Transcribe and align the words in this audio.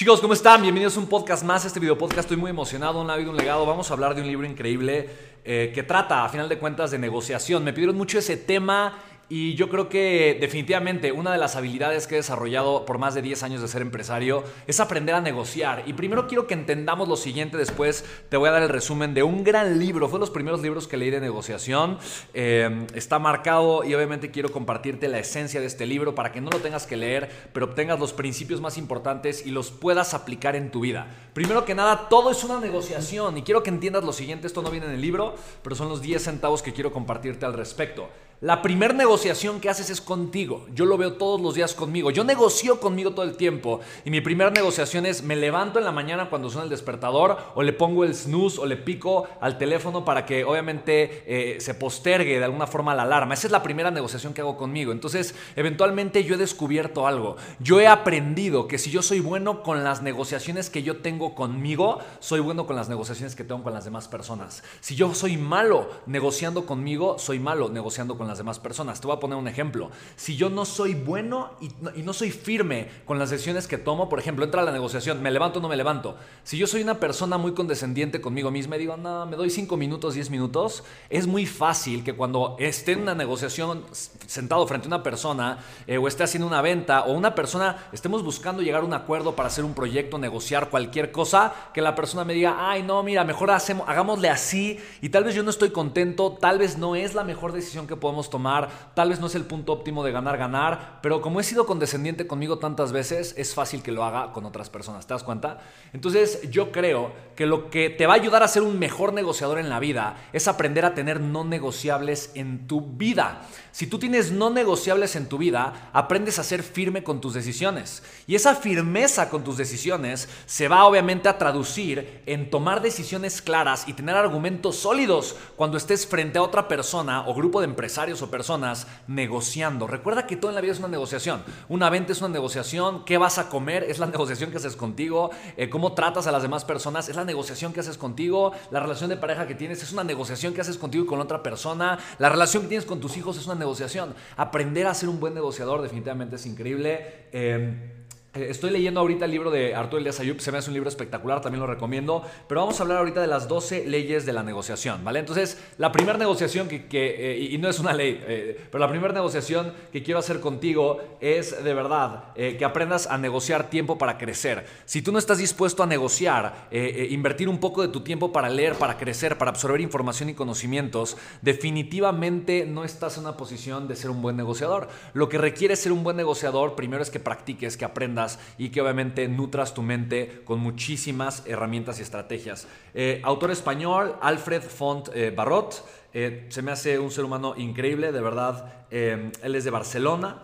Chicos, 0.00 0.22
¿cómo 0.22 0.32
están? 0.32 0.62
Bienvenidos 0.62 0.96
a 0.96 1.00
un 1.00 1.08
podcast 1.08 1.44
más. 1.44 1.66
Este 1.66 1.78
video 1.78 1.98
podcast 1.98 2.20
estoy 2.20 2.38
muy 2.38 2.48
emocionado. 2.48 3.02
Un 3.02 3.08
vida, 3.08 3.28
un 3.28 3.36
legado. 3.36 3.66
Vamos 3.66 3.90
a 3.90 3.92
hablar 3.92 4.14
de 4.14 4.22
un 4.22 4.28
libro 4.28 4.46
increíble 4.46 5.10
eh, 5.44 5.72
que 5.74 5.82
trata, 5.82 6.24
a 6.24 6.28
final 6.30 6.48
de 6.48 6.58
cuentas, 6.58 6.90
de 6.90 6.98
negociación. 6.98 7.62
Me 7.62 7.74
pidieron 7.74 7.98
mucho 7.98 8.18
ese 8.18 8.38
tema 8.38 8.98
y 9.32 9.54
yo 9.54 9.68
creo 9.68 9.88
que 9.88 10.36
definitivamente 10.40 11.12
una 11.12 11.30
de 11.30 11.38
las 11.38 11.54
habilidades 11.54 12.08
que 12.08 12.16
he 12.16 12.18
desarrollado 12.18 12.84
por 12.84 12.98
más 12.98 13.14
de 13.14 13.22
10 13.22 13.44
años 13.44 13.62
de 13.62 13.68
ser 13.68 13.80
empresario 13.80 14.42
es 14.66 14.80
aprender 14.80 15.14
a 15.14 15.20
negociar. 15.20 15.84
Y 15.86 15.92
primero 15.92 16.26
quiero 16.26 16.48
que 16.48 16.54
entendamos 16.54 17.08
lo 17.08 17.16
siguiente, 17.16 17.56
después 17.56 18.04
te 18.28 18.36
voy 18.36 18.48
a 18.48 18.52
dar 18.52 18.64
el 18.64 18.68
resumen 18.68 19.14
de 19.14 19.22
un 19.22 19.44
gran 19.44 19.78
libro. 19.78 20.08
Fue 20.08 20.18
de 20.18 20.22
los 20.22 20.30
primeros 20.30 20.62
libros 20.62 20.88
que 20.88 20.96
leí 20.96 21.10
de 21.10 21.20
negociación. 21.20 21.98
Eh, 22.34 22.88
está 22.92 23.20
marcado 23.20 23.84
y 23.84 23.94
obviamente 23.94 24.32
quiero 24.32 24.50
compartirte 24.50 25.06
la 25.06 25.20
esencia 25.20 25.60
de 25.60 25.66
este 25.66 25.86
libro 25.86 26.16
para 26.16 26.32
que 26.32 26.40
no 26.40 26.50
lo 26.50 26.58
tengas 26.58 26.88
que 26.88 26.96
leer, 26.96 27.30
pero 27.52 27.66
obtengas 27.66 28.00
los 28.00 28.12
principios 28.12 28.60
más 28.60 28.76
importantes 28.78 29.46
y 29.46 29.52
los 29.52 29.70
puedas 29.70 30.12
aplicar 30.12 30.56
en 30.56 30.72
tu 30.72 30.80
vida. 30.80 31.06
Primero 31.34 31.64
que 31.64 31.76
nada, 31.76 32.08
todo 32.08 32.32
es 32.32 32.42
una 32.42 32.58
negociación 32.58 33.38
y 33.38 33.42
quiero 33.42 33.62
que 33.62 33.70
entiendas 33.70 34.02
lo 34.02 34.12
siguiente. 34.12 34.48
Esto 34.48 34.60
no 34.60 34.72
viene 34.72 34.86
en 34.86 34.92
el 34.94 35.00
libro, 35.00 35.36
pero 35.62 35.76
son 35.76 35.88
los 35.88 36.02
10 36.02 36.20
centavos 36.20 36.62
que 36.62 36.72
quiero 36.72 36.90
compartirte 36.90 37.46
al 37.46 37.52
respecto. 37.54 38.08
La 38.40 38.62
primer 38.62 38.94
negociación 38.94 39.19
que 39.60 39.68
haces 39.68 39.90
es 39.90 40.00
contigo. 40.00 40.66
Yo 40.74 40.86
lo 40.86 40.96
veo 40.96 41.14
todos 41.14 41.40
los 41.40 41.54
días 41.54 41.74
conmigo. 41.74 42.10
Yo 42.10 42.24
negocio 42.24 42.80
conmigo 42.80 43.10
todo 43.10 43.24
el 43.24 43.36
tiempo. 43.36 43.80
Y 44.04 44.10
mi 44.10 44.20
primera 44.20 44.50
negociación 44.50 45.04
es 45.04 45.22
me 45.22 45.36
levanto 45.36 45.78
en 45.78 45.84
la 45.84 45.92
mañana 45.92 46.30
cuando 46.30 46.48
suena 46.48 46.64
el 46.64 46.70
despertador 46.70 47.36
o 47.54 47.62
le 47.62 47.74
pongo 47.74 48.04
el 48.04 48.14
snooze 48.14 48.58
o 48.58 48.66
le 48.66 48.76
pico 48.76 49.28
al 49.40 49.58
teléfono 49.58 50.04
para 50.04 50.24
que 50.24 50.44
obviamente 50.44 51.24
eh, 51.26 51.60
se 51.60 51.74
postergue 51.74 52.38
de 52.38 52.44
alguna 52.44 52.66
forma 52.66 52.94
la 52.94 53.02
alarma. 53.02 53.34
Esa 53.34 53.48
es 53.48 53.50
la 53.50 53.62
primera 53.62 53.90
negociación 53.90 54.32
que 54.32 54.40
hago 54.40 54.56
conmigo. 54.56 54.90
Entonces, 54.90 55.34
eventualmente 55.54 56.24
yo 56.24 56.34
he 56.34 56.38
descubierto 56.38 57.06
algo. 57.06 57.36
Yo 57.58 57.78
he 57.78 57.86
aprendido 57.86 58.68
que 58.68 58.78
si 58.78 58.90
yo 58.90 59.02
soy 59.02 59.20
bueno 59.20 59.62
con 59.62 59.84
las 59.84 60.00
negociaciones 60.02 60.70
que 60.70 60.82
yo 60.82 60.98
tengo 60.98 61.34
conmigo, 61.34 61.98
soy 62.20 62.40
bueno 62.40 62.66
con 62.66 62.76
las 62.76 62.88
negociaciones 62.88 63.36
que 63.36 63.44
tengo 63.44 63.62
con 63.62 63.74
las 63.74 63.84
demás 63.84 64.08
personas. 64.08 64.62
Si 64.80 64.96
yo 64.96 65.14
soy 65.14 65.36
malo 65.36 65.90
negociando 66.06 66.64
conmigo, 66.64 67.18
soy 67.18 67.38
malo 67.38 67.68
negociando 67.68 68.16
con 68.16 68.26
las 68.26 68.38
demás 68.38 68.58
personas. 68.58 69.00
Voy 69.10 69.16
a 69.16 69.20
poner 69.20 69.36
un 69.36 69.48
ejemplo. 69.48 69.90
Si 70.16 70.36
yo 70.36 70.50
no 70.50 70.64
soy 70.64 70.94
bueno 70.94 71.50
y 71.60 72.02
no, 72.02 72.12
soy 72.12 72.30
firme 72.30 72.88
con 73.04 73.18
las 73.18 73.30
decisiones 73.30 73.66
que 73.66 73.78
tomo, 73.78 74.08
por 74.08 74.18
ejemplo, 74.18 74.44
entra 74.44 74.62
la 74.62 74.72
negociación, 74.72 75.20
me 75.22 75.30
levanto 75.30 75.58
o 75.58 75.62
no 75.62 75.68
me 75.68 75.76
levanto. 75.76 76.16
Si 76.44 76.56
yo 76.56 76.66
soy 76.66 76.82
una 76.82 77.00
persona 77.00 77.38
muy 77.38 77.52
condescendiente 77.52 78.20
conmigo 78.20 78.50
misma 78.50 78.76
y 78.76 78.80
digo, 78.80 78.96
no, 78.96 79.26
me 79.26 79.36
doy 79.36 79.50
5 79.50 79.76
minutos, 79.76 80.14
10 80.14 80.30
minutos, 80.30 80.84
es 81.08 81.26
muy 81.26 81.46
fácil 81.46 82.04
que 82.04 82.14
cuando 82.14 82.56
esté 82.58 82.92
en 82.92 83.02
una 83.02 83.14
negociación 83.14 83.84
sentado 83.92 84.66
frente 84.66 84.86
a 84.86 84.88
una 84.88 85.02
persona 85.02 85.58
eh, 85.86 85.98
o 85.98 86.06
esté 86.06 86.22
haciendo 86.22 86.46
una 86.46 86.62
venta 86.62 87.02
o 87.02 87.12
una 87.12 87.34
persona 87.34 87.88
estemos 87.92 88.22
buscando 88.22 88.62
llegar 88.62 88.82
a 88.82 88.84
un 88.84 88.94
acuerdo 88.94 89.34
para 89.34 89.48
hacer 89.48 89.64
un 89.64 89.74
proyecto, 89.74 90.18
negociar 90.18 90.70
cualquier 90.70 91.12
cosa, 91.12 91.52
que 91.74 91.82
la 91.82 91.94
persona 91.94 92.24
me 92.24 92.34
diga, 92.34 92.70
ay, 92.70 92.82
no, 92.82 93.02
mira, 93.02 93.24
mejor 93.24 93.50
hacemos, 93.50 93.88
hagámosle 93.88 94.28
así 94.28 94.78
y 95.00 95.08
tal 95.08 95.24
vez 95.24 95.34
yo 95.34 95.42
no 95.42 95.50
estoy 95.50 95.70
contento, 95.70 96.36
tal 96.40 96.58
vez 96.58 96.78
no 96.78 96.94
es 96.96 97.14
la 97.14 97.24
mejor 97.24 97.52
decisión 97.52 97.86
que 97.86 97.96
podemos 97.96 98.30
tomar, 98.30 98.68
tal 99.00 99.08
vez 99.08 99.18
no 99.18 99.28
es 99.28 99.34
el 99.34 99.46
punto 99.46 99.72
óptimo 99.72 100.04
de 100.04 100.12
ganar, 100.12 100.36
ganar, 100.36 100.98
pero 101.00 101.22
como 101.22 101.40
he 101.40 101.42
sido 101.42 101.64
condescendiente 101.64 102.26
conmigo 102.26 102.58
tantas 102.58 102.92
veces, 102.92 103.32
es 103.38 103.54
fácil 103.54 103.82
que 103.82 103.92
lo 103.92 104.04
haga 104.04 104.34
con 104.34 104.44
otras 104.44 104.68
personas, 104.68 105.06
¿te 105.06 105.14
das 105.14 105.22
cuenta? 105.22 105.62
Entonces 105.94 106.50
yo 106.50 106.70
creo 106.70 107.10
que 107.34 107.46
lo 107.46 107.70
que 107.70 107.88
te 107.88 108.06
va 108.06 108.12
a 108.12 108.16
ayudar 108.16 108.42
a 108.42 108.48
ser 108.48 108.62
un 108.62 108.78
mejor 108.78 109.14
negociador 109.14 109.58
en 109.58 109.70
la 109.70 109.80
vida 109.80 110.18
es 110.34 110.48
aprender 110.48 110.84
a 110.84 110.92
tener 110.92 111.18
no 111.18 111.44
negociables 111.44 112.30
en 112.34 112.66
tu 112.66 112.82
vida. 112.82 113.40
Si 113.72 113.86
tú 113.86 113.98
tienes 113.98 114.32
no 114.32 114.50
negociables 114.50 115.16
en 115.16 115.30
tu 115.30 115.38
vida, 115.38 115.88
aprendes 115.94 116.38
a 116.38 116.44
ser 116.44 116.62
firme 116.62 117.02
con 117.02 117.22
tus 117.22 117.32
decisiones. 117.32 118.02
Y 118.26 118.34
esa 118.34 118.54
firmeza 118.54 119.30
con 119.30 119.44
tus 119.44 119.56
decisiones 119.56 120.28
se 120.44 120.68
va 120.68 120.84
obviamente 120.84 121.30
a 121.30 121.38
traducir 121.38 122.22
en 122.26 122.50
tomar 122.50 122.82
decisiones 122.82 123.40
claras 123.40 123.88
y 123.88 123.94
tener 123.94 124.16
argumentos 124.16 124.76
sólidos 124.76 125.36
cuando 125.56 125.78
estés 125.78 126.06
frente 126.06 126.38
a 126.38 126.42
otra 126.42 126.68
persona 126.68 127.26
o 127.26 127.34
grupo 127.34 127.60
de 127.60 127.66
empresarios 127.66 128.20
o 128.20 128.30
personas 128.30 128.86
negociando. 129.06 129.86
Recuerda 129.86 130.26
que 130.26 130.36
todo 130.36 130.50
en 130.50 130.54
la 130.54 130.60
vida 130.60 130.72
es 130.72 130.78
una 130.78 130.88
negociación. 130.88 131.42
Una 131.68 131.90
venta 131.90 132.12
es 132.12 132.20
una 132.20 132.30
negociación. 132.30 133.04
¿Qué 133.04 133.18
vas 133.18 133.38
a 133.38 133.48
comer? 133.48 133.84
Es 133.84 133.98
la 133.98 134.06
negociación 134.14 134.50
que 134.50 134.56
haces 134.56 134.76
contigo. 134.76 135.30
Eh, 135.56 135.68
¿Cómo 135.68 135.92
tratas 135.92 136.26
a 136.26 136.32
las 136.32 136.42
demás 136.42 136.64
personas? 136.64 137.08
Es 137.08 137.16
la 137.16 137.24
negociación 137.24 137.72
que 137.72 137.80
haces 137.80 137.98
contigo. 137.98 138.52
La 138.70 138.80
relación 138.80 139.10
de 139.10 139.16
pareja 139.16 139.46
que 139.46 139.54
tienes 139.54 139.82
es 139.82 139.92
una 139.92 140.04
negociación 140.04 140.54
que 140.54 140.60
haces 140.60 140.78
contigo 140.78 141.04
y 141.04 141.06
con 141.06 141.20
otra 141.20 141.42
persona. 141.42 141.98
La 142.18 142.28
relación 142.28 142.62
que 142.64 142.68
tienes 142.68 142.86
con 142.86 143.00
tus 143.00 143.16
hijos 143.16 143.36
es 143.36 143.46
una 143.46 143.54
negociación. 143.54 144.14
Aprender 144.36 144.86
a 144.86 144.94
ser 144.94 145.08
un 145.08 145.20
buen 145.20 145.34
negociador 145.34 145.82
definitivamente 145.82 146.36
es 146.36 146.46
increíble. 146.46 147.28
Eh, 147.32 147.99
estoy 148.34 148.70
leyendo 148.70 149.00
ahorita 149.00 149.24
el 149.24 149.30
libro 149.32 149.50
de 149.50 149.74
Arturo 149.74 149.98
Elias 149.98 150.20
Ayub, 150.20 150.40
se 150.40 150.52
me 150.52 150.58
hace 150.58 150.70
un 150.70 150.74
libro 150.74 150.88
espectacular, 150.88 151.40
también 151.40 151.60
lo 151.60 151.66
recomiendo, 151.66 152.22
pero 152.46 152.60
vamos 152.60 152.78
a 152.78 152.84
hablar 152.84 152.98
ahorita 152.98 153.20
de 153.20 153.26
las 153.26 153.48
12 153.48 153.86
leyes 153.86 154.24
de 154.24 154.32
la 154.32 154.42
negociación, 154.42 155.04
¿vale? 155.04 155.18
Entonces, 155.18 155.60
la 155.78 155.90
primera 155.90 156.16
negociación 156.16 156.68
que, 156.68 156.86
que 156.86 157.32
eh, 157.32 157.38
y 157.50 157.58
no 157.58 157.68
es 157.68 157.80
una 157.80 157.92
ley, 157.92 158.22
eh, 158.26 158.66
pero 158.70 158.80
la 158.80 158.88
primera 158.88 159.12
negociación 159.12 159.72
que 159.92 160.02
quiero 160.02 160.20
hacer 160.20 160.38
contigo 160.40 161.00
es 161.20 161.62
de 161.62 161.74
verdad 161.74 162.32
que 162.34 162.64
aprendas 162.64 163.06
a 163.06 163.18
negociar 163.18 163.68
tiempo 163.68 163.98
para 163.98 164.16
crecer. 164.16 164.64
Si 164.84 165.02
tú 165.02 165.12
no 165.12 165.18
estás 165.18 165.38
dispuesto 165.38 165.82
a 165.82 165.86
negociar, 165.86 166.68
invertir 166.70 167.48
un 167.48 167.58
poco 167.58 167.82
de 167.82 167.88
tu 167.88 168.00
tiempo 168.00 168.32
para 168.32 168.48
leer, 168.48 168.74
para 168.74 168.96
crecer, 168.96 169.36
para 169.38 169.50
absorber 169.50 169.80
información 169.80 170.28
y 170.28 170.34
conocimientos, 170.34 171.16
definitivamente 171.42 172.64
no 172.66 172.84
estás 172.84 173.16
en 173.16 173.24
una 173.24 173.36
posición 173.36 173.88
de 173.88 173.96
ser 173.96 174.10
un 174.10 174.22
buen 174.22 174.36
negociador. 174.36 174.88
Lo 175.12 175.28
que 175.28 175.38
requiere 175.38 175.76
ser 175.76 175.92
un 175.92 176.02
buen 176.02 176.16
negociador, 176.16 176.74
primero 176.74 177.02
es 177.02 177.10
que 177.10 177.20
practiques, 177.20 177.76
que 177.76 177.84
aprendas 177.84 178.19
y 178.58 178.68
que 178.70 178.80
obviamente 178.80 179.28
nutras 179.28 179.74
tu 179.74 179.82
mente 179.82 180.42
con 180.44 180.60
muchísimas 180.60 181.44
herramientas 181.46 181.98
y 181.98 182.02
estrategias. 182.02 182.66
Eh, 182.94 183.20
autor 183.24 183.50
español, 183.50 184.16
Alfred 184.20 184.62
Font 184.62 185.08
eh, 185.14 185.32
Barrot, 185.34 185.84
eh, 186.12 186.46
se 186.48 186.62
me 186.62 186.72
hace 186.72 186.98
un 186.98 187.10
ser 187.10 187.24
humano 187.24 187.54
increíble, 187.56 188.12
de 188.12 188.20
verdad. 188.20 188.86
él 188.90 189.54
es 189.54 189.64
de 189.64 189.70
Barcelona. 189.70 190.42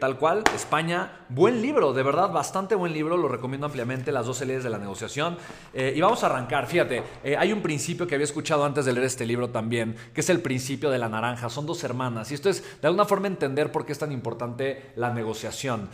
Tal 0.00 0.16
cual, 0.16 0.42
España. 0.54 1.26
Buen 1.28 1.60
libro, 1.60 1.92
de 1.92 2.02
verdad, 2.02 2.32
bastante 2.32 2.74
buen 2.74 2.94
libro, 2.94 3.18
lo 3.18 3.28
recomiendo 3.28 3.66
ampliamente, 3.66 4.10
las 4.10 4.24
12 4.24 4.46
leyes 4.46 4.64
de 4.64 4.70
la 4.70 4.78
negociación. 4.78 5.36
Y 5.74 6.00
vamos 6.00 6.22
a 6.22 6.26
arrancar, 6.26 6.66
fíjate, 6.66 7.02
hay 7.38 7.52
un 7.52 7.60
principio 7.60 8.06
que 8.06 8.14
había 8.14 8.24
escuchado 8.24 8.64
antes 8.64 8.86
de 8.86 8.92
leer 8.92 9.04
este 9.04 9.26
libro 9.26 9.50
también, 9.50 9.96
que 10.14 10.22
es 10.22 10.30
el 10.30 10.40
principio 10.40 10.88
de 10.88 10.96
la 10.96 11.10
naranja. 11.10 11.50
Son 11.50 11.66
dos 11.66 11.84
hermanas, 11.84 12.30
y 12.30 12.34
esto 12.34 12.48
es 12.48 12.80
de 12.80 12.86
alguna 12.86 13.04
forma 13.04 13.26
entender 13.26 13.70
por 13.70 13.84
qué 13.84 13.92
es 13.92 13.98
tan 13.98 14.12
importante 14.12 14.92
la 14.96 15.12
negociación. 15.12 15.90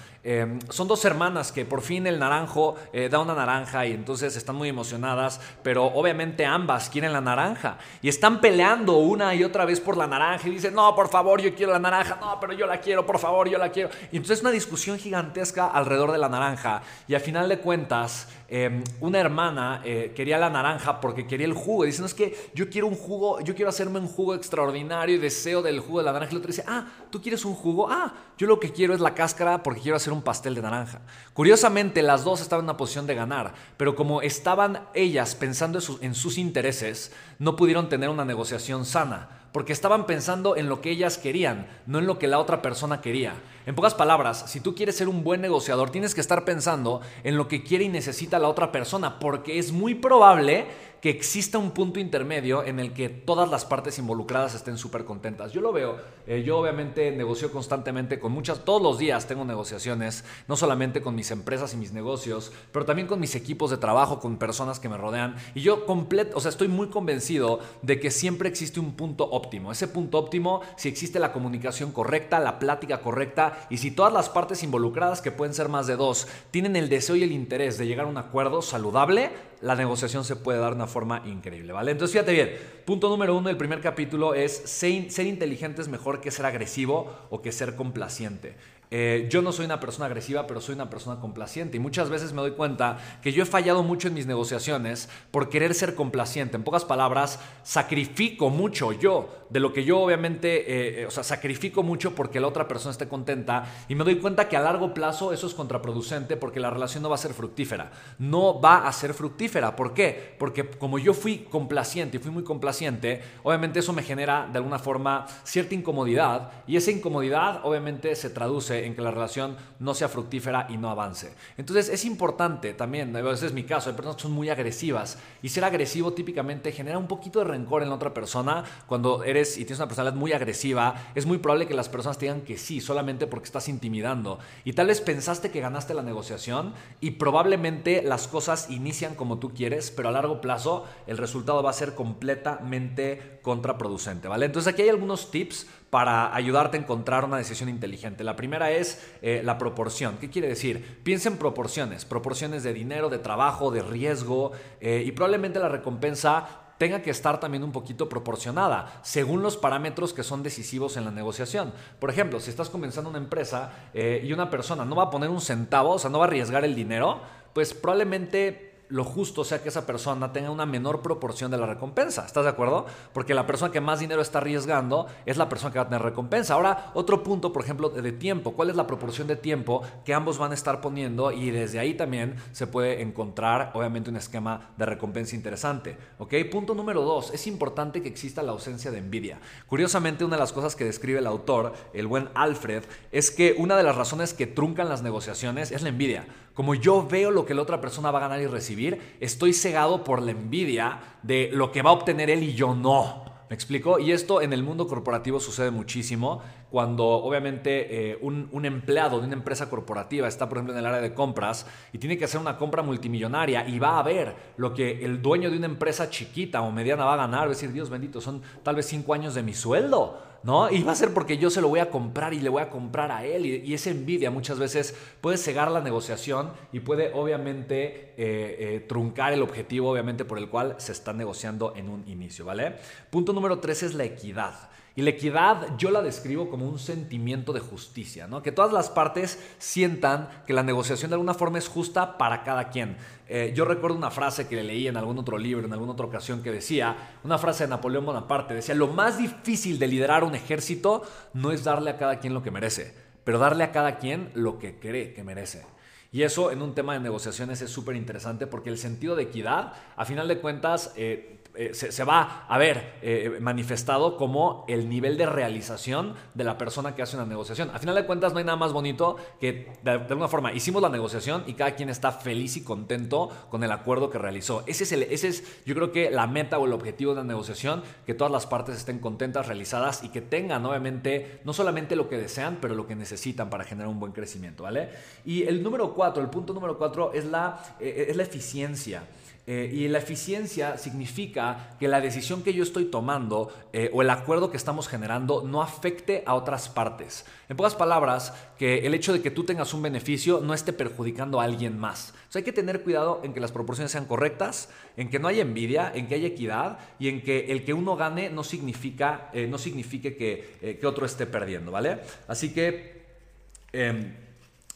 Son 0.70 0.88
dos 0.88 1.04
hermanas 1.04 1.52
que 1.52 1.64
por 1.64 1.82
fin 1.82 2.06
el 2.06 2.18
naranjo 2.18 2.76
da 3.10 3.20
una 3.20 3.34
naranja 3.34 3.86
y 3.86 3.92
entonces 3.92 4.36
están 4.36 4.56
muy 4.56 4.68
emocionadas, 4.68 5.40
pero 5.62 5.84
obviamente 5.84 6.44
ambas 6.44 6.90
quieren 6.90 7.12
la 7.12 7.20
naranja 7.20 7.78
y 8.02 8.08
están 8.08 8.40
peleando 8.40 8.96
una 8.98 9.34
y 9.34 9.44
otra 9.44 9.64
vez 9.64 9.80
por 9.80 9.96
la 9.96 10.06
naranja 10.06 10.48
y 10.48 10.52
dicen, 10.52 10.74
no, 10.74 10.94
por 10.94 11.08
favor, 11.08 11.40
yo 11.40 11.54
quiero 11.54 11.72
la 11.72 11.78
naranja, 11.78 12.18
no, 12.20 12.38
pero 12.40 12.52
yo 12.52 12.66
la 12.66 12.80
quiero, 12.80 13.06
por 13.06 13.18
favor, 13.18 13.48
yo 13.48 13.58
la 13.58 13.70
quiero. 13.70 13.90
Y 14.12 14.16
entonces 14.16 14.40
una 14.40 14.50
discusión 14.50 14.98
gigantesca 14.98 15.66
alrededor 15.66 16.12
de 16.12 16.18
la 16.18 16.28
naranja. 16.28 16.82
Y 17.06 17.14
a 17.14 17.20
final 17.20 17.48
de 17.48 17.58
cuentas, 17.58 18.28
em, 18.48 18.82
una 19.00 19.18
hermana 19.18 19.82
eh, 19.84 20.12
quería 20.14 20.38
la 20.38 20.50
naranja 20.50 21.00
porque 21.00 21.26
quería 21.26 21.46
el 21.46 21.54
jugo. 21.54 21.84
Y 21.84 21.88
dice, 21.88 22.00
no 22.00 22.06
es 22.06 22.14
que 22.14 22.50
yo 22.54 22.68
quiero 22.68 22.86
un 22.86 22.96
jugo, 22.96 23.40
yo 23.40 23.54
quiero 23.54 23.68
hacerme 23.68 23.98
un 23.98 24.08
jugo 24.08 24.34
extraordinario 24.34 25.16
y 25.16 25.18
deseo 25.18 25.62
del 25.62 25.80
jugo 25.80 25.98
de 25.98 26.04
la 26.04 26.12
naranja. 26.12 26.32
Y 26.32 26.34
la 26.34 26.38
otra 26.38 26.50
dice, 26.50 26.64
ah, 26.66 26.86
¿tú 27.16 27.22
quieres 27.22 27.46
un 27.46 27.54
jugo? 27.54 27.88
Ah, 27.90 28.12
yo 28.36 28.46
lo 28.46 28.60
que 28.60 28.72
quiero 28.72 28.92
es 28.92 29.00
la 29.00 29.14
cáscara 29.14 29.62
porque 29.62 29.80
quiero 29.80 29.96
hacer 29.96 30.12
un 30.12 30.20
pastel 30.20 30.54
de 30.54 30.60
naranja. 30.60 31.00
Curiosamente, 31.32 32.02
las 32.02 32.24
dos 32.24 32.42
estaban 32.42 32.64
en 32.64 32.68
una 32.68 32.76
posición 32.76 33.06
de 33.06 33.14
ganar, 33.14 33.54
pero 33.78 33.96
como 33.96 34.20
estaban 34.20 34.80
ellas 34.92 35.34
pensando 35.34 35.78
en 36.02 36.14
sus 36.14 36.36
intereses, 36.36 37.12
no 37.38 37.56
pudieron 37.56 37.88
tener 37.88 38.10
una 38.10 38.26
negociación 38.26 38.84
sana 38.84 39.45
porque 39.56 39.72
estaban 39.72 40.04
pensando 40.04 40.54
en 40.54 40.68
lo 40.68 40.82
que 40.82 40.90
ellas 40.90 41.16
querían, 41.16 41.66
no 41.86 41.98
en 41.98 42.06
lo 42.06 42.18
que 42.18 42.26
la 42.26 42.38
otra 42.38 42.60
persona 42.60 43.00
quería. 43.00 43.32
En 43.64 43.74
pocas 43.74 43.94
palabras, 43.94 44.50
si 44.50 44.60
tú 44.60 44.74
quieres 44.74 44.98
ser 44.98 45.08
un 45.08 45.24
buen 45.24 45.40
negociador, 45.40 45.88
tienes 45.88 46.14
que 46.14 46.20
estar 46.20 46.44
pensando 46.44 47.00
en 47.24 47.38
lo 47.38 47.48
que 47.48 47.64
quiere 47.64 47.84
y 47.84 47.88
necesita 47.88 48.38
la 48.38 48.48
otra 48.48 48.70
persona, 48.70 49.18
porque 49.18 49.58
es 49.58 49.72
muy 49.72 49.94
probable 49.94 50.66
que 51.00 51.10
exista 51.10 51.58
un 51.58 51.70
punto 51.70 52.00
intermedio 52.00 52.64
en 52.64 52.80
el 52.80 52.92
que 52.92 53.08
todas 53.08 53.50
las 53.50 53.64
partes 53.64 53.98
involucradas 53.98 54.54
estén 54.54 54.76
súper 54.76 55.04
contentas. 55.04 55.52
Yo 55.52 55.60
lo 55.60 55.72
veo, 55.72 55.98
eh, 56.26 56.42
yo 56.44 56.58
obviamente 56.58 57.12
negocio 57.12 57.52
constantemente 57.52 58.18
con 58.18 58.32
muchas, 58.32 58.64
todos 58.64 58.82
los 58.82 58.98
días 58.98 59.26
tengo 59.26 59.44
negociaciones, 59.44 60.24
no 60.48 60.56
solamente 60.56 61.02
con 61.02 61.14
mis 61.14 61.30
empresas 61.30 61.74
y 61.74 61.76
mis 61.76 61.92
negocios, 61.92 62.50
pero 62.72 62.84
también 62.84 63.06
con 63.06 63.20
mis 63.20 63.34
equipos 63.34 63.70
de 63.70 63.76
trabajo, 63.76 64.20
con 64.20 64.36
personas 64.36 64.80
que 64.80 64.88
me 64.88 64.96
rodean. 64.96 65.36
Y 65.54 65.60
yo 65.60 65.86
completo, 65.86 66.36
o 66.36 66.40
sea, 66.40 66.48
estoy 66.48 66.68
muy 66.68 66.88
convencido 66.88 67.60
de 67.82 68.00
que 68.00 68.10
siempre 68.10 68.48
existe 68.48 68.80
un 68.80 68.94
punto 68.94 69.24
óptimo. 69.30 69.45
Ese 69.72 69.88
punto 69.88 70.18
óptimo, 70.18 70.60
si 70.76 70.88
existe 70.88 71.18
la 71.18 71.32
comunicación 71.32 71.92
correcta, 71.92 72.40
la 72.40 72.58
plática 72.58 73.00
correcta 73.00 73.66
y 73.70 73.78
si 73.78 73.90
todas 73.90 74.12
las 74.12 74.28
partes 74.28 74.62
involucradas, 74.62 75.22
que 75.22 75.30
pueden 75.30 75.54
ser 75.54 75.68
más 75.68 75.86
de 75.86 75.96
dos, 75.96 76.26
tienen 76.50 76.76
el 76.76 76.88
deseo 76.88 77.16
y 77.16 77.22
el 77.22 77.32
interés 77.32 77.78
de 77.78 77.86
llegar 77.86 78.06
a 78.06 78.08
un 78.08 78.18
acuerdo 78.18 78.62
saludable, 78.62 79.30
la 79.60 79.74
negociación 79.74 80.24
se 80.24 80.36
puede 80.36 80.58
dar 80.58 80.70
de 80.70 80.76
una 80.76 80.86
forma 80.86 81.22
increíble, 81.24 81.72
¿vale? 81.72 81.92
Entonces 81.92 82.12
fíjate 82.12 82.32
bien, 82.32 82.50
punto 82.84 83.08
número 83.08 83.34
uno 83.34 83.48
del 83.48 83.56
primer 83.56 83.80
capítulo 83.80 84.34
es 84.34 84.52
ser, 84.52 85.26
inteligente 85.26 85.80
es 85.80 85.88
mejor 85.88 86.20
que 86.20 86.30
ser 86.30 86.46
agresivo 86.46 87.12
o 87.30 87.40
que 87.40 87.52
ser 87.52 87.74
complaciente. 87.74 88.56
Eh, 88.90 89.26
yo 89.30 89.42
no 89.42 89.52
soy 89.52 89.64
una 89.64 89.80
persona 89.80 90.06
agresiva, 90.06 90.46
pero 90.46 90.60
soy 90.60 90.74
una 90.74 90.90
persona 90.90 91.20
complaciente. 91.20 91.76
Y 91.76 91.80
muchas 91.80 92.08
veces 92.08 92.32
me 92.32 92.40
doy 92.40 92.52
cuenta 92.52 92.98
que 93.22 93.32
yo 93.32 93.42
he 93.42 93.46
fallado 93.46 93.82
mucho 93.82 94.08
en 94.08 94.14
mis 94.14 94.26
negociaciones 94.26 95.08
por 95.30 95.48
querer 95.48 95.74
ser 95.74 95.94
complaciente. 95.94 96.56
En 96.56 96.62
pocas 96.64 96.84
palabras, 96.84 97.40
sacrifico 97.62 98.50
mucho 98.50 98.92
yo 98.92 99.45
de 99.50 99.60
lo 99.60 99.72
que 99.72 99.84
yo 99.84 100.00
obviamente, 100.00 100.56
eh, 100.60 101.02
eh, 101.02 101.06
o 101.06 101.10
sea, 101.10 101.22
sacrifico 101.22 101.82
mucho 101.82 102.14
porque 102.14 102.40
la 102.40 102.48
otra 102.48 102.68
persona 102.68 102.92
esté 102.92 103.08
contenta. 103.08 103.64
Y 103.88 103.94
me 103.94 104.04
doy 104.04 104.16
cuenta 104.16 104.48
que 104.48 104.56
a 104.56 104.60
largo 104.60 104.94
plazo 104.94 105.32
eso 105.32 105.46
es 105.46 105.54
contraproducente 105.54 106.36
porque 106.36 106.60
la 106.60 106.70
relación 106.70 107.02
no 107.02 107.08
va 107.08 107.14
a 107.14 107.18
ser 107.18 107.34
fructífera. 107.34 107.92
No 108.18 108.60
va 108.60 108.86
a 108.86 108.92
ser 108.92 109.14
fructífera. 109.14 109.76
¿Por 109.76 109.94
qué? 109.94 110.34
Porque 110.38 110.68
como 110.68 110.98
yo 110.98 111.14
fui 111.14 111.46
complaciente 111.50 112.16
y 112.16 112.20
fui 112.20 112.30
muy 112.30 112.44
complaciente, 112.44 113.22
obviamente 113.42 113.80
eso 113.80 113.92
me 113.92 114.02
genera 114.02 114.48
de 114.50 114.58
alguna 114.58 114.78
forma 114.78 115.26
cierta 115.44 115.74
incomodidad. 115.74 116.50
Y 116.66 116.76
esa 116.76 116.90
incomodidad 116.90 117.60
obviamente 117.64 118.14
se 118.16 118.30
traduce 118.30 118.86
en 118.86 118.94
que 118.94 119.02
la 119.02 119.10
relación 119.10 119.56
no 119.78 119.94
sea 119.94 120.08
fructífera 120.08 120.66
y 120.68 120.76
no 120.76 120.90
avance. 120.90 121.34
Entonces 121.56 121.88
es 121.88 122.04
importante 122.04 122.74
también, 122.74 123.14
ese 123.16 123.46
es 123.46 123.52
mi 123.52 123.64
caso, 123.64 123.90
hay 123.90 123.96
personas 123.96 124.16
que 124.16 124.22
son 124.22 124.32
muy 124.32 124.48
agresivas 124.48 125.18
y 125.42 125.48
ser 125.48 125.64
agresivo 125.64 126.12
típicamente 126.12 126.72
genera 126.72 126.98
un 126.98 127.06
poquito 127.06 127.38
de 127.40 127.46
rencor 127.46 127.82
en 127.82 127.88
la 127.88 127.94
otra 127.94 128.12
persona. 128.12 128.64
Cuando 128.86 129.24
eres 129.24 129.35
y 129.36 129.64
tienes 129.64 129.78
una 129.78 129.88
personalidad 129.88 130.18
muy 130.18 130.32
agresiva, 130.32 131.10
es 131.14 131.26
muy 131.26 131.38
probable 131.38 131.66
que 131.66 131.74
las 131.74 131.88
personas 131.88 132.18
te 132.18 132.26
digan 132.26 132.40
que 132.40 132.56
sí, 132.56 132.80
solamente 132.80 133.26
porque 133.26 133.44
estás 133.44 133.68
intimidando. 133.68 134.38
Y 134.64 134.72
tal 134.72 134.86
vez 134.86 135.00
pensaste 135.00 135.50
que 135.50 135.60
ganaste 135.60 135.94
la 135.94 136.02
negociación 136.02 136.74
y 137.00 137.12
probablemente 137.12 138.02
las 138.02 138.28
cosas 138.28 138.70
inician 138.70 139.14
como 139.14 139.38
tú 139.38 139.52
quieres, 139.52 139.90
pero 139.90 140.08
a 140.08 140.12
largo 140.12 140.40
plazo 140.40 140.86
el 141.06 141.18
resultado 141.18 141.62
va 141.62 141.70
a 141.70 141.74
ser 141.74 141.94
completamente 141.94 143.40
contraproducente, 143.42 144.26
¿vale? 144.28 144.46
Entonces 144.46 144.72
aquí 144.72 144.82
hay 144.82 144.88
algunos 144.88 145.30
tips 145.30 145.66
para 145.90 146.34
ayudarte 146.34 146.76
a 146.76 146.80
encontrar 146.80 147.24
una 147.24 147.36
decisión 147.36 147.68
inteligente. 147.68 148.24
La 148.24 148.36
primera 148.36 148.70
es 148.70 149.02
eh, 149.22 149.42
la 149.44 149.56
proporción. 149.56 150.16
¿Qué 150.18 150.30
quiere 150.30 150.48
decir? 150.48 151.00
Piensa 151.02 151.28
en 151.28 151.36
proporciones, 151.36 152.04
proporciones 152.04 152.62
de 152.62 152.72
dinero, 152.72 153.08
de 153.08 153.18
trabajo, 153.18 153.70
de 153.70 153.82
riesgo 153.82 154.52
eh, 154.80 155.04
y 155.06 155.12
probablemente 155.12 155.60
la 155.60 155.68
recompensa 155.68 156.65
tenga 156.78 157.02
que 157.02 157.10
estar 157.10 157.40
también 157.40 157.64
un 157.64 157.72
poquito 157.72 158.08
proporcionada 158.08 159.00
según 159.02 159.42
los 159.42 159.56
parámetros 159.56 160.12
que 160.12 160.22
son 160.22 160.42
decisivos 160.42 160.96
en 160.96 161.04
la 161.04 161.10
negociación. 161.10 161.72
Por 161.98 162.10
ejemplo, 162.10 162.40
si 162.40 162.50
estás 162.50 162.70
comenzando 162.70 163.10
una 163.10 163.18
empresa 163.18 163.72
eh, 163.94 164.22
y 164.24 164.32
una 164.32 164.50
persona 164.50 164.84
no 164.84 164.96
va 164.96 165.04
a 165.04 165.10
poner 165.10 165.30
un 165.30 165.40
centavo, 165.40 165.92
o 165.92 165.98
sea, 165.98 166.10
no 166.10 166.18
va 166.18 166.24
a 166.24 166.28
arriesgar 166.28 166.64
el 166.64 166.74
dinero, 166.74 167.20
pues 167.52 167.72
probablemente 167.74 168.75
lo 168.88 169.04
justo 169.04 169.44
sea 169.44 169.62
que 169.62 169.68
esa 169.68 169.86
persona 169.86 170.32
tenga 170.32 170.50
una 170.50 170.66
menor 170.66 171.02
proporción 171.02 171.50
de 171.50 171.58
la 171.58 171.66
recompensa. 171.66 172.24
¿Estás 172.24 172.44
de 172.44 172.50
acuerdo? 172.50 172.86
Porque 173.12 173.34
la 173.34 173.46
persona 173.46 173.72
que 173.72 173.80
más 173.80 174.00
dinero 174.00 174.22
está 174.22 174.38
arriesgando 174.38 175.06
es 175.24 175.36
la 175.36 175.48
persona 175.48 175.72
que 175.72 175.78
va 175.78 175.84
a 175.84 175.88
tener 175.88 176.02
recompensa. 176.02 176.54
Ahora, 176.54 176.92
otro 176.94 177.22
punto, 177.22 177.52
por 177.52 177.62
ejemplo, 177.62 177.88
de 177.88 178.12
tiempo. 178.12 178.52
¿Cuál 178.52 178.70
es 178.70 178.76
la 178.76 178.86
proporción 178.86 179.26
de 179.26 179.36
tiempo 179.36 179.82
que 180.04 180.14
ambos 180.14 180.38
van 180.38 180.52
a 180.52 180.54
estar 180.54 180.80
poniendo? 180.80 181.32
Y 181.32 181.50
desde 181.50 181.78
ahí 181.78 181.94
también 181.94 182.36
se 182.52 182.66
puede 182.66 183.02
encontrar, 183.02 183.72
obviamente, 183.74 184.10
un 184.10 184.16
esquema 184.16 184.70
de 184.76 184.86
recompensa 184.86 185.34
interesante. 185.34 185.96
¿Ok? 186.18 186.34
Punto 186.50 186.74
número 186.74 187.02
dos. 187.02 187.32
Es 187.32 187.46
importante 187.46 188.02
que 188.02 188.08
exista 188.08 188.42
la 188.42 188.52
ausencia 188.52 188.90
de 188.90 188.98
envidia. 188.98 189.40
Curiosamente, 189.66 190.24
una 190.24 190.36
de 190.36 190.40
las 190.40 190.52
cosas 190.52 190.76
que 190.76 190.84
describe 190.84 191.18
el 191.18 191.26
autor, 191.26 191.72
el 191.92 192.06
buen 192.06 192.28
Alfred, 192.34 192.84
es 193.10 193.30
que 193.30 193.54
una 193.58 193.76
de 193.76 193.82
las 193.82 193.96
razones 193.96 194.32
que 194.32 194.46
truncan 194.46 194.88
las 194.88 195.02
negociaciones 195.02 195.72
es 195.72 195.82
la 195.82 195.88
envidia. 195.88 196.26
Como 196.56 196.74
yo 196.74 197.06
veo 197.06 197.30
lo 197.30 197.44
que 197.44 197.52
la 197.52 197.60
otra 197.60 197.82
persona 197.82 198.10
va 198.10 198.18
a 198.18 198.22
ganar 198.22 198.40
y 198.40 198.46
recibir, 198.46 199.18
estoy 199.20 199.52
cegado 199.52 200.02
por 200.02 200.22
la 200.22 200.30
envidia 200.30 201.18
de 201.22 201.50
lo 201.52 201.70
que 201.70 201.82
va 201.82 201.90
a 201.90 201.92
obtener 201.92 202.30
él 202.30 202.42
y 202.42 202.54
yo 202.54 202.74
no. 202.74 203.26
¿Me 203.50 203.54
explico? 203.54 203.98
Y 203.98 204.10
esto 204.10 204.40
en 204.40 204.54
el 204.54 204.62
mundo 204.62 204.88
corporativo 204.88 205.38
sucede 205.38 205.70
muchísimo 205.70 206.40
cuando 206.70 207.06
obviamente 207.06 208.12
eh, 208.12 208.18
un, 208.20 208.64
empleado 208.64 209.20
de 209.20 209.26
una 209.26 209.34
empresa 209.34 209.70
corporativa 209.70 210.26
está, 210.26 210.48
por 210.48 210.58
ejemplo, 210.58 210.74
en 210.74 210.80
el 210.80 210.86
área 210.86 211.00
de 211.00 211.14
compras 211.14 211.66
y 211.92 211.98
tiene 211.98 212.18
que 212.18 212.24
hacer 212.24 212.40
una 212.40 212.56
compra 212.56 212.82
multimillonaria 212.82 213.68
y 213.68 213.78
va 213.78 213.98
a 213.98 214.02
ver 214.02 214.34
lo 214.56 214.74
que 214.74 215.04
el 215.04 215.22
dueño 215.22 215.50
de 215.50 215.56
una 215.56 215.66
empresa 215.66 216.10
chiquita 216.10 216.62
o 216.62 216.72
mediana 216.72 217.04
va 217.04 217.14
a 217.14 217.18
ganar, 217.18 217.40
va 217.40 217.46
a 217.46 217.48
decir, 217.48 217.72
Dios 217.72 217.88
bendito, 217.88 218.20
son 218.20 218.42
tal 218.62 218.74
vez 218.74 218.86
cinco 218.86 219.14
años 219.14 219.34
de 219.34 219.42
mi 219.42 219.54
sueldo. 219.54 220.22
¿no? 220.42 220.70
Y 220.70 220.84
va 220.84 220.92
a 220.92 220.94
ser 220.94 221.12
porque 221.12 221.38
yo 221.38 221.50
se 221.50 221.60
lo 221.60 221.68
voy 221.68 221.80
a 221.80 221.90
comprar 221.90 222.32
y 222.32 222.40
le 222.40 222.48
voy 222.48 222.62
a 222.62 222.70
comprar 222.70 223.10
a 223.10 223.24
él. 223.24 223.46
Y, 223.46 223.74
esa 223.74 223.90
envidia 223.90 224.30
muchas 224.30 224.60
veces 224.60 224.94
puede 225.20 225.38
cegar 225.38 225.72
la 225.72 225.80
negociación 225.80 226.52
y 226.72 226.80
puede 226.80 227.12
obviamente 227.12 228.14
eh, 228.16 228.16
eh, 228.16 228.84
truncar 228.88 229.32
el 229.32 229.42
objetivo, 229.42 229.90
obviamente, 229.90 230.24
por 230.24 230.38
el 230.38 230.48
cual 230.48 230.76
se 230.78 230.92
está 230.92 231.12
negociando 231.12 231.74
en 231.74 231.88
un 231.88 232.06
inicio, 232.06 232.44
¿vale? 232.44 232.76
Punto 233.10 233.32
número 233.32 233.58
tres 233.58 233.82
es 233.82 233.94
la 233.94 234.04
equidad. 234.04 234.54
Y 234.96 235.02
la 235.02 235.10
equidad 235.10 235.76
yo 235.76 235.90
la 235.90 236.00
describo 236.00 236.48
como 236.48 236.66
un 236.66 236.78
sentimiento 236.78 237.52
de 237.52 237.60
justicia, 237.60 238.26
¿no? 238.26 238.42
que 238.42 238.50
todas 238.50 238.72
las 238.72 238.88
partes 238.88 239.38
sientan 239.58 240.30
que 240.46 240.54
la 240.54 240.62
negociación 240.62 241.10
de 241.10 241.16
alguna 241.16 241.34
forma 241.34 241.58
es 241.58 241.68
justa 241.68 242.16
para 242.16 242.42
cada 242.42 242.70
quien. 242.70 242.96
Eh, 243.28 243.52
yo 243.54 243.66
recuerdo 243.66 243.94
una 243.94 244.10
frase 244.10 244.48
que 244.48 244.62
leí 244.62 244.88
en 244.88 244.96
algún 244.96 245.18
otro 245.18 245.36
libro, 245.36 245.66
en 245.66 245.72
alguna 245.74 245.92
otra 245.92 246.06
ocasión, 246.06 246.42
que 246.42 246.50
decía, 246.50 247.18
una 247.24 247.36
frase 247.36 247.64
de 247.64 247.70
Napoleón 247.70 248.06
Bonaparte, 248.06 248.54
decía, 248.54 248.74
lo 248.74 248.88
más 248.88 249.18
difícil 249.18 249.78
de 249.78 249.86
liderar 249.86 250.24
un 250.24 250.34
ejército 250.34 251.02
no 251.34 251.52
es 251.52 251.62
darle 251.62 251.90
a 251.90 251.98
cada 251.98 252.18
quien 252.18 252.32
lo 252.32 252.42
que 252.42 252.50
merece, 252.50 252.94
pero 253.22 253.38
darle 253.38 253.64
a 253.64 253.72
cada 253.72 253.98
quien 253.98 254.30
lo 254.32 254.58
que 254.58 254.78
cree 254.78 255.12
que 255.12 255.22
merece. 255.22 255.66
Y 256.10 256.22
eso 256.22 256.50
en 256.50 256.62
un 256.62 256.74
tema 256.74 256.94
de 256.94 257.00
negociaciones 257.00 257.60
es 257.60 257.70
súper 257.70 257.96
interesante 257.96 258.46
porque 258.46 258.70
el 258.70 258.78
sentido 258.78 259.14
de 259.14 259.24
equidad, 259.24 259.74
a 259.96 260.06
final 260.06 260.26
de 260.28 260.38
cuentas, 260.38 260.94
eh, 260.96 261.42
eh, 261.56 261.74
se, 261.74 262.04
va 262.04 262.44
a 262.48 262.58
ver 262.58 262.98
eh, 263.02 263.38
manifestado 263.40 264.16
como 264.16 264.64
el 264.68 264.88
nivel 264.88 265.16
de 265.16 265.26
realización 265.26 266.14
de 266.34 266.44
la 266.44 266.58
persona 266.58 266.94
que 266.94 267.02
hace 267.02 267.16
una 267.16 267.24
negociación. 267.24 267.70
A 267.72 267.78
final 267.78 267.94
de 267.94 268.04
cuentas 268.04 268.32
no 268.32 268.38
hay 268.38 268.44
nada 268.44 268.56
más 268.56 268.72
bonito 268.72 269.16
que 269.40 269.72
de, 269.82 269.90
alguna 269.90 270.28
forma 270.28 270.52
hicimos 270.52 270.82
la 270.82 270.88
negociación 270.88 271.44
y 271.46 271.54
cada 271.54 271.74
quien 271.74 271.88
está 271.88 272.12
feliz 272.12 272.56
y 272.56 272.62
contento 272.62 273.30
con 273.50 273.64
el 273.64 273.72
acuerdo 273.72 274.10
que 274.10 274.18
realizó. 274.18 274.64
Ese 274.66 274.84
es, 274.84 274.92
el, 274.92 275.04
ese 275.04 275.28
es 275.28 275.64
yo 275.64 275.74
creo 275.74 275.92
que 275.92 276.10
la 276.10 276.26
meta 276.26 276.58
o 276.58 276.66
el 276.66 276.72
objetivo 276.72 277.12
de 277.12 277.22
la 277.22 277.24
negociación, 277.24 277.82
que 278.04 278.14
todas 278.14 278.32
las 278.32 278.46
partes 278.46 278.76
estén 278.76 278.98
contentas, 278.98 279.46
realizadas 279.46 280.04
y 280.04 280.10
que 280.10 280.20
tengan 280.20 280.64
obviamente 280.66 281.40
no 281.44 281.52
solamente 281.52 281.96
lo 281.96 282.08
que 282.08 282.18
desean, 282.18 282.58
pero 282.60 282.74
lo 282.74 282.86
que 282.86 282.94
necesitan 282.94 283.48
para 283.48 283.64
generar 283.64 283.88
un 283.88 283.98
buen 283.98 284.12
crecimiento, 284.12 284.64
¿vale? 284.64 284.90
Y 285.24 285.44
el 285.44 285.62
número 285.62 285.94
cuatro, 285.94 286.22
el 286.22 286.28
punto 286.28 286.52
número 286.52 286.76
cuatro 286.76 287.12
es 287.12 287.24
la, 287.24 287.76
eh, 287.80 288.06
es 288.08 288.16
la 288.16 288.22
eficiencia. 288.22 289.04
Eh, 289.48 289.70
y 289.72 289.86
la 289.86 289.98
eficiencia 289.98 290.76
significa 290.76 291.76
que 291.78 291.86
la 291.86 292.00
decisión 292.00 292.42
que 292.42 292.52
yo 292.52 292.64
estoy 292.64 292.86
tomando 292.86 293.52
eh, 293.72 293.90
o 293.92 294.02
el 294.02 294.10
acuerdo 294.10 294.50
que 294.50 294.56
estamos 294.56 294.88
generando 294.88 295.42
no 295.42 295.62
afecte 295.62 296.24
a 296.26 296.34
otras 296.34 296.68
partes. 296.68 297.24
En 297.48 297.56
pocas 297.56 297.76
palabras, 297.76 298.34
que 298.58 298.78
el 298.86 298.94
hecho 298.94 299.12
de 299.12 299.22
que 299.22 299.30
tú 299.30 299.44
tengas 299.44 299.72
un 299.72 299.82
beneficio 299.82 300.40
no 300.40 300.52
esté 300.52 300.72
perjudicando 300.72 301.40
a 301.40 301.44
alguien 301.44 301.78
más. 301.78 302.12
hay 302.34 302.42
que 302.42 302.52
tener 302.52 302.82
cuidado 302.82 303.20
en 303.22 303.32
que 303.32 303.40
las 303.40 303.52
proporciones 303.52 303.92
sean 303.92 304.06
correctas, 304.06 304.68
en 304.96 305.10
que 305.10 305.20
no 305.20 305.28
haya 305.28 305.42
envidia, 305.42 305.92
en 305.94 306.08
que 306.08 306.16
haya 306.16 306.26
equidad 306.26 306.78
y 306.98 307.08
en 307.08 307.22
que 307.22 307.52
el 307.52 307.64
que 307.64 307.72
uno 307.72 307.94
gane 307.94 308.30
no, 308.30 308.42
eh, 308.42 308.44
signifique 308.44 310.16
que, 310.16 310.78
que, 310.80 310.86
otro 310.86 311.06
esté 311.06 311.24
perdiendo, 311.26 311.70
¿vale? 311.70 312.00
Así 312.26 312.52
que... 312.52 312.96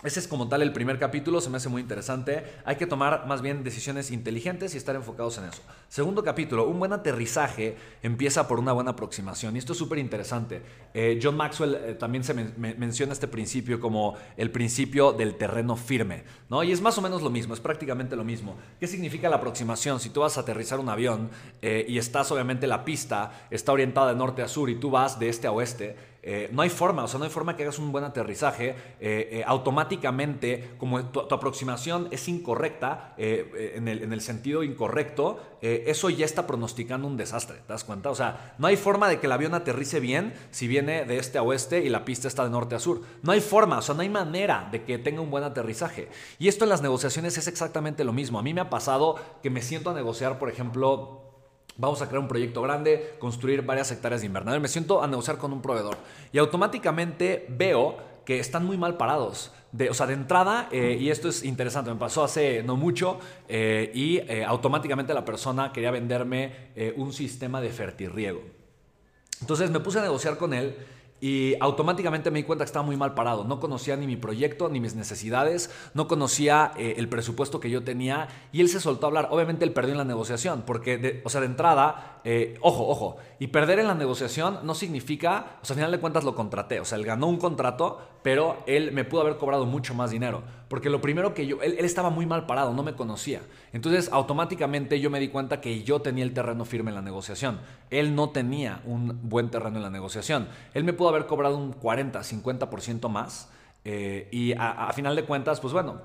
Ese 0.02 0.18
es 0.18 0.26
como 0.26 0.48
tal 0.48 0.62
el 0.62 0.72
primer 0.72 0.98
capítulo, 0.98 1.42
se 1.42 1.50
me 1.50 1.58
hace 1.58 1.68
muy 1.68 1.82
interesante. 1.82 2.42
Hay 2.64 2.76
que 2.76 2.86
tomar 2.86 3.26
más 3.26 3.42
bien 3.42 3.62
decisiones 3.62 4.10
inteligentes 4.10 4.74
y 4.74 4.78
estar 4.78 4.96
enfocados 4.96 5.36
en 5.36 5.44
eso. 5.44 5.60
Segundo 5.90 6.24
capítulo, 6.24 6.66
un 6.66 6.78
buen 6.78 6.94
aterrizaje 6.94 7.76
empieza 8.02 8.48
por 8.48 8.58
una 8.58 8.72
buena 8.72 8.92
aproximación. 8.92 9.56
Y 9.56 9.58
esto 9.58 9.74
es 9.74 9.78
súper 9.78 9.98
interesante. 9.98 10.62
Eh, 10.94 11.20
John 11.22 11.36
Maxwell 11.36 11.74
eh, 11.74 11.94
también 11.98 12.24
se 12.24 12.32
menciona 12.32 13.12
este 13.12 13.28
principio 13.28 13.78
como 13.78 14.16
el 14.38 14.50
principio 14.50 15.12
del 15.12 15.36
terreno 15.36 15.76
firme. 15.76 16.24
¿no? 16.48 16.62
Y 16.62 16.72
es 16.72 16.80
más 16.80 16.96
o 16.96 17.02
menos 17.02 17.20
lo 17.20 17.28
mismo, 17.28 17.52
es 17.52 17.60
prácticamente 17.60 18.16
lo 18.16 18.24
mismo. 18.24 18.56
¿Qué 18.78 18.86
significa 18.86 19.28
la 19.28 19.36
aproximación? 19.36 20.00
Si 20.00 20.08
tú 20.08 20.20
vas 20.20 20.38
a 20.38 20.40
aterrizar 20.40 20.80
un 20.80 20.88
avión 20.88 21.28
eh, 21.60 21.84
y 21.86 21.98
estás 21.98 22.32
obviamente 22.32 22.66
la 22.66 22.86
pista, 22.86 23.46
está 23.50 23.72
orientada 23.72 24.12
de 24.12 24.16
norte 24.16 24.40
a 24.40 24.48
sur 24.48 24.70
y 24.70 24.76
tú 24.76 24.90
vas 24.90 25.18
de 25.18 25.28
este 25.28 25.46
a 25.46 25.52
oeste, 25.52 25.96
eh, 26.22 26.50
no 26.52 26.60
hay 26.62 26.68
forma, 26.68 27.04
o 27.04 27.08
sea, 27.08 27.18
no 27.18 27.24
hay 27.24 27.30
forma 27.30 27.56
que 27.56 27.62
hagas 27.62 27.78
un 27.78 27.92
buen 27.92 28.04
aterrizaje. 28.04 28.70
Eh, 29.00 29.28
eh, 29.32 29.44
automáticamente, 29.46 30.70
como 30.76 31.02
tu, 31.06 31.20
aproximación 31.20 32.08
es 32.10 32.28
incorrecta, 32.28 33.14
en 33.16 33.88
el, 33.88 34.20
sentido 34.20 34.62
incorrecto, 34.62 35.40
eso 35.62 36.10
ya 36.10 36.26
está 36.26 36.46
pronosticando 36.46 37.06
un 37.06 37.16
desastre, 37.16 37.58
¿te 37.66 37.72
das 37.72 37.84
cuenta? 37.84 38.10
O 38.10 38.14
sea, 38.14 38.54
no 38.58 38.66
hay 38.66 38.76
forma 38.76 39.08
de 39.08 39.18
que 39.18 39.26
el 39.26 39.32
avión 39.32 39.54
aterrice 39.54 40.00
bien 40.00 40.34
si 40.50 40.68
viene 40.68 41.04
de 41.04 41.18
este 41.18 41.38
a 41.38 41.42
oeste 41.42 41.82
y 41.84 41.88
la 41.88 42.04
pista 42.04 42.28
está 42.28 42.44
de 42.44 42.50
norte 42.50 42.74
a 42.74 42.78
sur. 42.78 43.00
No 43.22 43.32
hay 43.32 43.40
forma, 43.40 43.78
o 43.78 43.82
sea, 43.82 43.94
no 43.94 44.02
hay 44.02 44.08
manera 44.08 44.68
de 44.70 44.84
que 44.84 44.98
tenga 44.98 45.20
un 45.20 45.30
buen 45.30 45.44
aterrizaje. 45.44 46.08
Y 46.38 46.48
esto 46.48 46.64
en 46.64 46.70
las 46.70 46.82
negociaciones 46.82 47.38
es 47.38 47.46
exactamente 47.46 48.04
lo 48.04 48.12
mismo. 48.12 48.38
A 48.38 48.42
mí 48.42 48.52
me 48.52 48.60
ha 48.60 48.70
pasado 48.70 49.16
que 49.42 49.50
me 49.50 49.62
siento 49.62 49.90
a 49.90 49.94
negociar, 49.94 50.38
por 50.38 50.50
ejemplo, 50.50 51.29
Vamos 51.76 52.02
a 52.02 52.08
crear 52.08 52.20
un 52.20 52.28
proyecto 52.28 52.62
grande, 52.62 53.14
construir 53.18 53.62
varias 53.62 53.90
hectáreas 53.90 54.20
de 54.20 54.26
invernadero. 54.26 54.60
Me 54.60 54.68
siento 54.68 55.02
a 55.02 55.06
negociar 55.06 55.38
con 55.38 55.52
un 55.52 55.62
proveedor 55.62 55.96
y 56.32 56.38
automáticamente 56.38 57.46
veo 57.48 57.96
que 58.24 58.38
están 58.38 58.64
muy 58.64 58.76
mal 58.76 58.96
parados. 58.96 59.52
De, 59.72 59.88
o 59.88 59.94
sea, 59.94 60.06
de 60.06 60.14
entrada, 60.14 60.68
eh, 60.72 60.98
y 61.00 61.10
esto 61.10 61.28
es 61.28 61.44
interesante, 61.44 61.90
me 61.90 61.96
pasó 61.96 62.24
hace 62.24 62.62
no 62.64 62.76
mucho 62.76 63.20
eh, 63.48 63.90
y 63.94 64.18
eh, 64.18 64.44
automáticamente 64.44 65.14
la 65.14 65.24
persona 65.24 65.72
quería 65.72 65.90
venderme 65.90 66.70
un 66.96 67.12
sistema 67.12 67.60
de 67.60 67.70
fertirriego. 67.70 68.42
Entonces 69.40 69.70
me 69.70 69.80
puse 69.80 70.00
a 70.00 70.02
negociar 70.02 70.36
con 70.36 70.52
él 70.52 70.76
y 71.20 71.54
automáticamente 71.60 72.30
me 72.30 72.38
di 72.38 72.44
cuenta 72.44 72.64
que 72.64 72.68
estaba 72.68 72.84
muy 72.84 72.96
mal 72.96 73.14
parado. 73.14 73.44
No 73.44 73.60
conocía 73.60 73.96
ni 73.96 74.06
mi 74.06 74.16
proyecto, 74.16 74.68
ni 74.68 74.80
mis 74.80 74.94
necesidades, 74.94 75.70
no 75.94 76.08
conocía 76.08 76.72
eh, 76.76 76.94
el 76.96 77.08
presupuesto 77.08 77.60
que 77.60 77.70
yo 77.70 77.82
tenía 77.82 78.28
y 78.52 78.60
él 78.60 78.68
se 78.68 78.80
soltó 78.80 79.06
a 79.06 79.08
hablar. 79.08 79.28
Obviamente 79.30 79.64
él 79.64 79.72
perdió 79.72 79.92
en 79.92 79.98
la 79.98 80.04
negociación, 80.04 80.62
porque, 80.66 80.98
de, 80.98 81.22
o 81.24 81.28
sea, 81.28 81.40
de 81.40 81.46
entrada, 81.46 82.20
eh, 82.24 82.56
ojo, 82.60 82.88
ojo, 82.88 83.16
y 83.40 83.46
perder 83.46 83.78
en 83.78 83.86
la 83.86 83.94
negociación 83.94 84.58
no 84.64 84.74
significa, 84.74 85.56
o 85.62 85.64
sea, 85.64 85.72
al 85.72 85.78
final 85.78 85.90
de 85.92 85.98
cuentas 85.98 86.24
lo 86.24 86.34
contraté, 86.34 86.78
o 86.78 86.84
sea, 86.84 86.98
él 86.98 87.06
ganó 87.06 87.26
un 87.26 87.38
contrato, 87.38 87.98
pero 88.22 88.62
él 88.66 88.92
me 88.92 89.04
pudo 89.04 89.22
haber 89.22 89.38
cobrado 89.38 89.64
mucho 89.64 89.94
más 89.94 90.10
dinero, 90.10 90.42
porque 90.68 90.90
lo 90.90 91.00
primero 91.00 91.32
que 91.32 91.46
yo, 91.46 91.62
él, 91.62 91.78
estaba 91.78 92.10
muy 92.10 92.26
mal 92.26 92.44
parado, 92.44 92.74
no 92.74 92.82
me 92.82 92.92
conocía. 92.92 93.40
Entonces, 93.72 94.10
automáticamente 94.12 95.00
yo 95.00 95.08
me 95.08 95.20
di 95.20 95.28
cuenta 95.28 95.62
que 95.62 95.82
yo 95.82 96.02
tenía 96.02 96.22
el 96.22 96.34
terreno 96.34 96.66
firme 96.66 96.90
en 96.90 96.96
la 96.96 97.02
negociación. 97.02 97.60
Él 97.88 98.14
no 98.14 98.28
tenía 98.28 98.82
un 98.84 99.18
buen 99.22 99.50
terreno 99.50 99.78
en 99.78 99.84
la 99.84 99.90
negociación. 99.90 100.46
Él 100.74 100.84
me 100.84 100.92
pudo 100.92 101.08
haber 101.08 101.24
cobrado 101.24 101.56
un 101.56 101.72
40, 101.72 102.20
50% 102.20 103.08
más 103.08 103.48
eh, 103.82 104.28
y 104.30 104.52
a, 104.52 104.92
final 104.92 105.16
de 105.16 105.24
cuentas, 105.24 105.58
pues 105.60 105.72
bueno, 105.72 106.00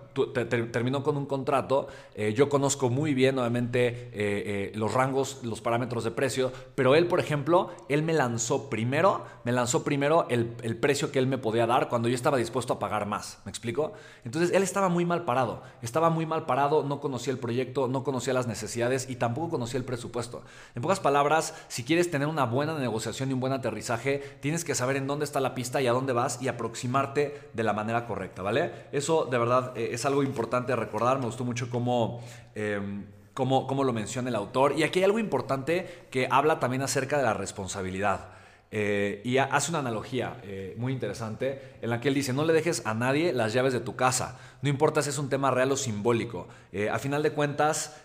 terminó 0.71 1.03
con 1.03 1.17
un 1.17 1.25
contrato. 1.25 1.87
Eh, 2.13 2.33
yo 2.33 2.47
conozco 2.47 2.89
muy 2.89 3.13
bien, 3.13 3.37
obviamente, 3.37 4.09
eh, 4.13 4.71
los 4.75 4.93
rangos, 4.93 5.39
los 5.43 5.61
parámetros 5.61 6.03
de 6.03 6.11
precio, 6.11 6.51
pero 6.75 6.95
él, 6.95 7.07
por 7.07 7.19
ejemplo, 7.19 7.71
él 7.89 8.03
me 8.03 8.13
lanzó 8.13 8.69
primero, 8.69 9.25
me 9.43 9.51
lanzó 9.51 9.83
primero 9.83 10.25
el, 10.29 10.55
el, 10.61 10.77
precio 10.77 11.11
que 11.11 11.19
él 11.19 11.27
me 11.27 11.37
podía 11.37 11.67
dar 11.67 11.89
cuando 11.89 12.07
yo 12.07 12.15
estaba 12.15 12.37
dispuesto 12.37 12.73
a 12.73 12.79
pagar 12.79 13.05
más. 13.05 13.39
¿Me 13.43 13.49
explico? 13.49 13.93
Entonces, 14.23 14.55
él 14.55 14.63
estaba 14.63 14.87
muy 14.87 15.05
mal 15.05 15.25
parado. 15.25 15.61
Estaba 15.81 16.09
muy 16.09 16.25
mal 16.25 16.45
parado, 16.45 16.83
no 16.83 17.01
conocía 17.01 17.33
el 17.33 17.39
proyecto, 17.39 17.87
no 17.87 18.03
conocía 18.03 18.33
las 18.33 18.47
necesidades 18.47 19.09
y 19.09 19.17
tampoco 19.17 19.49
conocía 19.49 19.77
el 19.77 19.85
presupuesto. 19.85 20.43
En 20.75 20.81
pocas 20.81 21.01
palabras, 21.01 21.53
si 21.67 21.83
quieres 21.83 22.09
tener 22.09 22.27
una 22.27 22.45
buena 22.45 22.77
negociación 22.77 23.29
y 23.29 23.33
un 23.33 23.39
buen 23.41 23.53
aterrizaje, 23.53 24.37
tienes 24.39 24.63
que 24.63 24.75
saber 24.75 24.95
en 24.95 25.07
dónde 25.07 25.25
está 25.25 25.41
la 25.41 25.55
pista 25.55 25.81
y 25.81 25.87
a 25.87 25.91
dónde 25.91 26.13
vas 26.13 26.41
y 26.41 26.47
aproximarte 26.47 27.49
de 27.53 27.64
la 27.65 27.73
manera 27.73 28.05
correcta, 28.05 28.41
¿vale? 28.41 28.71
Eso 28.91 29.25
de 29.25 29.37
verdad 29.37 29.73
eh, 29.75 29.89
es 29.91 30.05
algo 30.05 30.23
importante 30.23 30.73
a 30.73 30.75
recordar, 30.75 31.19
me 31.19 31.25
gustó 31.25 31.43
mucho 31.43 31.69
cómo... 31.69 32.21
Eh, 32.55 32.79
cómo, 33.33 33.83
lo 33.83 33.91
menciona 33.91 34.29
el 34.29 34.35
autor. 34.35 34.75
Y 34.77 34.83
aquí 34.83 34.99
hay 34.99 35.03
algo 35.03 35.19
importante 35.19 36.07
que 36.09 36.25
habla 36.31 36.61
también 36.61 36.81
acerca 36.81 37.17
de 37.17 37.23
la 37.23 37.33
responsabilidad. 37.33 38.29
Eh, 38.71 39.21
y 39.25 39.39
hace 39.39 39.71
una 39.71 39.79
analogía 39.79 40.41
muy 40.77 40.93
interesante 40.93 41.75
en 41.81 41.89
la 41.89 41.99
que 41.99 42.07
él 42.07 42.13
dice, 42.13 42.31
no 42.31 42.45
le 42.45 42.53
dejes 42.53 42.85
a 42.85 42.93
nadie 42.93 43.33
las 43.33 43.51
llaves 43.51 43.73
de 43.73 43.81
tu 43.81 43.97
casa, 43.97 44.39
no 44.61 44.69
importa 44.69 45.01
si 45.01 45.09
es 45.09 45.17
un 45.17 45.27
tema 45.27 45.51
real 45.51 45.69
o 45.73 45.75
simbólico. 45.75 46.47
a 46.89 46.97
final 46.97 47.23
de 47.23 47.33
cuentas, 47.33 47.97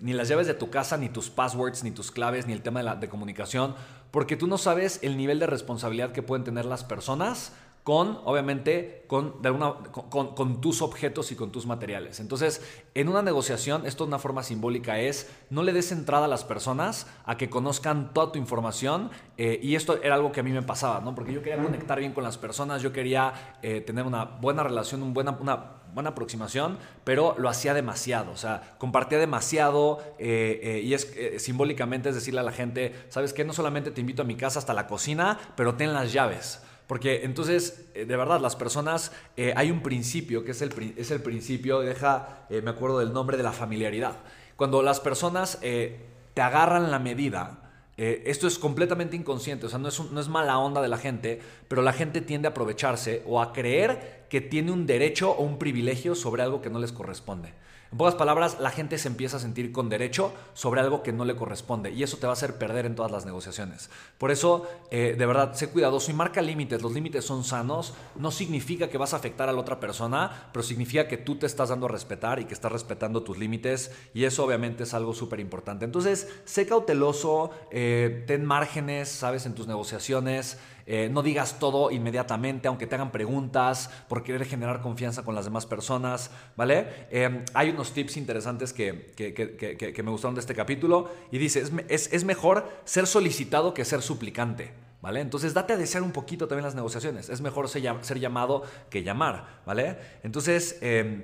ni 0.00 0.12
las 0.12 0.28
llaves 0.28 0.46
de 0.46 0.52
tu 0.52 0.68
casa, 0.68 0.98
ni 0.98 1.08
tus 1.08 1.30
passwords, 1.30 1.82
ni 1.82 1.90
tus 1.90 2.10
claves, 2.10 2.46
ni 2.46 2.52
el 2.52 2.60
tema 2.60 2.80
de, 2.80 2.84
la, 2.84 2.96
de 2.96 3.08
comunicación, 3.08 3.74
porque 4.10 4.36
tú 4.36 4.46
no 4.46 4.58
sabes 4.58 4.98
el 5.02 5.16
nivel 5.16 5.38
de 5.38 5.46
responsabilidad 5.46 6.12
que 6.12 6.22
pueden 6.22 6.44
tener 6.44 6.64
las 6.64 6.84
personas 6.84 7.52
con, 7.84 8.20
obviamente, 8.24 9.04
con, 9.06 9.40
con, 9.40 10.60
tus 10.60 10.82
objetos 10.82 11.32
y 11.32 11.34
con 11.34 11.50
tus 11.50 11.66
materiales. 11.66 12.20
Entonces, 12.20 12.62
en 12.94 13.08
una 13.08 13.22
negociación, 13.22 13.86
esto 13.86 14.04
de 14.04 14.08
una 14.08 14.18
forma 14.18 14.42
simbólica 14.42 15.00
es, 15.00 15.30
no 15.48 15.62
le 15.62 15.72
des 15.72 15.90
entrada 15.90 16.26
a 16.26 16.28
las 16.28 16.44
personas 16.44 17.06
a 17.24 17.36
que 17.36 17.48
conozcan 17.48 18.12
toda 18.12 18.32
tu 18.32 18.38
información, 18.38 19.10
eh, 19.38 19.58
y 19.62 19.76
esto 19.76 20.00
era 20.02 20.14
algo 20.14 20.30
que 20.30 20.40
a 20.40 20.42
mí 20.42 20.52
me 20.52 20.62
pasaba, 20.62 21.00
¿no? 21.00 21.14
Porque 21.14 21.32
yo 21.32 21.42
quería 21.42 21.62
conectar 21.62 21.98
bien 21.98 22.12
con 22.12 22.22
las 22.22 22.36
personas, 22.36 22.82
yo 22.82 22.92
quería 22.92 23.56
eh, 23.62 23.80
tener 23.80 24.04
una 24.04 24.24
buena 24.24 24.62
relación, 24.62 25.02
un 25.02 25.14
buena, 25.14 25.32
una 25.40 25.80
buena 25.94 26.10
aproximación, 26.10 26.78
pero 27.02 27.34
lo 27.38 27.48
hacía 27.48 27.74
demasiado, 27.74 28.30
o 28.30 28.36
sea, 28.36 28.76
compartía 28.78 29.18
demasiado 29.18 29.98
eh, 30.20 30.82
y 30.84 30.94
es 30.94 31.12
simbólicamente 31.38 32.10
es 32.10 32.14
decirle 32.14 32.40
a 32.40 32.44
la 32.44 32.52
gente, 32.52 32.94
¿sabes 33.08 33.32
qué? 33.32 33.44
No 33.44 33.52
solamente 33.52 33.90
te 33.90 34.00
invito 34.00 34.22
a 34.22 34.24
mi 34.24 34.36
casa 34.36 34.60
hasta 34.60 34.74
la 34.74 34.86
cocina, 34.86 35.38
pero 35.56 35.74
ten 35.74 35.92
las 35.92 36.12
llaves. 36.12 36.62
Porque 36.90 37.22
entonces, 37.22 37.88
eh, 37.94 38.04
de 38.04 38.16
verdad, 38.16 38.40
las 38.40 38.56
personas, 38.56 39.12
eh, 39.36 39.52
hay 39.54 39.70
un 39.70 39.80
principio 39.80 40.42
que 40.42 40.50
es 40.50 40.60
el, 40.60 40.72
es 40.96 41.12
el 41.12 41.22
principio, 41.22 41.78
deja, 41.78 42.46
eh, 42.50 42.62
me 42.62 42.70
acuerdo 42.70 42.98
del 42.98 43.12
nombre 43.12 43.36
de 43.36 43.44
la 43.44 43.52
familiaridad. 43.52 44.16
Cuando 44.56 44.82
las 44.82 44.98
personas 44.98 45.60
te 45.60 46.40
agarran 46.42 46.90
la 46.90 46.98
medida, 46.98 47.70
esto 47.96 48.48
es 48.48 48.58
completamente 48.58 49.14
inconsciente, 49.14 49.66
o 49.66 49.68
sea, 49.68 49.78
no 49.78 49.86
es, 49.86 50.00
no 50.00 50.20
es 50.20 50.26
mala 50.26 50.58
onda 50.58 50.82
de 50.82 50.88
la 50.88 50.98
gente, 50.98 51.40
pero 51.68 51.80
la 51.80 51.92
gente 51.92 52.22
tiende 52.22 52.48
a 52.48 52.50
aprovecharse 52.50 53.22
o 53.24 53.40
a 53.40 53.52
creer 53.52 54.26
que 54.28 54.40
tiene 54.40 54.72
un 54.72 54.84
derecho 54.84 55.30
o 55.30 55.44
un 55.44 55.60
privilegio 55.60 56.16
sobre 56.16 56.42
algo 56.42 56.60
que 56.60 56.70
no 56.70 56.80
les 56.80 56.90
corresponde. 56.90 57.54
En 57.92 57.98
pocas 57.98 58.14
palabras, 58.14 58.58
la 58.60 58.70
gente 58.70 58.98
se 58.98 59.08
empieza 59.08 59.38
a 59.38 59.40
sentir 59.40 59.72
con 59.72 59.88
derecho 59.88 60.32
sobre 60.54 60.80
algo 60.80 61.02
que 61.02 61.12
no 61.12 61.24
le 61.24 61.34
corresponde 61.34 61.90
y 61.90 62.04
eso 62.04 62.18
te 62.18 62.26
va 62.26 62.32
a 62.32 62.34
hacer 62.34 62.56
perder 62.56 62.86
en 62.86 62.94
todas 62.94 63.10
las 63.10 63.26
negociaciones. 63.26 63.90
Por 64.16 64.30
eso, 64.30 64.68
eh, 64.92 65.16
de 65.18 65.26
verdad, 65.26 65.54
sé 65.54 65.70
cuidadoso 65.70 66.12
y 66.12 66.14
marca 66.14 66.40
límites. 66.40 66.82
Los 66.82 66.92
límites 66.92 67.24
son 67.24 67.42
sanos. 67.42 67.94
No 68.14 68.30
significa 68.30 68.88
que 68.88 68.96
vas 68.96 69.12
a 69.12 69.16
afectar 69.16 69.48
a 69.48 69.52
la 69.52 69.58
otra 69.58 69.80
persona, 69.80 70.50
pero 70.52 70.62
significa 70.62 71.08
que 71.08 71.16
tú 71.16 71.36
te 71.36 71.46
estás 71.46 71.70
dando 71.70 71.86
a 71.86 71.88
respetar 71.88 72.38
y 72.38 72.44
que 72.44 72.54
estás 72.54 72.70
respetando 72.70 73.24
tus 73.24 73.38
límites 73.38 73.90
y 74.14 74.22
eso 74.22 74.44
obviamente 74.44 74.84
es 74.84 74.94
algo 74.94 75.12
súper 75.12 75.40
importante. 75.40 75.84
Entonces, 75.84 76.28
sé 76.44 76.68
cauteloso, 76.68 77.50
eh, 77.72 78.22
ten 78.28 78.44
márgenes, 78.44 79.08
sabes, 79.08 79.46
en 79.46 79.56
tus 79.56 79.66
negociaciones. 79.66 80.58
Eh, 80.92 81.08
no 81.08 81.22
digas 81.22 81.60
todo 81.60 81.92
inmediatamente, 81.92 82.66
aunque 82.66 82.84
te 82.84 82.96
hagan 82.96 83.12
preguntas, 83.12 83.88
por 84.08 84.24
querer 84.24 84.44
generar 84.44 84.80
confianza 84.80 85.22
con 85.22 85.36
las 85.36 85.44
demás 85.44 85.64
personas, 85.64 86.32
¿vale? 86.56 87.06
Eh, 87.12 87.44
hay 87.54 87.70
unos 87.70 87.92
tips 87.92 88.16
interesantes 88.16 88.72
que, 88.72 89.12
que, 89.14 90.02
me 90.02 90.10
gustaron 90.10 90.34
de 90.34 90.40
este 90.40 90.52
capítulo 90.52 91.08
y 91.30 91.38
dice, 91.38 91.62
es, 91.86 92.12
es, 92.12 92.24
mejor 92.24 92.68
ser 92.84 93.06
solicitado 93.06 93.72
que 93.72 93.84
ser 93.84 94.02
suplicante. 94.02 94.72
¿Vale? 95.00 95.20
Entonces 95.20 95.54
date 95.54 95.74
a 95.74 95.76
desear 95.76 96.02
un 96.02 96.10
poquito 96.10 96.48
también 96.48 96.64
las 96.64 96.74
negociaciones. 96.74 97.30
Es 97.30 97.40
mejor 97.40 97.68
ser, 97.68 97.82
llamado 98.18 98.64
que 98.90 99.04
llamar, 99.04 99.60
¿vale? 99.64 99.96
Entonces, 100.24 100.76
em, 100.82 101.22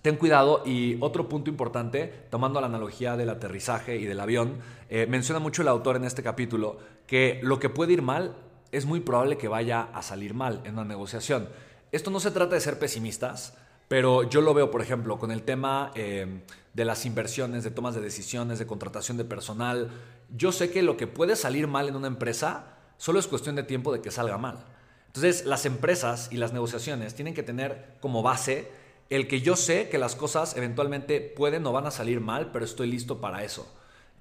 ten 0.00 0.16
cuidado 0.16 0.62
y 0.64 0.96
otro 1.00 1.28
punto 1.28 1.50
importante, 1.50 2.12
tomando 2.30 2.62
la 2.62 2.66
analogía 2.66 3.16
del 3.16 3.28
aterrizaje 3.28 3.98
y 3.98 4.06
del 4.06 4.20
avión, 4.20 4.56
eh, 4.88 5.06
menciona 5.06 5.38
mucho 5.38 5.60
el 5.60 5.68
autor 5.68 5.96
en 5.96 6.04
este 6.04 6.22
capítulo 6.22 6.78
que 7.06 7.38
lo 7.42 7.60
que 7.60 7.68
puede 7.68 7.92
ir 7.92 8.02
mal 8.02 8.34
es 8.72 8.86
muy 8.86 9.00
probable 9.00 9.38
que 9.38 9.48
vaya 9.48 9.88
a 9.92 10.02
salir 10.02 10.34
mal 10.34 10.60
en 10.64 10.74
una 10.74 10.84
negociación. 10.84 11.48
Esto 11.92 12.10
no 12.10 12.20
se 12.20 12.30
trata 12.30 12.54
de 12.54 12.60
ser 12.60 12.78
pesimistas, 12.78 13.54
pero 13.88 14.24
yo 14.24 14.40
lo 14.40 14.54
veo, 14.54 14.70
por 14.70 14.82
ejemplo, 14.82 15.18
con 15.18 15.30
el 15.30 15.42
tema 15.42 15.92
eh, 15.94 16.42
de 16.74 16.84
las 16.84 17.06
inversiones, 17.06 17.64
de 17.64 17.70
tomas 17.70 17.94
de 17.94 18.00
decisiones, 18.00 18.58
de 18.58 18.66
contratación 18.66 19.16
de 19.16 19.24
personal. 19.24 19.90
Yo 20.36 20.52
sé 20.52 20.70
que 20.70 20.82
lo 20.82 20.96
que 20.96 21.06
puede 21.06 21.36
salir 21.36 21.68
mal 21.68 21.88
en 21.88 21.96
una 21.96 22.08
empresa 22.08 22.76
solo 22.98 23.18
es 23.18 23.26
cuestión 23.26 23.56
de 23.56 23.62
tiempo 23.62 23.92
de 23.92 24.00
que 24.00 24.10
salga 24.10 24.38
mal. 24.38 24.58
Entonces, 25.06 25.46
las 25.46 25.64
empresas 25.64 26.28
y 26.30 26.36
las 26.36 26.52
negociaciones 26.52 27.14
tienen 27.14 27.34
que 27.34 27.42
tener 27.42 27.94
como 28.00 28.22
base 28.22 28.68
el 29.08 29.28
que 29.28 29.40
yo 29.40 29.56
sé 29.56 29.88
que 29.88 29.98
las 29.98 30.16
cosas 30.16 30.56
eventualmente 30.56 31.20
pueden 31.20 31.64
o 31.66 31.72
van 31.72 31.86
a 31.86 31.90
salir 31.90 32.20
mal, 32.20 32.50
pero 32.52 32.64
estoy 32.64 32.90
listo 32.90 33.20
para 33.20 33.44
eso. 33.44 33.66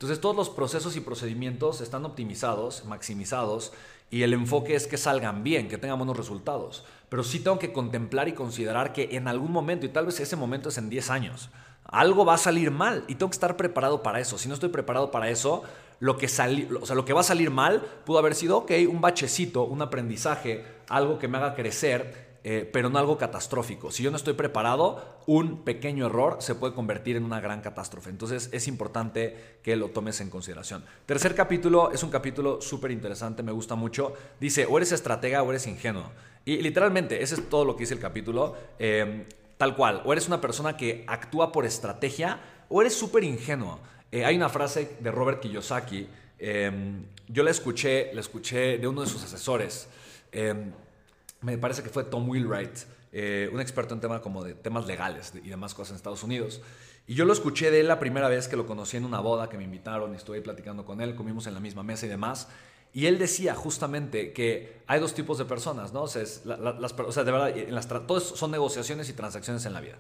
Entonces, 0.05 0.21
todos 0.21 0.35
los 0.35 0.51
procesos 0.51 0.95
y 0.95 1.00
procedimientos 1.01 1.81
están 1.81 2.05
optimizados, 2.05 2.85
maximizados, 2.85 3.74
y 4.12 4.21
el 4.21 4.33
enfoque 4.33 4.75
es 4.75 4.85
que 4.85 4.97
salgan 4.97 5.43
bien, 5.43 5.67
que 5.67 5.79
tengan 5.79 5.97
buenos 5.97 6.15
resultados. 6.15 6.85
Pero 7.09 7.24
sí 7.24 7.39
tengo 7.39 7.57
que 7.57 7.74
contemplar 7.74 8.27
y 8.27 8.33
considerar 8.33 8.93
que 8.93 9.15
en 9.15 9.27
algún 9.27 9.51
momento, 9.51 9.88
y 9.88 9.89
tal 9.89 10.05
vez 10.05 10.19
ese 10.19 10.35
momento 10.35 10.69
es 10.69 10.77
en 10.77 10.91
10 10.91 11.09
años, 11.09 11.50
algo 11.85 12.24
va 12.24 12.35
a 12.35 12.38
salir 12.38 12.69
mal 12.69 13.03
y 13.07 13.15
tengo 13.15 13.31
que 13.31 13.35
estar 13.35 13.57
preparado 13.57 14.03
para 14.03 14.19
eso. 14.19 14.38
Si 14.38 14.47
no 14.47 14.53
estoy 14.53 14.69
preparado 14.69 15.09
para 15.09 15.31
eso, 15.31 15.63
lo 16.00 16.17
que, 16.17 16.27
o 16.27 16.29
sea, 16.85 16.95
lo 16.95 17.05
que 17.05 17.13
va 17.13 17.21
a 17.21 17.24
salir 17.24 17.50
mal 17.50 17.81
pudo 18.05 18.19
haber 18.19 18.35
sido, 18.35 18.57
ok, 18.57 18.74
un 18.88 19.01
bachecito, 19.01 19.63
un 19.63 19.81
aprendizaje, 19.81 20.63
algo 20.88 21.17
que 21.17 21.27
me 21.27 21.39
haga 21.39 21.55
crecer 21.55 22.34
eh, 22.47 22.69
pero 22.71 22.91
no 22.91 22.99
algo 22.99 23.17
catastrófico. 23.17 23.89
Si 23.89 24.03
yo 24.03 24.11
no 24.11 24.17
estoy 24.17 24.35
preparado, 24.35 25.17
un 25.25 25.63
pequeño 25.63 26.05
error 26.05 26.37
se 26.41 26.53
puede 26.53 26.75
convertir 26.75 27.15
en 27.15 27.23
una 27.23 27.41
gran 27.41 27.61
catástrofe. 27.61 28.11
Entonces 28.11 28.49
es 28.51 28.67
importante 28.67 29.57
que 29.63 29.75
lo 29.75 29.89
tomes 29.89 30.21
en 30.21 30.29
consideración. 30.29 30.85
Tercer 31.07 31.33
capítulo 31.33 31.91
es 31.91 32.03
un 32.03 32.11
capítulo 32.11 32.61
súper 32.61 32.91
interesante, 32.91 33.41
me 33.41 33.51
gusta 33.51 33.73
mucho. 33.73 34.13
Dice, 34.39 34.67
o 34.69 34.77
eres 34.77 34.91
estratega 34.91 35.41
o 35.41 35.49
eres 35.49 35.65
ingenuo. 35.65 36.11
Y 36.45 36.57
literalmente, 36.57 37.23
ese 37.23 37.33
es 37.33 37.49
todo 37.49 37.65
lo 37.65 37.75
que 37.75 37.81
dice 37.81 37.95
el 37.95 37.99
capítulo. 37.99 38.55
Em, 38.77 39.25
tal 39.57 39.75
cual, 39.75 40.03
o 40.05 40.13
eres 40.13 40.27
una 40.27 40.39
persona 40.39 40.77
que 40.77 41.03
actúa 41.07 41.51
por 41.51 41.65
estrategia 41.65 42.39
o 42.69 42.79
eres 42.79 42.93
súper 42.93 43.23
ingenuo. 43.23 43.79
Eh, 44.11 44.23
hay 44.23 44.35
una 44.35 44.49
frase 44.49 44.97
de 44.99 45.09
Robert 45.09 45.39
Kiyosaki, 45.39 46.07
em, 46.37 47.05
yo 47.27 47.41
la 47.41 47.49
escuché, 47.49 48.13
la 48.13 48.19
escuché 48.19 48.77
de 48.77 48.87
uno 48.87 49.01
de 49.01 49.07
sus 49.07 49.23
asesores. 49.23 49.87
Em, 50.31 50.71
me 51.45 51.57
parece 51.59 51.83
que 51.83 51.89
fue 51.89 52.03
Tom 52.03 52.27
Wheelwright, 52.27 52.75
eh, 53.11 53.49
un 53.53 53.61
experto 53.61 53.93
en 53.93 54.01
temas 54.01 54.21
como 54.21 54.43
de 54.43 54.55
temas 54.55 54.87
legales 54.87 55.31
y 55.35 55.47
demás 55.47 55.75
cosas 55.75 55.91
en 55.91 55.95
Estados 55.97 56.23
Unidos. 56.23 56.61
Y 57.07 57.13
yo 57.13 57.25
lo 57.25 57.33
escuché 57.33 57.69
de 57.69 57.81
él 57.81 57.87
la 57.87 57.99
primera 57.99 58.27
vez 58.27 58.47
que 58.47 58.55
lo 58.55 58.65
conocí 58.65 58.97
en 58.97 59.05
una 59.05 59.19
boda 59.19 59.47
que 59.47 59.57
me 59.57 59.63
invitaron 59.63 60.13
y 60.13 60.17
estuve 60.17 60.41
platicando 60.41 60.85
con 60.85 61.01
él, 61.01 61.15
comimos 61.15 61.45
en 61.45 61.53
la 61.53 61.59
misma 61.59 61.83
mesa 61.83 62.07
y 62.07 62.09
demás. 62.09 62.47
Y 62.93 63.05
él 63.05 63.19
decía 63.19 63.53
justamente 63.53 64.33
que 64.33 64.81
hay 64.87 64.99
dos 64.99 65.13
tipos 65.13 65.37
de 65.37 65.45
personas, 65.45 65.93
¿no? 65.93 66.03
O 66.03 66.07
sea, 66.07 66.25
sea 66.25 67.23
de 67.23 67.31
verdad, 67.31 67.55
en 67.55 67.75
las, 67.75 67.87
son 68.23 68.51
negociaciones 68.51 69.07
y 69.09 69.13
transacciones 69.13 69.65
en 69.65 69.73
la 69.73 69.81
vida. 69.81 69.97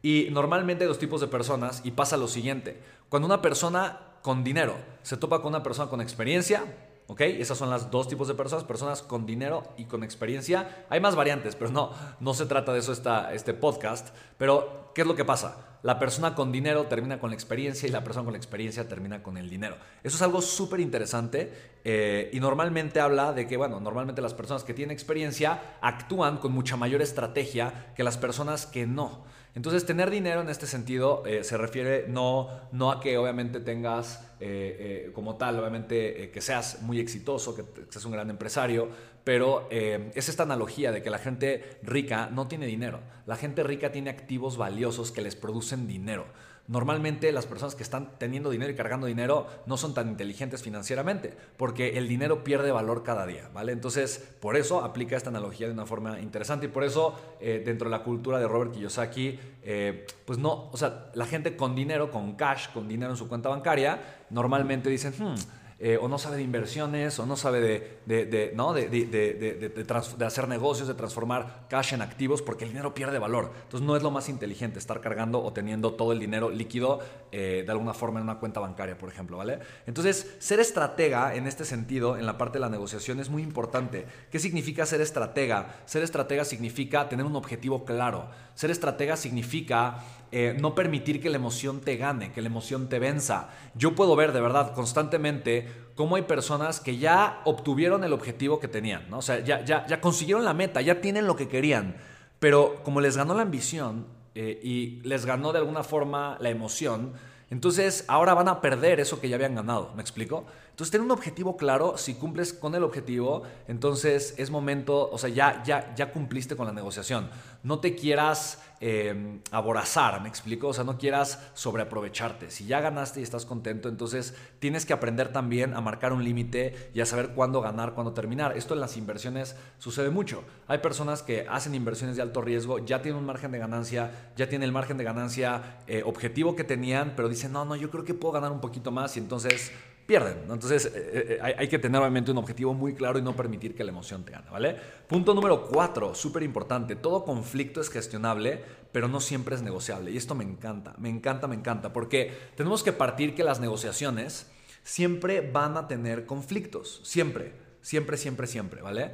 Y 0.00 0.28
normalmente 0.30 0.84
hay 0.84 0.88
dos 0.88 0.98
tipos 0.98 1.20
de 1.20 1.26
personas 1.26 1.80
y 1.82 1.90
pasa 1.90 2.16
lo 2.16 2.28
siguiente. 2.28 2.78
Cuando 3.08 3.26
una 3.26 3.42
persona 3.42 3.98
con 4.22 4.44
dinero 4.44 4.76
se 5.02 5.16
topa 5.16 5.42
con 5.42 5.48
una 5.48 5.64
persona 5.64 5.90
con 5.90 6.00
experiencia, 6.00 6.64
¿Ok? 7.10 7.22
Esas 7.22 7.56
son 7.56 7.70
las 7.70 7.90
dos 7.90 8.06
tipos 8.06 8.28
de 8.28 8.34
personas, 8.34 8.64
personas 8.64 9.02
con 9.02 9.24
dinero 9.24 9.62
y 9.78 9.86
con 9.86 10.04
experiencia. 10.04 10.84
Hay 10.90 11.00
más 11.00 11.16
variantes, 11.16 11.56
pero 11.56 11.70
no, 11.70 11.90
no 12.20 12.34
se 12.34 12.44
trata 12.44 12.74
de 12.74 12.80
eso 12.80 12.92
esta, 12.92 13.32
este 13.32 13.54
podcast. 13.54 14.14
Pero, 14.36 14.92
¿qué 14.94 15.00
es 15.00 15.06
lo 15.06 15.16
que 15.16 15.24
pasa? 15.24 15.78
La 15.82 15.98
persona 15.98 16.34
con 16.34 16.52
dinero 16.52 16.84
termina 16.86 17.18
con 17.18 17.30
la 17.30 17.34
experiencia 17.34 17.88
y 17.88 17.92
la 17.92 18.04
persona 18.04 18.24
con 18.24 18.34
la 18.34 18.38
experiencia 18.38 18.86
termina 18.88 19.22
con 19.22 19.38
el 19.38 19.48
dinero. 19.48 19.76
Eso 20.02 20.16
es 20.16 20.22
algo 20.22 20.42
súper 20.42 20.80
interesante 20.80 21.78
eh, 21.82 22.28
y 22.34 22.40
normalmente 22.40 23.00
habla 23.00 23.32
de 23.32 23.46
que, 23.46 23.56
bueno, 23.56 23.80
normalmente 23.80 24.20
las 24.20 24.34
personas 24.34 24.62
que 24.62 24.74
tienen 24.74 24.92
experiencia 24.92 25.78
actúan 25.80 26.36
con 26.36 26.52
mucha 26.52 26.76
mayor 26.76 27.00
estrategia 27.00 27.94
que 27.96 28.02
las 28.02 28.18
personas 28.18 28.66
que 28.66 28.86
no. 28.86 29.24
Entonces, 29.54 29.86
tener 29.86 30.10
dinero 30.10 30.40
en 30.40 30.48
este 30.48 30.66
sentido 30.66 31.24
eh, 31.26 31.42
se 31.42 31.56
refiere 31.56 32.06
no, 32.08 32.48
no 32.72 32.92
a 32.92 33.00
que 33.00 33.18
obviamente 33.18 33.60
tengas 33.60 34.24
eh, 34.40 35.06
eh, 35.08 35.12
como 35.12 35.36
tal, 35.36 35.58
obviamente 35.58 36.30
que 36.30 36.40
seas 36.40 36.82
muy 36.82 37.00
exitoso, 37.00 37.54
que, 37.54 37.64
seas 37.88 38.04
un 38.04 38.12
gran 38.12 38.30
empresario, 38.30 38.88
pero 39.24 39.68
es 39.70 40.28
esta 40.28 40.44
analogía 40.44 40.90
de 40.90 41.02
que 41.02 41.10
la 41.10 41.18
gente 41.18 41.78
rica 41.82 42.30
no 42.32 42.48
tiene 42.48 42.66
dinero. 42.66 43.00
La 43.26 43.36
gente 43.36 43.62
rica 43.62 43.92
tiene 43.92 44.08
activos 44.08 44.56
valiosos 44.56 45.12
que 45.12 45.20
les 45.20 45.36
producen 45.36 45.86
dinero 45.86 46.24
normalmente 46.68 47.32
las 47.32 47.46
personas 47.46 47.74
que 47.74 47.82
están 47.82 48.18
teniendo 48.18 48.50
dinero 48.50 48.70
y 48.70 48.76
cargando 48.76 49.06
dinero 49.06 49.46
no 49.66 49.76
son 49.76 49.94
tan 49.94 50.08
inteligentes 50.08 50.62
financieramente, 50.62 51.34
porque 51.56 51.98
el 51.98 52.06
dinero 52.06 52.44
pierde 52.44 52.70
valor 52.70 53.02
cada 53.02 53.26
día, 53.26 53.50
¿vale? 53.52 53.72
Entonces, 53.72 54.22
por 54.40 54.56
eso 54.56 54.84
aplica 54.84 55.16
esta 55.16 55.30
analogía 55.30 55.66
de 55.66 55.72
una 55.72 55.86
forma 55.86 56.20
interesante 56.20 56.66
y 56.66 56.68
por 56.68 56.84
eso 56.84 57.18
eh, 57.40 57.62
dentro 57.64 57.88
de 57.88 57.96
la 57.96 58.04
cultura 58.04 58.38
de 58.38 58.46
Robert 58.46 58.72
Kiyosaki, 58.72 59.38
eh, 59.62 60.06
pues 60.24 60.38
no, 60.38 60.68
o 60.70 60.76
sea, 60.76 61.10
la 61.14 61.26
gente 61.26 61.56
con 61.56 61.74
dinero, 61.74 62.10
con 62.10 62.34
cash, 62.34 62.68
con 62.72 62.86
dinero 62.86 63.12
en 63.12 63.16
su 63.16 63.28
cuenta 63.28 63.48
bancaria, 63.48 64.26
normalmente 64.30 64.90
dicen, 64.90 65.14
hmm, 65.18 65.34
eh, 65.80 65.96
o 66.00 66.08
no 66.08 66.18
sabe 66.18 66.38
de 66.38 66.42
inversiones, 66.42 67.20
o 67.20 67.26
no 67.26 67.36
sabe 67.36 67.60
de, 68.04 68.52
¿no? 68.56 68.72
de, 68.72 70.26
hacer 70.26 70.48
negocios, 70.48 70.88
de 70.88 70.94
transformar 70.94 71.66
cash 71.68 71.94
en 71.94 72.02
activos, 72.02 72.42
porque 72.42 72.64
el 72.64 72.70
dinero 72.70 72.94
pierde 72.94 73.20
valor. 73.20 73.52
Entonces 73.62 73.86
no 73.86 73.96
es 73.96 74.02
lo 74.02 74.10
más 74.10 74.28
inteligente 74.28 74.80
estar 74.80 75.00
cargando 75.00 75.40
o 75.40 75.52
teniendo 75.52 75.94
todo 75.94 76.10
el 76.10 76.18
dinero 76.18 76.50
líquido 76.50 76.98
eh, 77.30 77.62
de 77.64 77.70
alguna 77.70 77.94
forma 77.94 78.18
en 78.18 78.24
una 78.24 78.40
cuenta 78.40 78.58
bancaria, 78.58 78.98
por 78.98 79.08
ejemplo, 79.08 79.36
¿vale? 79.36 79.60
Entonces, 79.86 80.34
ser 80.40 80.58
estratega 80.58 81.36
en 81.36 81.46
este 81.46 81.64
sentido, 81.64 82.16
en 82.16 82.26
la 82.26 82.38
parte 82.38 82.54
de 82.54 82.60
la 82.60 82.70
negociación, 82.70 83.20
es 83.20 83.28
muy 83.28 83.42
importante. 83.42 84.06
¿Qué 84.32 84.40
significa 84.40 84.84
ser 84.84 85.00
estratega? 85.00 85.76
Ser 85.84 86.02
estratega 86.02 86.44
significa 86.44 87.08
tener 87.08 87.24
un 87.24 87.36
objetivo 87.36 87.84
claro. 87.84 88.28
Ser 88.54 88.72
estratega 88.72 89.16
significa 89.16 90.02
eh, 90.30 90.54
no 90.60 90.74
permitir 90.74 91.22
que 91.22 91.30
la 91.30 91.36
emoción 91.36 91.80
te 91.80 91.96
gane, 91.96 92.32
que 92.32 92.42
la 92.42 92.48
emoción 92.48 92.88
te 92.88 92.98
venza. 92.98 93.48
Yo 93.74 93.94
puedo 93.94 94.14
ver 94.14 94.32
de 94.32 94.40
verdad 94.40 94.74
constantemente 94.74 95.67
cómo 95.94 96.16
hay 96.16 96.22
personas 96.22 96.80
que 96.80 96.98
ya 96.98 97.40
obtuvieron 97.44 98.04
el 98.04 98.12
objetivo 98.12 98.60
que 98.60 98.68
tenían, 98.68 99.08
¿no? 99.10 99.18
o 99.18 99.22
sea, 99.22 99.40
ya, 99.40 99.64
ya, 99.64 99.86
ya 99.86 100.00
consiguieron 100.00 100.44
la 100.44 100.54
meta, 100.54 100.80
ya 100.80 101.00
tienen 101.00 101.26
lo 101.26 101.36
que 101.36 101.48
querían, 101.48 101.96
pero 102.38 102.82
como 102.84 103.00
les 103.00 103.16
ganó 103.16 103.34
la 103.34 103.42
ambición 103.42 104.06
eh, 104.34 104.60
y 104.62 105.00
les 105.02 105.26
ganó 105.26 105.52
de 105.52 105.58
alguna 105.58 105.82
forma 105.82 106.36
la 106.40 106.50
emoción, 106.50 107.14
entonces 107.50 108.04
ahora 108.08 108.34
van 108.34 108.48
a 108.48 108.60
perder 108.60 109.00
eso 109.00 109.20
que 109.20 109.28
ya 109.28 109.36
habían 109.36 109.54
ganado, 109.54 109.92
¿me 109.96 110.02
explico? 110.02 110.44
Entonces, 110.78 110.92
ten 110.92 111.00
un 111.00 111.10
objetivo 111.10 111.56
claro, 111.56 111.98
si 111.98 112.14
cumples 112.14 112.52
con 112.52 112.72
el 112.76 112.84
objetivo, 112.84 113.42
entonces 113.66 114.34
es 114.38 114.48
momento, 114.50 115.10
o 115.10 115.18
sea, 115.18 115.28
ya, 115.28 115.60
ya, 115.64 115.92
ya 115.96 116.12
cumpliste 116.12 116.54
con 116.54 116.66
la 116.66 116.72
negociación. 116.72 117.30
No 117.62 117.80
te 117.80 117.94
quieras 117.96 118.62
eh, 118.80 119.40
aborazar, 119.50 120.20
¿me 120.22 120.28
explico? 120.28 120.68
O 120.68 120.72
sea, 120.72 120.84
no 120.84 120.98
quieras 120.98 121.50
sobreaprovecharte. 121.54 122.50
Si 122.50 122.66
ya 122.66 122.80
ganaste 122.80 123.18
y 123.18 123.24
estás 123.24 123.44
contento, 123.44 123.88
entonces 123.88 124.34
tienes 124.60 124.86
que 124.86 124.92
aprender 124.92 125.32
también 125.32 125.74
a 125.74 125.80
marcar 125.80 126.12
un 126.12 126.22
límite 126.22 126.90
y 126.94 127.00
a 127.00 127.06
saber 127.06 127.30
cuándo 127.30 127.60
ganar, 127.60 127.94
cuándo 127.94 128.12
terminar. 128.12 128.56
Esto 128.56 128.74
en 128.74 128.80
las 128.80 128.96
inversiones 128.96 129.56
sucede 129.78 130.10
mucho. 130.10 130.44
Hay 130.68 130.78
personas 130.78 131.22
que 131.22 131.46
hacen 131.48 131.74
inversiones 131.74 132.16
de 132.16 132.22
alto 132.22 132.40
riesgo, 132.40 132.78
ya 132.78 133.02
tienen 133.02 133.18
un 133.18 133.26
margen 133.26 133.50
de 133.50 133.58
ganancia, 133.58 134.30
ya 134.36 134.48
tienen 134.48 134.66
el 134.66 134.72
margen 134.72 134.96
de 134.96 135.04
ganancia 135.04 135.78
eh, 135.88 136.02
objetivo 136.04 136.54
que 136.54 136.62
tenían, 136.62 137.14
pero 137.16 137.28
dicen, 137.28 137.52
no, 137.52 137.64
no, 137.64 137.74
yo 137.74 137.90
creo 137.90 138.04
que 138.04 138.14
puedo 138.14 138.32
ganar 138.32 138.52
un 138.52 138.60
poquito 138.60 138.92
más 138.92 139.16
y 139.16 139.20
entonces 139.20 139.72
pierden. 140.08 140.38
Entonces 140.50 140.86
eh, 140.86 140.90
eh, 140.94 141.38
eh, 141.44 141.54
hay, 141.58 141.68
que 141.68 141.78
tener 141.78 142.00
obviamente 142.00 142.30
un 142.30 142.38
objetivo 142.38 142.72
muy 142.72 142.94
claro 142.94 143.18
y 143.18 143.22
no 143.22 143.36
permitir 143.36 143.74
que 143.74 143.84
la 143.84 143.90
emoción 143.90 144.24
te 144.24 144.32
gane, 144.32 144.48
¿vale? 144.50 144.74
Punto 145.06 145.34
número 145.34 145.66
cuatro, 145.66 146.14
súper 146.14 146.42
importante. 146.42 146.96
Todo 146.96 147.24
conflicto 147.24 147.82
es 147.82 147.90
gestionable, 147.90 148.64
pero 148.90 149.06
no 149.06 149.20
siempre 149.20 149.54
es 149.54 149.60
negociable. 149.60 150.10
Y 150.10 150.16
esto 150.16 150.34
me 150.34 150.44
encanta, 150.44 150.94
me 150.96 151.10
encanta, 151.10 151.46
me 151.46 151.56
encanta, 151.56 151.92
porque 151.92 152.32
tenemos 152.56 152.82
que 152.82 152.94
partir 152.94 153.34
que 153.34 153.44
las 153.44 153.60
negociaciones 153.60 154.50
siempre 154.82 155.42
van 155.42 155.76
a 155.76 155.86
tener 155.88 156.24
conflictos, 156.24 157.02
siempre, 157.04 157.52
siempre, 157.82 158.16
siempre, 158.16 158.46
siempre, 158.46 158.80
¿vale? 158.80 159.12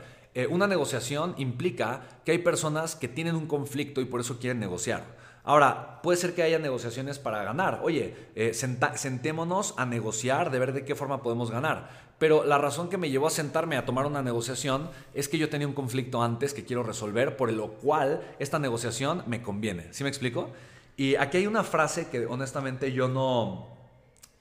una 0.50 0.66
negociación 0.66 1.34
implica 1.38 2.02
que 2.24 2.32
hay 2.32 2.38
personas 2.38 2.96
que 2.96 3.06
tienen 3.06 3.36
un 3.36 3.46
conflicto 3.46 4.00
y 4.00 4.04
por 4.04 4.20
eso 4.20 4.40
quieren 4.40 4.58
negociar. 4.58 5.04
Ahora, 5.46 6.00
puede 6.02 6.16
ser 6.16 6.34
que 6.34 6.42
haya 6.42 6.58
negociaciones 6.58 7.18
para 7.18 7.44
ganar. 7.44 7.80
Oye, 7.82 8.16
eh, 8.34 8.54
sentémonos 8.54 9.74
a 9.76 9.84
negociar, 9.84 10.50
de 10.50 10.58
ver 10.58 10.72
de 10.72 10.86
qué 10.86 10.94
forma 10.94 11.22
podemos 11.22 11.50
ganar. 11.50 11.90
Pero 12.18 12.44
la 12.44 12.56
razón 12.56 12.88
que 12.88 12.96
me 12.96 13.10
llevó 13.10 13.26
a 13.26 13.30
sentarme 13.30 13.76
a 13.76 13.84
tomar 13.84 14.06
una 14.06 14.22
negociación 14.22 14.88
es 15.12 15.28
que 15.28 15.36
yo 15.36 15.50
tenía 15.50 15.66
un 15.66 15.74
conflicto 15.74 16.22
antes 16.22 16.54
que 16.54 16.64
quiero 16.64 16.82
resolver, 16.82 17.36
por 17.36 17.52
lo 17.52 17.72
cual 17.72 18.22
esta 18.38 18.58
negociación 18.58 19.22
me 19.26 19.42
conviene. 19.42 19.92
¿Sí 19.92 20.02
me 20.02 20.08
explico? 20.08 20.48
Y 20.96 21.16
aquí 21.16 21.36
hay 21.36 21.46
una 21.46 21.62
frase 21.62 22.08
que 22.08 22.24
honestamente 22.24 22.92
yo 22.92 23.08
no... 23.08 23.73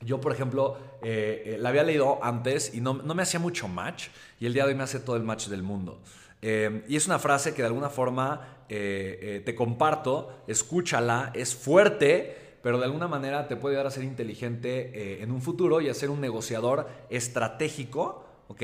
Yo, 0.05 0.19
por 0.19 0.31
ejemplo, 0.31 0.77
eh, 1.01 1.43
eh, 1.45 1.57
la 1.59 1.69
había 1.69 1.83
leído 1.83 2.23
antes 2.23 2.73
y 2.73 2.81
no, 2.81 2.93
no 2.93 3.15
me 3.15 3.23
hacía 3.23 3.39
mucho 3.39 3.67
match 3.67 4.07
y 4.39 4.45
el 4.45 4.53
día 4.53 4.63
de 4.63 4.69
hoy 4.69 4.75
me 4.75 4.83
hace 4.83 4.99
todo 4.99 5.15
el 5.15 5.23
match 5.23 5.47
del 5.47 5.63
mundo. 5.63 6.01
Eh, 6.41 6.83
y 6.87 6.95
es 6.95 7.05
una 7.07 7.19
frase 7.19 7.53
que 7.53 7.61
de 7.61 7.67
alguna 7.67 7.89
forma 7.89 8.49
te 8.67 9.53
comparto, 9.55 10.43
escúchala, 10.47 11.29
es 11.35 11.53
fuerte, 11.53 12.57
pero 12.63 12.79
de 12.79 12.85
alguna 12.85 13.07
manera 13.07 13.47
te 13.47 13.55
puede 13.55 13.75
ayudar 13.75 13.85
a 13.85 13.91
ser 13.91 14.03
inteligente 14.03 15.21
en 15.21 15.31
un 15.31 15.43
futuro 15.43 15.79
y 15.79 15.89
a 15.89 15.93
ser 15.93 16.09
un 16.09 16.19
negociador 16.19 16.89
estratégico, 17.11 18.25
¿ok? 18.47 18.63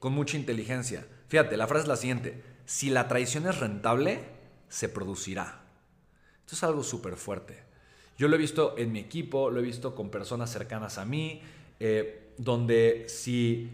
Con 0.00 0.12
mucha 0.12 0.36
inteligencia. 0.36 1.06
Fíjate, 1.28 1.56
la 1.56 1.68
frase 1.68 1.82
es 1.82 1.88
la 1.88 1.96
siguiente, 1.96 2.42
si 2.64 2.90
la 2.90 3.06
traición 3.06 3.46
es 3.46 3.60
rentable, 3.60 4.24
se 4.68 4.88
producirá. 4.88 5.60
Esto 6.40 6.56
es 6.56 6.62
algo 6.64 6.82
súper 6.82 7.14
fuerte. 7.14 7.67
Yo 8.18 8.28
lo 8.28 8.34
he 8.34 8.38
visto 8.38 8.74
en 8.76 8.92
mi 8.92 8.98
equipo, 8.98 9.48
lo 9.48 9.60
he 9.60 9.62
visto 9.62 9.94
con 9.94 10.10
personas 10.10 10.50
cercanas 10.50 10.98
a 10.98 11.06
mí, 11.06 11.40
donde 12.36 13.04
si 13.08 13.70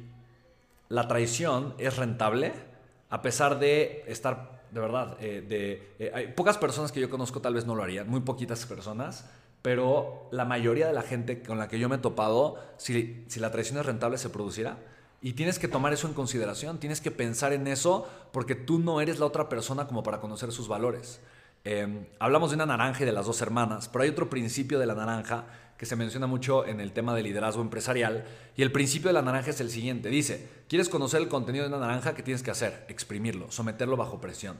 la 0.89 1.09
traición 1.09 1.75
es 1.79 1.97
rentable, 1.97 2.53
a 3.11 3.23
pesar 3.23 3.59
de 3.59 4.05
estar, 4.07 4.63
de 4.71 4.81
verdad, 4.81 5.17
eh, 5.21 5.45
de, 5.47 5.95
eh, 5.99 6.13
hay 6.15 6.29
pocas 6.29 6.59
personas 6.59 6.93
que 6.93 7.01
yo 7.01 7.11
conozco 7.11 7.41
tal 7.41 7.55
vez 7.55 7.67
no 7.67 7.75
lo 7.75 7.83
harían, 7.83 8.09
muy 8.09 8.21
poquitas 8.21 8.65
personas, 8.67 9.27
pero 9.63 10.29
la 10.31 10.45
mayoría 10.45 10.87
de 10.87 10.93
la 10.93 11.03
gente 11.03 11.43
con 11.43 11.59
la 11.59 11.69
que 11.69 11.79
yo 11.79 11.89
me 11.89 11.97
he 11.97 11.99
topado, 11.99 12.59
si, 12.77 13.25
si 13.29 13.41
la 13.41 13.51
traición 13.51 13.79
es 13.79 13.87
rentable, 13.87 14.19
se 14.19 14.31
producirá. 14.31 14.79
Y 15.23 15.33
tienes 15.33 15.59
que 15.59 15.69
tomar 15.69 15.93
eso 15.95 16.07
en 16.07 16.13
consideración, 16.13 16.79
tienes 16.79 17.01
que 17.01 17.11
pensar 17.11 17.55
en 17.55 17.67
eso 17.67 18.07
porque 18.31 18.55
tú 18.55 18.79
no 18.79 19.01
eres 19.01 19.19
la 19.19 19.27
otra 19.27 19.49
persona 19.49 19.87
como 19.87 20.03
para 20.03 20.21
conocer 20.21 20.53
sus 20.53 20.69
valores. 20.69 21.21
Em, 21.65 22.05
hablamos 22.19 22.51
de 22.51 22.57
una 22.57 22.67
naranja 22.67 23.03
y 23.03 23.07
de 23.07 23.13
las 23.13 23.25
dos 23.25 23.41
hermanas, 23.41 23.89
pero 23.89 24.05
hay 24.05 24.11
otro 24.11 24.29
principio 24.29 24.79
de 24.79 24.85
la 24.85 24.95
naranja 24.95 25.47
que 25.79 25.87
se 25.87 25.97
menciona 25.97 26.27
mucho 26.27 26.67
en 26.67 26.79
el 26.79 26.93
tema 26.93 27.15
de 27.15 27.23
liderazgo 27.23 27.63
empresarial. 27.63 28.25
Y 28.55 28.63
el 28.63 28.71
principio 28.71 29.09
de 29.09 29.15
la 29.15 29.23
naranja 29.23 29.51
es 29.51 29.61
el 29.61 29.71
siguiente. 29.71 30.11
Dice, 30.11 30.47
¿quieres 30.69 30.91
conocer 30.91 31.23
el 31.23 31.29
contenido 31.29 31.65
de 31.65 31.75
una 31.75 31.87
naranja? 31.87 32.15
¿Qué 32.15 32.23
tienes 32.23 32.43
que 32.43 32.51
hacer? 32.51 32.85
Exprimirlo, 32.89 33.51
someterlo 33.51 33.97
bajo 33.97 34.21
presión. 34.21 34.57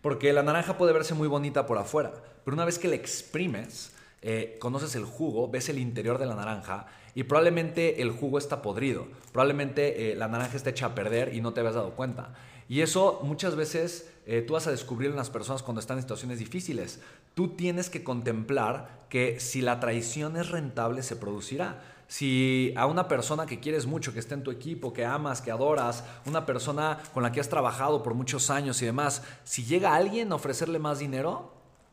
Porque 0.00 0.32
la 0.32 0.44
naranja 0.44 0.78
puede 0.78 0.92
verse 0.92 1.14
muy 1.14 1.26
bonita 1.26 1.66
por 1.66 1.78
afuera, 1.78 2.12
pero 2.44 2.54
una 2.54 2.64
vez 2.64 2.78
que 2.78 2.86
la 2.86 2.94
exprimes, 2.94 3.92
eh, 4.22 4.56
conoces 4.60 4.94
el 4.94 5.04
jugo, 5.04 5.50
ves 5.50 5.68
el 5.68 5.78
interior 5.78 6.18
de 6.18 6.26
la 6.26 6.36
naranja 6.36 6.86
y 7.14 7.24
probablemente 7.24 8.02
el 8.02 8.10
jugo 8.10 8.38
está 8.38 8.62
podrido, 8.62 9.08
probablemente 9.32 10.12
eh, 10.12 10.16
la 10.16 10.28
naranja 10.28 10.56
está 10.56 10.70
hecha 10.70 10.86
a 10.86 10.94
perder 10.94 11.34
y 11.34 11.40
no 11.40 11.52
te 11.52 11.60
habías 11.60 11.74
dado 11.74 11.92
cuenta. 11.92 12.34
Y 12.68 12.80
eso 12.80 13.20
muchas 13.22 13.56
veces 13.56 14.10
eh, 14.28 14.42
tú 14.42 14.54
vas 14.54 14.66
a 14.66 14.72
descubrir 14.72 15.10
en 15.10 15.16
las 15.16 15.30
personas 15.30 15.62
cuando 15.62 15.80
están 15.80 15.98
en 15.98 16.02
situaciones 16.02 16.40
difíciles. 16.40 17.00
Tú 17.34 17.50
tienes 17.50 17.88
que 17.88 18.02
contemplar 18.02 19.06
que 19.08 19.38
si 19.38 19.62
la 19.62 19.78
traición 19.78 20.36
es 20.36 20.50
rentable, 20.50 21.04
se 21.04 21.14
producirá. 21.14 21.80
Si 22.08 22.72
a 22.76 22.86
una 22.86 23.06
persona 23.06 23.46
que 23.46 23.60
quieres 23.60 23.86
mucho, 23.86 24.12
que 24.12 24.18
está 24.18 24.34
en 24.34 24.42
tu 24.42 24.50
equipo, 24.50 24.92
que 24.92 25.04
amas, 25.04 25.40
que 25.40 25.52
adoras, 25.52 26.02
una 26.24 26.44
persona 26.44 26.98
con 27.14 27.22
la 27.22 27.30
que 27.30 27.40
has 27.40 27.48
trabajado 27.48 28.02
por 28.02 28.14
muchos 28.14 28.50
años 28.50 28.82
y 28.82 28.86
demás, 28.86 29.22
si 29.44 29.64
llega 29.64 29.94
alguien 29.94 30.32
a 30.32 30.36
ofrecerle 30.36 30.80
más 30.80 30.98
dinero, 30.98 31.52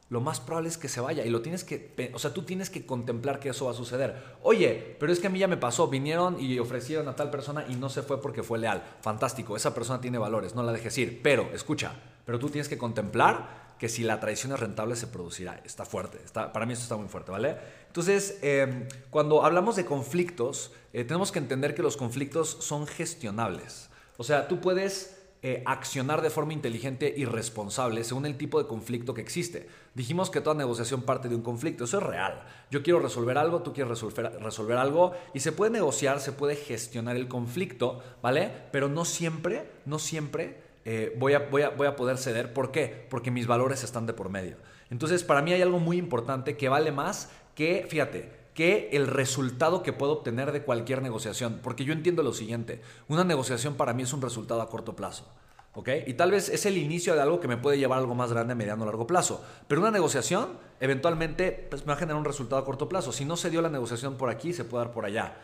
lo 0.09 0.19
más 0.19 0.39
probable 0.39 0.69
es 0.69 0.77
que 0.77 0.89
se 0.89 1.01
vaya 1.01 1.25
y 1.25 1.29
lo 1.29 1.41
tienes 1.41 1.63
que, 1.63 2.11
o 2.13 2.19
sea, 2.19 2.33
tú 2.33 2.43
tienes 2.43 2.69
que 2.69 2.85
contemplar 2.85 3.39
que 3.39 3.49
eso 3.49 3.65
va 3.65 3.71
a 3.71 3.75
suceder. 3.75 4.35
Oye, 4.41 4.95
pero 4.99 5.11
es 5.11 5.19
que 5.19 5.27
a 5.27 5.29
mí 5.29 5.39
ya 5.39 5.47
me 5.47 5.57
pasó, 5.57 5.87
vinieron 5.87 6.39
y 6.39 6.59
ofrecieron 6.59 7.07
a 7.07 7.15
tal 7.15 7.29
persona 7.29 7.65
y 7.67 7.75
no 7.75 7.89
se 7.89 8.01
fue 8.01 8.21
porque 8.21 8.43
fue 8.43 8.59
leal. 8.59 8.83
Fantástico, 9.01 9.55
esa 9.55 9.73
persona 9.73 10.01
tiene 10.01 10.17
valores, 10.17 10.53
no 10.53 10.63
la 10.63 10.71
dejes 10.71 10.97
ir. 10.99 11.21
Pero, 11.23 11.49
escucha, 11.53 11.93
pero 12.25 12.39
tú 12.39 12.49
tienes 12.49 12.69
que 12.69 12.77
contemplar 12.77 13.63
que 13.77 13.89
si 13.89 14.03
la 14.03 14.19
traición 14.19 14.53
es 14.53 14.59
rentable 14.59 14.95
se 14.95 15.07
producirá. 15.07 15.61
Está 15.65 15.85
fuerte, 15.85 16.19
está, 16.23 16.53
para 16.53 16.65
mí 16.65 16.73
esto 16.73 16.83
está 16.83 16.95
muy 16.95 17.09
fuerte, 17.09 17.31
¿vale? 17.31 17.57
Entonces, 17.87 18.39
em, 18.41 18.87
cuando 19.09 19.43
hablamos 19.43 19.75
de 19.75 19.85
conflictos, 19.85 20.71
eh, 20.93 21.03
tenemos 21.03 21.31
que 21.31 21.39
entender 21.39 21.75
que 21.75 21.81
los 21.81 21.97
conflictos 21.97 22.57
son 22.61 22.87
gestionables. 22.87 23.89
O 24.17 24.23
sea, 24.23 24.47
tú 24.47 24.61
puedes 24.61 25.17
eh, 25.45 25.61
accionar 25.65 26.21
de 26.21 26.29
forma 26.29 26.53
inteligente 26.53 27.13
y 27.17 27.25
responsable 27.25 28.05
según 28.05 28.25
el 28.25 28.37
tipo 28.37 28.63
de 28.63 28.69
conflicto 28.69 29.13
que 29.13 29.19
existe. 29.19 29.67
Dijimos 29.93 30.29
que 30.29 30.39
toda 30.39 30.55
negociación 30.55 31.01
parte 31.01 31.27
de 31.27 31.35
un 31.35 31.41
conflicto, 31.41 31.83
eso 31.83 31.97
es 31.97 32.03
real. 32.03 32.45
Yo 32.71 32.81
quiero 32.81 33.01
resolver 33.01 33.37
algo, 33.37 33.61
tú 33.63 33.73
quieres 33.73 33.89
resolver, 33.89 34.41
resolver 34.41 34.77
algo 34.77 35.11
y 35.33 35.41
se 35.41 35.51
puede 35.51 35.71
negociar, 35.71 36.21
se 36.21 36.31
puede 36.31 36.55
gestionar 36.55 37.17
el 37.17 37.27
conflicto, 37.27 38.01
¿vale? 38.21 38.49
Pero 38.71 38.87
no 38.87 39.03
siempre, 39.03 39.69
no 39.85 39.99
siempre 39.99 40.62
eh, 40.85 41.15
voy, 41.17 41.33
a, 41.33 41.39
voy, 41.39 41.61
a, 41.61 41.69
voy 41.69 41.87
a 41.87 41.95
poder 41.95 42.17
ceder. 42.17 42.53
¿Por 42.53 42.71
qué? 42.71 43.07
Porque 43.09 43.31
mis 43.31 43.47
valores 43.47 43.83
están 43.83 44.05
de 44.05 44.13
por 44.13 44.29
medio. 44.29 44.57
Entonces, 44.89 45.23
para 45.23 45.41
mí 45.41 45.53
hay 45.53 45.61
algo 45.61 45.79
muy 45.79 45.97
importante 45.97 46.57
que 46.57 46.69
vale 46.69 46.91
más 46.91 47.29
que, 47.55 47.85
fíjate, 47.89 48.31
que 48.53 48.89
el 48.93 49.07
resultado 49.07 49.83
que 49.83 49.93
puedo 49.93 50.11
obtener 50.11 50.51
de 50.51 50.63
cualquier 50.63 51.01
negociación. 51.01 51.59
Porque 51.63 51.85
yo 51.85 51.93
entiendo 51.93 52.23
lo 52.23 52.33
siguiente, 52.33 52.81
una 53.07 53.23
negociación 53.23 53.75
para 53.75 53.93
mí 53.93 54.03
es 54.03 54.13
un 54.13 54.21
resultado 54.21 54.61
a 54.61 54.69
corto 54.69 54.95
plazo. 54.95 55.27
¿ok? 55.73 55.89
Y 56.05 56.13
tal 56.13 56.31
vez 56.31 56.49
es 56.49 56.65
el 56.65 56.77
inicio 56.77 57.15
de 57.15 57.21
algo 57.21 57.39
que 57.39 57.47
me 57.47 57.57
puede 57.57 57.77
llevar 57.77 57.97
a 57.97 58.01
algo 58.01 58.15
más 58.15 58.31
grande 58.31 58.53
a 58.53 58.55
mediano 58.55 58.83
o 58.83 58.85
largo 58.85 59.07
plazo. 59.07 59.43
Pero 59.67 59.81
una 59.81 59.91
negociación 59.91 60.57
eventualmente 60.79 61.67
pues, 61.69 61.83
me 61.83 61.87
va 61.87 61.93
a 61.93 61.97
generar 61.97 62.19
un 62.19 62.25
resultado 62.25 62.61
a 62.61 62.65
corto 62.65 62.89
plazo. 62.89 63.11
Si 63.11 63.25
no 63.25 63.37
se 63.37 63.49
dio 63.49 63.61
la 63.61 63.69
negociación 63.69 64.17
por 64.17 64.29
aquí, 64.29 64.53
se 64.53 64.65
puede 64.65 64.85
dar 64.85 64.93
por 64.93 65.05
allá. 65.05 65.35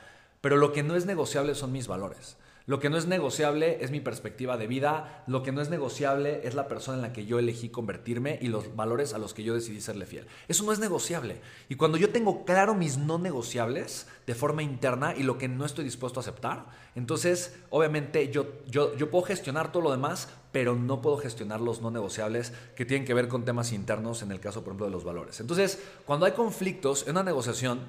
Pero 0.41 0.57
lo 0.57 0.71
que 0.71 0.83
no 0.83 0.95
es 0.95 1.05
negociable 1.05 1.55
son 1.55 1.71
mis 1.71 1.87
valores. 1.87 2.37
Lo 2.69 2.79
que 2.79 2.91
no 2.91 2.99
es 2.99 3.07
negociable 3.07 3.79
es 3.81 3.89
mi 3.89 3.99
perspectiva 3.99 4.55
de 4.55 4.67
vida, 4.67 5.23
lo 5.25 5.41
que 5.41 5.51
no 5.51 5.59
es 5.59 5.71
negociable 5.71 6.41
es 6.43 6.53
la 6.53 6.67
persona 6.67 6.97
en 6.97 7.01
la 7.01 7.13
que 7.13 7.25
yo 7.25 7.39
elegí 7.39 7.69
convertirme 7.69 8.37
y 8.43 8.47
los 8.47 8.75
valores 8.75 9.15
a 9.15 9.17
los 9.17 9.33
que 9.33 9.41
yo 9.41 9.55
decidí 9.55 9.81
serle 9.81 10.05
fiel. 10.05 10.27
Eso 10.47 10.63
no 10.63 10.71
es 10.71 10.77
negociable. 10.77 11.41
Y 11.67 11.73
cuando 11.77 11.97
yo 11.97 12.11
tengo 12.11 12.45
claro 12.45 12.75
mis 12.75 12.99
no 12.99 13.17
negociables 13.17 14.05
de 14.27 14.35
forma 14.35 14.61
interna 14.61 15.15
y 15.17 15.23
lo 15.23 15.39
que 15.39 15.47
no 15.47 15.65
estoy 15.65 15.83
dispuesto 15.83 16.19
a 16.19 16.21
aceptar, 16.21 16.67
entonces 16.93 17.57
obviamente 17.71 18.29
yo, 18.29 18.45
yo, 18.67 18.95
yo 18.95 19.09
puedo 19.09 19.25
gestionar 19.25 19.71
todo 19.71 19.81
lo 19.81 19.91
demás, 19.91 20.29
pero 20.51 20.75
no 20.75 21.01
puedo 21.01 21.17
gestionar 21.17 21.61
los 21.61 21.81
no 21.81 21.89
negociables 21.89 22.53
que 22.75 22.85
tienen 22.85 23.07
que 23.07 23.15
ver 23.15 23.29
con 23.29 23.45
temas 23.45 23.71
internos, 23.71 24.21
en 24.21 24.31
el 24.31 24.39
caso, 24.39 24.59
por 24.59 24.73
ejemplo, 24.73 24.85
de 24.85 24.91
los 24.91 25.03
valores. 25.03 25.39
Entonces, 25.39 25.81
cuando 26.05 26.27
hay 26.27 26.33
conflictos 26.33 27.05
en 27.05 27.13
una 27.13 27.23
negociación, 27.23 27.79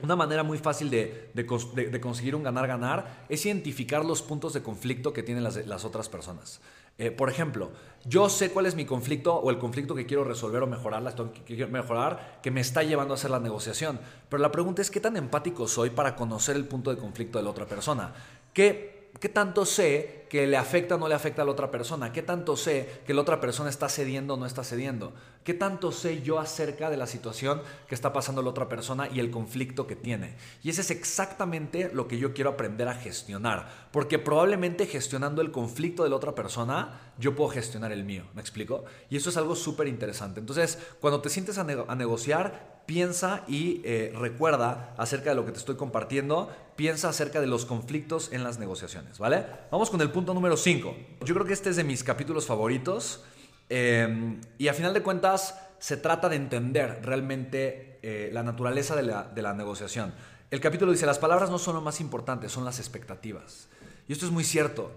una 0.00 0.16
manera 0.16 0.42
muy 0.42 0.58
fácil 0.58 0.90
de, 0.90 2.00
conseguir 2.00 2.34
un 2.34 2.42
ganar-ganar 2.42 3.24
es 3.28 3.46
identificar 3.46 4.04
los 4.04 4.22
puntos 4.22 4.52
de 4.52 4.62
conflicto 4.62 5.12
que 5.12 5.22
tienen 5.22 5.44
las, 5.44 5.84
otras 5.84 6.08
personas. 6.08 6.60
Eh, 6.96 7.10
por 7.10 7.28
ejemplo, 7.28 7.72
yo 8.04 8.28
sé 8.28 8.50
cuál 8.50 8.66
es 8.66 8.76
mi 8.76 8.84
conflicto 8.84 9.34
o 9.34 9.50
el 9.50 9.58
conflicto 9.58 9.94
que 9.94 10.06
quiero 10.06 10.24
resolver 10.24 10.62
o 10.62 10.66
mejorar, 10.66 11.02
que 11.32 11.42
quiero 11.42 11.68
mejorar, 11.68 12.40
que 12.42 12.50
me 12.50 12.60
está 12.60 12.82
llevando 12.82 13.14
a 13.14 13.16
hacer 13.16 13.30
la 13.30 13.40
negociación. 13.40 14.00
Pero 14.28 14.42
la 14.42 14.52
pregunta 14.52 14.82
es 14.82 14.90
qué 14.90 15.00
tan 15.00 15.16
empático 15.16 15.66
soy 15.66 15.90
para 15.90 16.14
conocer 16.14 16.56
el 16.56 16.66
punto 16.66 16.94
de 16.94 17.00
conflicto 17.00 17.38
de 17.38 17.44
la 17.44 17.50
otra 17.50 17.66
persona. 17.66 18.12
¿Qué 18.52 18.94
¿Qué 19.20 19.28
tanto 19.28 19.64
sé 19.64 20.23
que 20.34 20.48
le 20.48 20.56
afecta 20.56 20.96
o 20.96 20.98
no 20.98 21.06
le 21.06 21.14
afecta 21.14 21.42
a 21.42 21.44
la 21.44 21.52
otra 21.52 21.70
persona? 21.70 22.12
¿Qué 22.12 22.20
tanto 22.20 22.56
sé 22.56 23.02
que 23.06 23.14
la 23.14 23.20
otra 23.20 23.40
persona 23.40 23.70
está 23.70 23.88
cediendo 23.88 24.34
o 24.34 24.36
no 24.36 24.46
está 24.46 24.64
cediendo? 24.64 25.12
¿Qué 25.44 25.54
tanto 25.54 25.92
sé 25.92 26.22
yo 26.22 26.40
acerca 26.40 26.90
de 26.90 26.96
la 26.96 27.06
situación 27.06 27.62
que 27.86 27.94
está 27.94 28.12
pasando 28.12 28.42
la 28.42 28.50
otra 28.50 28.68
persona 28.68 29.08
y 29.08 29.20
el 29.20 29.30
conflicto 29.30 29.86
que 29.86 29.94
tiene? 29.94 30.34
Y 30.64 30.70
ese 30.70 30.80
es 30.80 30.90
exactamente 30.90 31.88
lo 31.94 32.08
que 32.08 32.18
yo 32.18 32.34
quiero 32.34 32.50
aprender 32.50 32.88
a 32.88 32.94
gestionar, 32.94 33.88
porque 33.92 34.18
probablemente 34.18 34.86
gestionando 34.86 35.40
el 35.40 35.52
conflicto 35.52 36.02
de 36.02 36.10
la 36.10 36.16
otra 36.16 36.34
persona, 36.34 37.12
yo 37.16 37.36
puedo 37.36 37.50
gestionar 37.50 37.92
el 37.92 38.02
mío, 38.02 38.24
¿me 38.34 38.40
explico? 38.40 38.86
Y 39.10 39.16
eso 39.16 39.30
es 39.30 39.36
algo 39.36 39.54
súper 39.54 39.86
interesante. 39.86 40.40
Entonces, 40.40 40.80
cuando 41.00 41.20
te 41.20 41.30
sientes 41.30 41.58
a, 41.58 41.60
a 41.60 41.94
negociar, 41.94 42.82
piensa 42.86 43.44
y 43.48 43.80
eh, 43.84 44.12
recuerda 44.14 44.94
acerca 44.98 45.30
de 45.30 45.36
lo 45.36 45.46
que 45.46 45.52
te 45.52 45.58
estoy 45.58 45.76
compartiendo, 45.76 46.50
piensa 46.76 47.08
acerca 47.08 47.40
de 47.40 47.46
los 47.46 47.64
conflictos 47.66 48.32
en 48.32 48.44
las 48.44 48.58
negociaciones, 48.58 49.18
¿vale? 49.18 49.46
Vamos 49.70 49.90
con 49.90 50.00
el 50.00 50.10
punto 50.10 50.23
número 50.32 50.56
5. 50.56 50.96
Yo 51.24 51.34
creo 51.34 51.46
que 51.46 51.52
este 51.52 51.70
es 51.70 51.76
de 51.76 51.84
mis 51.84 52.02
capítulos 52.04 52.46
favoritos 52.46 53.24
em, 53.68 54.40
y 54.56 54.68
a 54.68 54.74
final 54.74 54.94
de 54.94 55.02
cuentas 55.02 55.60
se 55.78 55.96
trata 55.98 56.28
de 56.28 56.36
entender 56.36 57.00
realmente 57.02 57.98
eh, 58.02 58.30
la 58.32 58.42
naturaleza 58.42 58.96
de 58.96 59.02
la, 59.02 59.54
negociación. 59.54 60.14
El 60.50 60.60
capítulo 60.60 60.92
dice, 60.92 61.04
las 61.04 61.18
palabras 61.18 61.50
no 61.50 61.58
son 61.58 61.74
lo 61.74 61.80
más 61.82 62.00
importante, 62.00 62.48
son 62.48 62.64
las 62.64 62.78
expectativas. 62.78 63.68
Y 64.08 64.12
esto 64.12 64.24
es 64.24 64.32
muy 64.32 64.44
cierto. 64.44 64.92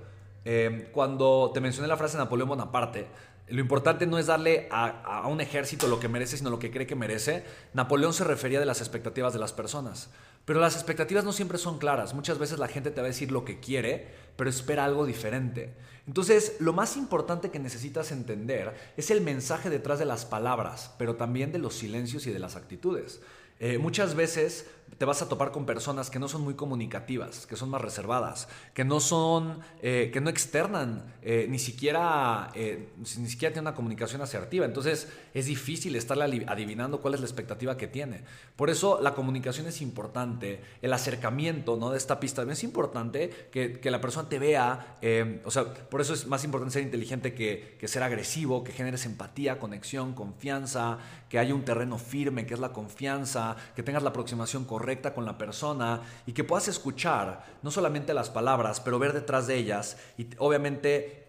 Em, 0.45 0.85
cuando 0.91 1.51
te 1.53 1.59
mencioné 1.59 1.87
la 1.87 1.97
frase 1.97 2.15
de 2.17 2.23
Napoleón 2.23 2.47
Bonaparte, 2.47 3.07
lo 3.49 3.61
importante 3.61 4.05
no 4.05 4.17
es 4.17 4.25
darle 4.25 4.67
a, 4.71 5.27
un 5.27 5.39
ejército 5.39 5.87
lo 5.87 5.99
que 5.99 6.09
merece, 6.09 6.37
sino 6.37 6.49
lo 6.49 6.59
que 6.59 6.71
cree 6.71 6.85
que 6.85 6.95
merece. 6.95 7.45
Napoleón 7.73 8.13
se 8.13 8.25
refería 8.25 8.59
de 8.59 8.65
las 8.65 8.81
expectativas 8.81 9.31
de 9.31 9.39
las 9.39 9.53
personas. 9.53 10.09
Pero 10.43 10.59
las 10.59 10.75
expectativas 10.75 11.23
no 11.23 11.31
siempre 11.31 11.57
son 11.57 11.77
claras. 11.77 12.13
Muchas 12.13 12.39
veces 12.39 12.59
la 12.59 12.67
gente 12.67 12.91
te 12.91 13.01
va 13.01 13.07
a 13.07 13.09
decir 13.09 13.31
lo 13.31 13.45
que 13.45 13.59
quiere, 13.59 14.07
pero 14.35 14.49
espera 14.49 14.85
algo 14.85 15.05
diferente. 15.05 15.73
Entonces, 16.07 16.57
lo 16.59 16.73
más 16.73 16.97
importante 16.97 17.51
que 17.51 17.59
necesitas 17.59 18.11
entender 18.11 18.73
es 18.95 19.11
el 19.11 19.21
mensaje 19.21 19.69
detrás 19.69 19.99
de 19.99 20.05
las 20.05 20.25
palabras, 20.25 20.93
pero 20.97 21.15
también 21.15 21.51
de 21.51 21.59
los 21.59 21.75
silencios 21.75 22.27
y 22.27 22.31
de 22.31 22.39
las 22.39 22.55
actitudes. 22.55 23.21
Eh, 23.59 23.77
muchas 23.77 24.13
veces 24.15 24.67
te 24.97 25.05
vas 25.05 25.21
a 25.21 25.29
topar 25.29 25.51
con 25.51 25.65
personas 25.65 26.09
que 26.09 26.17
no 26.19 26.27
son 26.27 26.41
muy 26.41 26.55
comunicativas, 26.55 27.45
que 27.45 27.55
son 27.55 27.69
más 27.69 27.81
reservadas, 27.81 28.47
que 28.73 28.83
no 28.83 28.99
son, 28.99 29.59
eh, 29.81 30.09
que 30.11 30.21
no 30.21 30.29
externan, 30.29 31.03
eh, 31.21 31.45
ni 31.49 31.59
siquiera, 31.59 32.51
ni 32.55 33.05
siquiera 33.05 33.53
tienen 33.53 33.67
una 33.67 33.75
comunicación 33.75 34.21
asertiva. 34.21 34.65
Entonces 34.65 35.07
es 35.33 35.45
difícil 35.45 35.95
estarle 35.95 36.45
adivinando 36.47 36.99
cuál 36.99 37.13
es 37.13 37.19
la 37.19 37.25
expectativa 37.27 37.77
que 37.77 37.87
tiene. 37.87 38.23
Por 38.55 38.69
eso 38.69 38.99
la 39.01 39.13
comunicación 39.13 39.67
es 39.67 39.81
importante, 39.81 40.61
el 40.81 40.93
acercamiento 40.93 41.77
¿no? 41.77 41.91
de 41.91 41.97
esta 41.97 42.19
pista 42.19 42.43
es 42.43 42.63
importante, 42.63 43.49
que, 43.51 43.79
que 43.79 43.91
la 43.91 44.01
persona 44.01 44.29
te 44.29 44.39
vea, 44.39 44.97
o 45.45 45.51
sea, 45.51 45.65
por 45.65 46.01
eso 46.01 46.13
es 46.13 46.27
más 46.27 46.43
importante 46.43 46.73
ser 46.73 46.83
inteligente 46.83 47.33
que, 47.33 47.77
que 47.79 47.87
ser 47.87 48.03
agresivo, 48.03 48.63
que 48.63 48.71
generes 48.71 49.05
empatía, 49.05 49.59
conexión, 49.59 50.13
confianza, 50.13 50.97
que 51.29 51.39
haya 51.39 51.53
un 51.53 51.65
terreno 51.65 51.97
firme, 51.97 52.45
que 52.45 52.53
es 52.53 52.59
la 52.59 52.73
confianza 52.73 53.27
que 53.75 53.83
tengas 53.83 54.03
la 54.03 54.09
aproximación 54.09 54.65
correcta 54.77 55.15
con 55.15 55.25
la 55.25 55.39
persona 55.39 56.01
y 56.27 56.33
que 56.33 56.43
puedas 56.43 56.67
escuchar 56.67 57.43
no 57.63 57.71
solamente 57.71 58.13
las 58.13 58.29
palabras, 58.29 58.79
pero 58.79 58.99
ver 58.99 59.11
detrás 59.11 59.47
de 59.47 59.55
ellas 59.55 59.97
y 60.19 60.27
obviamente 60.37 61.25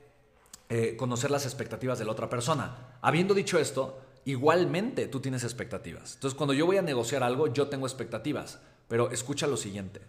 eh, 0.68 0.96
conocer 0.98 1.30
las 1.30 1.46
expectativas 1.46 1.98
de 1.98 2.04
la 2.04 2.12
otra 2.12 2.28
persona. 2.28 2.98
Habiendo 3.00 3.32
dicho 3.32 3.58
esto, 3.58 4.02
igualmente 4.26 5.08
tú 5.08 5.20
tienes 5.20 5.44
expectativas. 5.44 6.16
Entonces 6.16 6.36
cuando 6.36 6.52
yo 6.52 6.66
voy 6.66 6.76
a 6.76 6.82
negociar 6.82 7.22
algo, 7.22 7.46
yo 7.46 7.68
tengo 7.68 7.86
expectativas, 7.86 8.58
pero 8.86 9.10
escucha 9.12 9.46
lo 9.46 9.56
siguiente, 9.56 10.02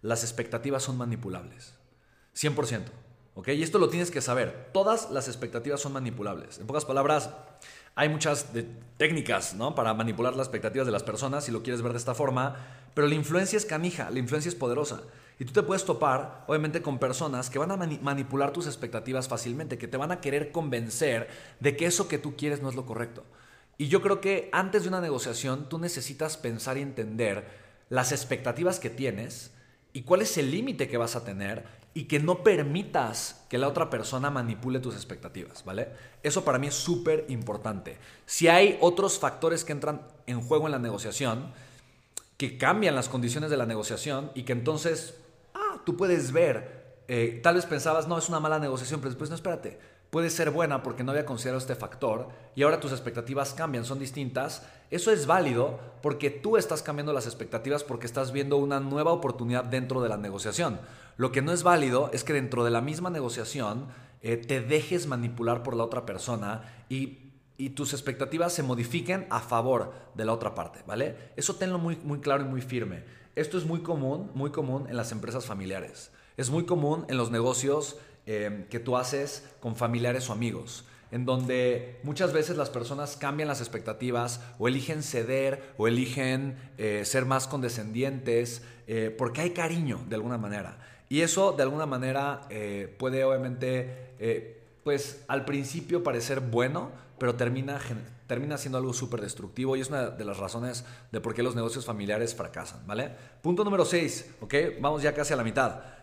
las 0.00 0.22
expectativas 0.22 0.82
son 0.82 0.96
manipulables, 0.96 1.74
100%. 2.34 2.84
¿Ok? 3.34 3.48
Y 3.48 3.62
esto 3.62 3.78
lo 3.78 3.90
tienes 3.90 4.10
que 4.10 4.22
saber. 4.22 4.70
Todas 4.72 5.10
las 5.10 5.28
expectativas 5.28 5.82
son 5.82 5.92
manipulables. 5.92 6.58
En 6.58 6.66
pocas 6.66 6.86
palabras, 6.86 7.28
hay 7.96 8.10
muchas 8.10 8.46
técnicas 8.98 9.54
¿no? 9.54 9.74
para 9.74 9.94
manipular 9.94 10.36
las 10.36 10.46
expectativas 10.46 10.86
de 10.86 10.92
las 10.92 11.02
personas, 11.02 11.44
si 11.44 11.50
lo 11.50 11.62
quieres 11.62 11.82
ver 11.82 11.92
de 11.92 11.98
esta 11.98 12.14
forma, 12.14 12.56
pero 12.94 13.08
la 13.08 13.14
influencia 13.14 13.56
es 13.56 13.64
canija, 13.64 14.10
la 14.10 14.18
influencia 14.18 14.50
es 14.50 14.54
poderosa. 14.54 15.02
Y 15.38 15.46
tú 15.46 15.52
te 15.52 15.62
puedes 15.62 15.84
topar, 15.84 16.44
obviamente, 16.46 16.82
con 16.82 16.98
personas 16.98 17.50
que 17.50 17.58
van 17.58 17.70
a 17.70 17.76
manipular 17.76 18.52
tus 18.52 18.66
expectativas 18.66 19.28
fácilmente, 19.28 19.78
que 19.78 19.88
te 19.88 19.96
van 19.96 20.12
a 20.12 20.20
querer 20.20 20.52
convencer 20.52 21.28
de 21.60 21.76
que 21.76 21.86
eso 21.86 22.06
que 22.06 22.18
tú 22.18 22.36
quieres 22.36 22.62
no 22.62 22.68
es 22.68 22.74
lo 22.74 22.86
correcto. 22.86 23.24
Y 23.78 23.88
yo 23.88 24.00
creo 24.02 24.20
que 24.20 24.50
antes 24.52 24.82
de 24.82 24.88
una 24.88 25.00
negociación 25.00 25.68
tú 25.68 25.78
necesitas 25.78 26.36
pensar 26.36 26.78
y 26.78 26.82
entender 26.82 27.46
las 27.88 28.12
expectativas 28.12 28.78
que 28.78 28.90
tienes 28.90 29.52
y 29.96 30.02
cuál 30.02 30.20
es 30.20 30.36
el 30.36 30.50
límite 30.50 30.88
que 30.88 30.98
vas 30.98 31.16
a 31.16 31.24
tener 31.24 31.64
y 31.94 32.04
que 32.04 32.20
no 32.20 32.42
permitas 32.42 33.46
que 33.48 33.56
la 33.56 33.66
otra 33.66 33.88
persona 33.88 34.28
manipule 34.28 34.78
tus 34.78 34.94
expectativas, 34.94 35.64
¿vale? 35.64 35.88
Eso 36.22 36.44
para 36.44 36.58
mí 36.58 36.66
es 36.66 36.74
súper 36.74 37.24
importante. 37.30 37.96
Si 38.26 38.46
hay 38.46 38.76
otros 38.82 39.18
factores 39.18 39.64
que 39.64 39.72
entran 39.72 40.06
en 40.26 40.42
juego 40.42 40.66
en 40.66 40.72
la 40.72 40.78
negociación, 40.78 41.50
que 42.36 42.58
cambian 42.58 42.94
las 42.94 43.08
condiciones 43.08 43.48
de 43.48 43.56
la 43.56 43.64
negociación 43.64 44.32
y 44.34 44.42
que 44.42 44.52
entonces, 44.52 45.14
ah, 45.54 45.80
tú 45.86 45.96
puedes 45.96 46.30
ver, 46.30 46.98
eh, 47.08 47.40
tal 47.42 47.54
vez 47.54 47.64
pensabas, 47.64 48.06
no, 48.06 48.18
es 48.18 48.28
una 48.28 48.38
mala 48.38 48.58
negociación, 48.58 49.00
pero 49.00 49.08
después, 49.08 49.30
no, 49.30 49.36
espérate, 49.36 49.80
puede 50.10 50.30
ser 50.30 50.50
buena 50.50 50.82
porque 50.82 51.04
no 51.04 51.12
había 51.12 51.26
considerado 51.26 51.58
este 51.58 51.74
factor 51.74 52.28
y 52.54 52.62
ahora 52.62 52.80
tus 52.80 52.92
expectativas 52.92 53.54
cambian, 53.54 53.84
son 53.84 53.98
distintas. 53.98 54.66
Eso 54.90 55.10
es 55.10 55.26
válido 55.26 55.78
porque 56.02 56.30
tú 56.30 56.56
estás 56.56 56.82
cambiando 56.82 57.12
las 57.12 57.26
expectativas 57.26 57.84
porque 57.84 58.06
estás 58.06 58.32
viendo 58.32 58.56
una 58.56 58.80
nueva 58.80 59.12
oportunidad 59.12 59.64
dentro 59.64 60.00
de 60.00 60.08
la 60.08 60.16
negociación. 60.16 60.80
Lo 61.16 61.32
que 61.32 61.42
no 61.42 61.52
es 61.52 61.62
válido 61.62 62.10
es 62.12 62.24
que 62.24 62.32
dentro 62.32 62.64
de 62.64 62.70
la 62.70 62.80
misma 62.80 63.10
negociación 63.10 63.88
eh, 64.22 64.36
te 64.36 64.60
dejes 64.60 65.06
manipular 65.06 65.62
por 65.62 65.76
la 65.76 65.84
otra 65.84 66.06
persona 66.06 66.84
y, 66.88 67.22
tus 67.74 67.94
expectativas 67.94 68.52
se 68.52 68.62
modifiquen 68.62 69.26
a 69.30 69.40
favor 69.40 69.94
de 70.14 70.26
la 70.26 70.34
otra 70.34 70.54
parte, 70.54 70.80
¿vale? 70.86 71.32
Eso 71.36 71.54
tenlo 71.54 71.78
muy, 71.78 71.96
muy 71.96 72.20
claro 72.20 72.44
y 72.44 72.48
muy 72.48 72.60
firme. 72.60 73.04
Esto 73.34 73.56
es 73.56 73.64
muy 73.64 73.80
común, 73.80 74.30
muy 74.34 74.50
común 74.50 74.86
en 74.90 74.96
las 74.98 75.10
empresas 75.10 75.46
familiares. 75.46 76.10
Es 76.36 76.50
muy 76.50 76.66
común 76.66 77.06
en 77.08 77.16
los 77.16 77.30
negocios 77.30 77.96
eh, 78.26 78.66
que 78.68 78.80
tú 78.80 78.96
haces 78.96 79.44
con 79.60 79.76
familiares 79.76 80.28
o 80.28 80.32
amigos. 80.32 80.84
en 81.12 81.24
donde 81.24 82.00
muchas 82.02 82.32
veces 82.32 82.56
las 82.56 82.68
personas 82.68 83.16
cambian 83.16 83.48
las 83.48 83.60
expectativas 83.60 84.40
o 84.58 84.66
eligen 84.66 85.04
ceder 85.04 85.74
o 85.78 85.86
eligen 85.86 86.56
eh, 86.78 87.04
ser 87.04 87.24
más 87.24 87.46
condescendientes 87.46 88.62
eh, 88.88 89.14
porque 89.16 89.42
hay 89.42 89.50
cariño 89.50 90.00
de 90.08 90.16
alguna 90.16 90.36
manera. 90.36 90.78
Y 91.08 91.20
eso 91.20 91.52
de 91.52 91.62
alguna 91.62 91.86
manera 91.86 92.42
eh, 92.50 92.92
puede 92.98 93.22
obviamente, 93.22 94.48
pues 94.82 95.22
al 95.28 95.44
principio 95.44 96.02
parecer 96.02 96.40
bueno, 96.40 96.90
pero 97.18 97.36
termina, 97.36 97.78
termina 98.26 98.58
siendo 98.58 98.78
algo 98.78 98.92
súper 98.92 99.20
destructivo 99.20 99.76
y 99.76 99.82
es 99.82 99.88
una 99.88 100.10
de 100.10 100.24
las 100.24 100.38
razones 100.38 100.84
de 101.12 101.20
por 101.20 101.32
qué 101.32 101.44
los 101.44 101.54
negocios 101.54 101.84
familiares 101.84 102.34
fracasan, 102.34 102.84
¿vale? 102.84 103.12
Punto 103.40 103.62
número 103.62 103.84
6, 103.84 104.34
¿ok? 104.40 104.54
Vamos 104.80 105.02
ya 105.02 105.14
casi 105.14 105.32
a 105.32 105.36
la 105.36 105.44
mitad 105.44 105.95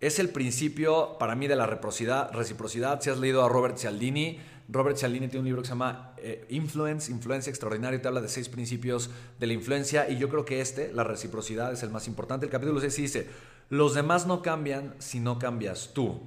es 0.00 0.18
el 0.18 0.30
principio 0.30 1.16
para 1.18 1.34
mí 1.34 1.48
de 1.48 1.56
la 1.56 1.66
reciprocidad. 1.66 3.00
Si 3.00 3.10
has 3.10 3.18
leído 3.18 3.44
a 3.44 3.48
Robert 3.48 3.76
Cialdini, 3.76 4.38
Robert 4.68 4.96
Cialdini 4.96 5.28
tiene 5.28 5.40
un 5.40 5.46
libro 5.46 5.62
que 5.62 5.66
se 5.66 5.72
llama 5.72 6.12
eh, 6.18 6.44
Influence, 6.50 7.10
Influencia 7.10 7.50
Extraordinaria, 7.50 8.00
te 8.00 8.06
habla 8.06 8.20
de 8.20 8.28
seis 8.28 8.48
principios 8.48 9.10
de 9.40 9.46
la 9.46 9.54
influencia 9.54 10.08
y 10.08 10.18
yo 10.18 10.28
creo 10.28 10.44
que 10.44 10.60
este, 10.60 10.92
la 10.92 11.04
reciprocidad, 11.04 11.72
es 11.72 11.82
el 11.82 11.90
más 11.90 12.06
importante. 12.06 12.46
El 12.46 12.52
capítulo 12.52 12.78
6 12.78 12.96
dice, 12.96 13.26
los 13.70 13.94
demás 13.94 14.26
no 14.26 14.42
cambian 14.42 14.94
si 14.98 15.20
no 15.20 15.38
cambias 15.38 15.90
tú. 15.94 16.20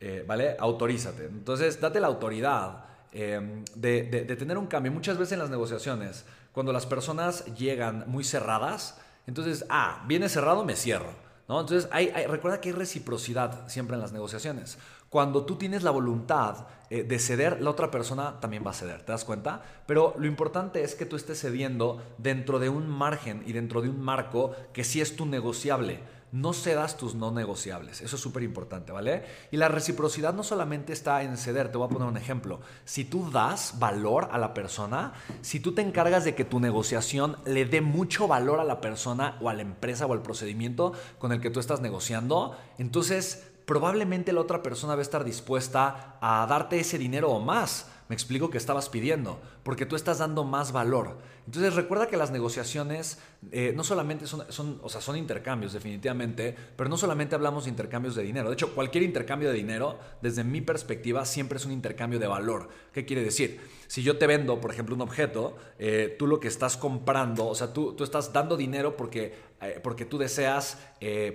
Eh, 0.00 0.24
¿Vale? 0.26 0.56
Autorízate. 0.58 1.26
Entonces, 1.26 1.80
date 1.80 2.00
la 2.00 2.08
autoridad 2.08 2.84
em, 3.12 3.64
de 3.74 4.36
tener 4.36 4.58
un 4.58 4.66
cambio. 4.66 4.92
Muchas 4.92 5.16
veces 5.16 5.32
en 5.32 5.38
las 5.38 5.50
negociaciones, 5.50 6.24
cuando 6.52 6.72
las 6.72 6.86
personas 6.86 7.46
llegan 7.56 8.04
muy 8.08 8.24
cerradas, 8.24 8.98
entonces, 9.26 9.64
ah, 9.68 10.04
viene 10.06 10.28
cerrado, 10.28 10.64
me 10.64 10.76
cierro. 10.76 11.21
Entonces, 11.48 11.88
recuerda 12.28 12.60
que 12.60 12.70
hay 12.70 12.74
reciprocidad 12.74 13.68
siempre 13.68 13.96
en 13.96 14.00
las 14.00 14.12
negociaciones. 14.12 14.78
Cuando 15.10 15.44
tú 15.44 15.56
tienes 15.56 15.82
la 15.82 15.90
voluntad 15.90 16.66
eh, 16.88 17.02
de 17.02 17.18
ceder, 17.18 17.60
la 17.60 17.68
otra 17.68 17.90
persona 17.90 18.40
también 18.40 18.64
va 18.64 18.70
a 18.70 18.74
ceder, 18.74 19.02
¿te 19.02 19.12
das 19.12 19.26
cuenta? 19.26 19.62
Pero 19.86 20.14
lo 20.16 20.26
importante 20.26 20.82
es 20.82 20.94
que 20.94 21.04
tú 21.04 21.16
estés 21.16 21.38
cediendo 21.38 22.02
dentro 22.16 22.58
de 22.58 22.70
un 22.70 22.88
margen 22.88 23.42
y 23.46 23.52
dentro 23.52 23.82
de 23.82 23.90
un 23.90 24.00
marco 24.00 24.52
que 24.72 24.84
sí 24.84 25.02
es 25.02 25.14
tu 25.14 25.26
negociable 25.26 26.00
no 26.32 26.54
cedas 26.54 26.96
tus 26.96 27.14
no 27.14 27.30
negociables. 27.30 28.00
Eso 28.00 28.16
es 28.16 28.22
súper 28.22 28.42
importante, 28.42 28.90
¿vale? 28.90 29.24
Y 29.50 29.58
la 29.58 29.68
reciprocidad 29.68 30.32
no 30.32 30.42
solamente 30.42 30.94
está 30.94 31.22
en 31.22 31.36
ceder, 31.36 31.70
te 31.70 31.76
voy 31.76 31.86
a 31.86 31.90
poner 31.90 32.08
un 32.08 32.16
ejemplo. 32.16 32.60
Si 32.86 33.04
tú 33.04 33.30
das 33.30 33.74
valor 33.78 34.28
a 34.32 34.38
la 34.38 34.54
persona, 34.54 35.12
si 35.42 35.60
tú 35.60 35.72
te 35.74 35.82
encargas 35.82 36.24
de 36.24 36.34
que 36.34 36.46
tu 36.46 36.58
negociación 36.58 37.36
le 37.44 37.66
dé 37.66 37.82
mucho 37.82 38.26
valor 38.26 38.60
a 38.60 38.64
la 38.64 38.80
persona 38.80 39.36
o 39.42 39.50
a 39.50 39.54
la 39.54 39.62
empresa 39.62 40.06
o 40.06 40.12
al 40.14 40.22
procedimiento 40.22 40.94
con 41.18 41.32
el 41.32 41.40
que 41.40 41.50
tú 41.50 41.60
estás 41.60 41.82
negociando, 41.82 42.56
entonces 42.78 43.46
probablemente 43.66 44.32
la 44.32 44.40
otra 44.40 44.62
persona 44.62 44.94
va 44.94 45.00
a 45.00 45.02
estar 45.02 45.24
dispuesta 45.24 46.16
a 46.20 46.46
darte 46.46 46.80
ese 46.80 46.96
dinero 46.96 47.30
o 47.30 47.40
más. 47.40 47.88
Me 48.08 48.14
explico 48.14 48.50
que 48.50 48.58
estabas 48.58 48.88
pidiendo, 48.88 49.40
porque 49.62 49.86
tú 49.86 49.96
estás 49.96 50.18
dando 50.18 50.44
más 50.44 50.72
valor. 50.72 51.18
Entonces 51.46 51.74
recuerda 51.74 52.06
que 52.06 52.16
las 52.16 52.30
negociaciones 52.30 53.18
eh, 53.50 53.72
no 53.74 53.82
solamente 53.82 54.26
son, 54.26 54.78
o 54.80 54.88
sea, 54.88 55.00
son 55.00 55.16
intercambios 55.16 55.72
definitivamente, 55.72 56.54
pero 56.76 56.88
no 56.88 56.96
solamente 56.96 57.34
hablamos 57.34 57.64
de 57.64 57.70
intercambios 57.70 58.14
de 58.14 58.22
dinero. 58.22 58.48
De 58.48 58.54
hecho, 58.54 58.72
cualquier 58.74 59.02
intercambio 59.02 59.48
de 59.48 59.56
dinero, 59.56 59.98
desde 60.20 60.44
mi 60.44 60.60
perspectiva, 60.60 61.24
siempre 61.24 61.58
es 61.58 61.66
un 61.66 61.72
intercambio 61.72 62.20
de 62.20 62.28
valor. 62.28 62.68
¿Qué 62.92 63.04
quiere 63.04 63.24
decir? 63.24 63.60
Si 63.88 64.02
yo 64.02 64.16
te 64.16 64.26
vendo, 64.28 64.60
por 64.60 64.70
ejemplo, 64.70 64.94
un 64.94 65.00
objeto, 65.00 65.56
eh, 65.78 66.14
tú 66.18 66.28
lo 66.28 66.38
que 66.38 66.48
estás 66.48 66.76
comprando, 66.76 67.46
o 67.48 67.54
sea, 67.54 67.72
tú, 67.72 67.96
estás 68.02 68.32
dando 68.32 68.56
dinero 68.56 68.96
porque, 68.96 69.34
eh, 69.60 69.80
porque 69.82 70.04
tú 70.04 70.18
deseas 70.18 70.78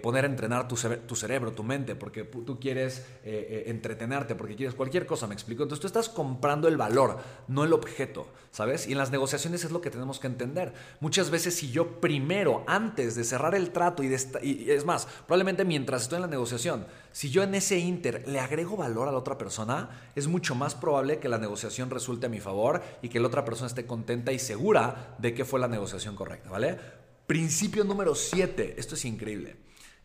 poner 0.02 0.24
a 0.24 0.28
entrenar 0.28 0.70
tu, 0.70 0.78
cerebro, 0.78 1.52
tu 1.52 1.62
mente, 1.62 1.94
porque 1.94 2.24
tú 2.24 2.58
quieres 2.58 3.06
entretenerte, 3.26 4.34
porque 4.34 4.56
quieres 4.56 4.74
cualquier 4.74 5.06
cosa, 5.06 5.28
me 5.28 5.34
explico. 5.34 5.64
Entonces 5.64 5.82
tú 5.82 5.88
estás 5.88 6.08
comprando 6.08 6.70
el 6.70 6.78
valor, 6.78 7.20
no 7.50 7.66
el 7.66 7.74
objeto, 7.74 8.28
¿sabes? 8.58 8.88
Y 8.88 8.94
en 8.94 8.98
las 8.98 9.12
negociaciones 9.12 9.64
es 9.64 9.70
lo 9.70 9.82
que 9.82 9.92
tenemos 9.92 10.20
que 10.20 10.26
entender. 10.26 10.74
Muchas 11.00 11.30
veces 11.30 11.54
si 11.54 11.70
yo 11.70 12.02
primero, 12.02 12.64
antes 12.66 13.14
de 13.14 13.24
cerrar 13.24 13.54
el 13.54 13.70
trato 13.70 14.02
y, 14.02 14.08
y 14.42 14.72
es 14.72 14.84
más, 14.84 15.08
probablemente 15.28 15.64
mientras 15.64 16.02
estoy 16.02 16.16
en 16.16 16.24
la 16.24 16.28
negociación, 16.28 16.88
si 17.12 17.30
yo 17.30 17.44
en 17.44 17.54
ese 17.54 17.78
inter 17.78 18.28
le 18.28 18.40
agrego 18.40 18.76
valor 18.76 19.10
a 19.10 19.12
la 19.12 19.20
otra 19.20 19.38
persona, 19.38 20.10
es 20.16 20.28
mucho 20.28 20.56
más 20.56 20.74
probable 20.74 21.20
que 21.20 21.30
la 21.30 21.38
negociación 21.38 21.92
resulte 21.92 22.26
a 22.26 22.30
mi 22.30 22.40
favor 22.40 22.82
y 23.04 23.10
que 23.10 23.20
la 23.20 23.28
otra 23.28 23.46
persona 23.46 23.68
esté 23.68 23.86
contenta 23.86 24.32
y 24.32 24.40
segura 24.40 25.16
de 25.20 25.36
que 25.36 25.46
fue 25.46 25.60
la 25.60 25.68
negociación 25.68 26.16
correcta, 26.16 26.50
¿vale? 26.50 26.80
Principio 27.28 27.84
número 27.84 28.16
7, 28.16 28.74
esto 28.80 28.96
es 28.96 29.06
increíble. 29.06 29.56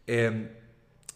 Em, 0.07 0.51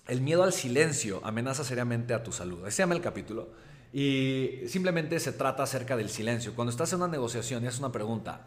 el 0.08 0.22
miedo 0.22 0.42
al 0.42 0.54
silencio 0.54 1.20
amenaza 1.22 1.64
seriamente 1.64 2.14
a 2.14 2.22
tu 2.22 2.32
salud. 2.32 2.60
Ese 2.60 2.76
se 2.76 2.82
llama 2.82 2.94
el 2.94 3.02
capítulo. 3.02 3.50
Y 3.96 4.68
simplemente 4.68 5.18
se 5.20 5.32
trata 5.32 5.62
acerca 5.62 5.96
del 5.96 6.10
silencio. 6.10 6.54
Cuando 6.54 6.70
estás 6.70 6.92
en 6.92 6.98
una 6.98 7.08
negociación 7.08 7.64
y 7.64 7.66
haces 7.66 7.80
una 7.80 7.92
pregunta, 7.92 8.42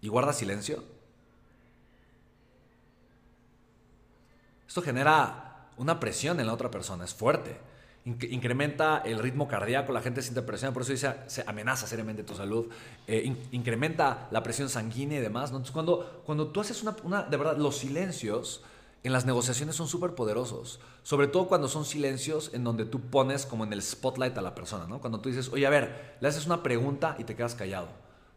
y 0.00 0.08
guarda 0.08 0.32
silencio, 0.32 0.82
esto 4.66 4.80
genera 4.80 5.68
una 5.76 6.00
presión 6.00 6.40
en 6.40 6.46
la 6.46 6.54
otra 6.54 6.70
persona, 6.70 7.04
es 7.04 7.12
fuerte. 7.12 7.54
incrementa 8.06 9.02
el 9.04 9.18
ritmo 9.18 9.46
cardíaco, 9.46 9.92
la 9.92 10.00
gente 10.00 10.22
siente 10.22 10.40
presión, 10.40 10.72
por 10.72 10.80
eso 10.80 10.92
dice, 10.92 11.14
se 11.26 11.44
amenaza 11.46 11.86
seriamente 11.86 12.22
tu 12.22 12.34
salud, 12.34 12.70
eh, 13.06 13.30
incrementa 13.52 14.28
la 14.30 14.42
presión 14.42 14.70
sanguínea 14.70 15.18
y 15.18 15.20
demás. 15.20 15.50
Entonces, 15.50 15.70
cuando, 15.70 16.22
cuando 16.24 16.46
tú 16.46 16.62
haces 16.62 16.82
una, 16.82 16.96
una, 17.02 17.22
de 17.24 17.36
verdad, 17.36 17.58
los 17.58 17.76
silencios 17.76 18.62
en 19.04 19.12
las 19.12 19.26
negociaciones 19.26 19.76
son 19.76 19.86
súper 19.86 20.16
poderosos, 20.16 20.80
sobre 21.02 21.28
todo 21.28 21.46
cuando 21.46 21.68
son 21.68 21.84
silencios 21.84 22.50
en 22.54 22.64
donde 22.64 22.86
tú 22.86 23.00
pones 23.00 23.46
como 23.46 23.64
en 23.64 23.72
el 23.72 23.82
spotlight 23.82 24.36
a 24.36 24.42
la 24.42 24.54
persona, 24.54 24.86
¿no? 24.88 25.00
Cuando 25.00 25.20
tú 25.20 25.28
dices, 25.28 25.50
oye, 25.52 25.66
a 25.66 25.70
ver, 25.70 26.16
le 26.20 26.26
haces 26.26 26.46
una 26.46 26.62
pregunta 26.62 27.14
y 27.18 27.24
te 27.24 27.36
quedas 27.36 27.54
callado. 27.54 27.88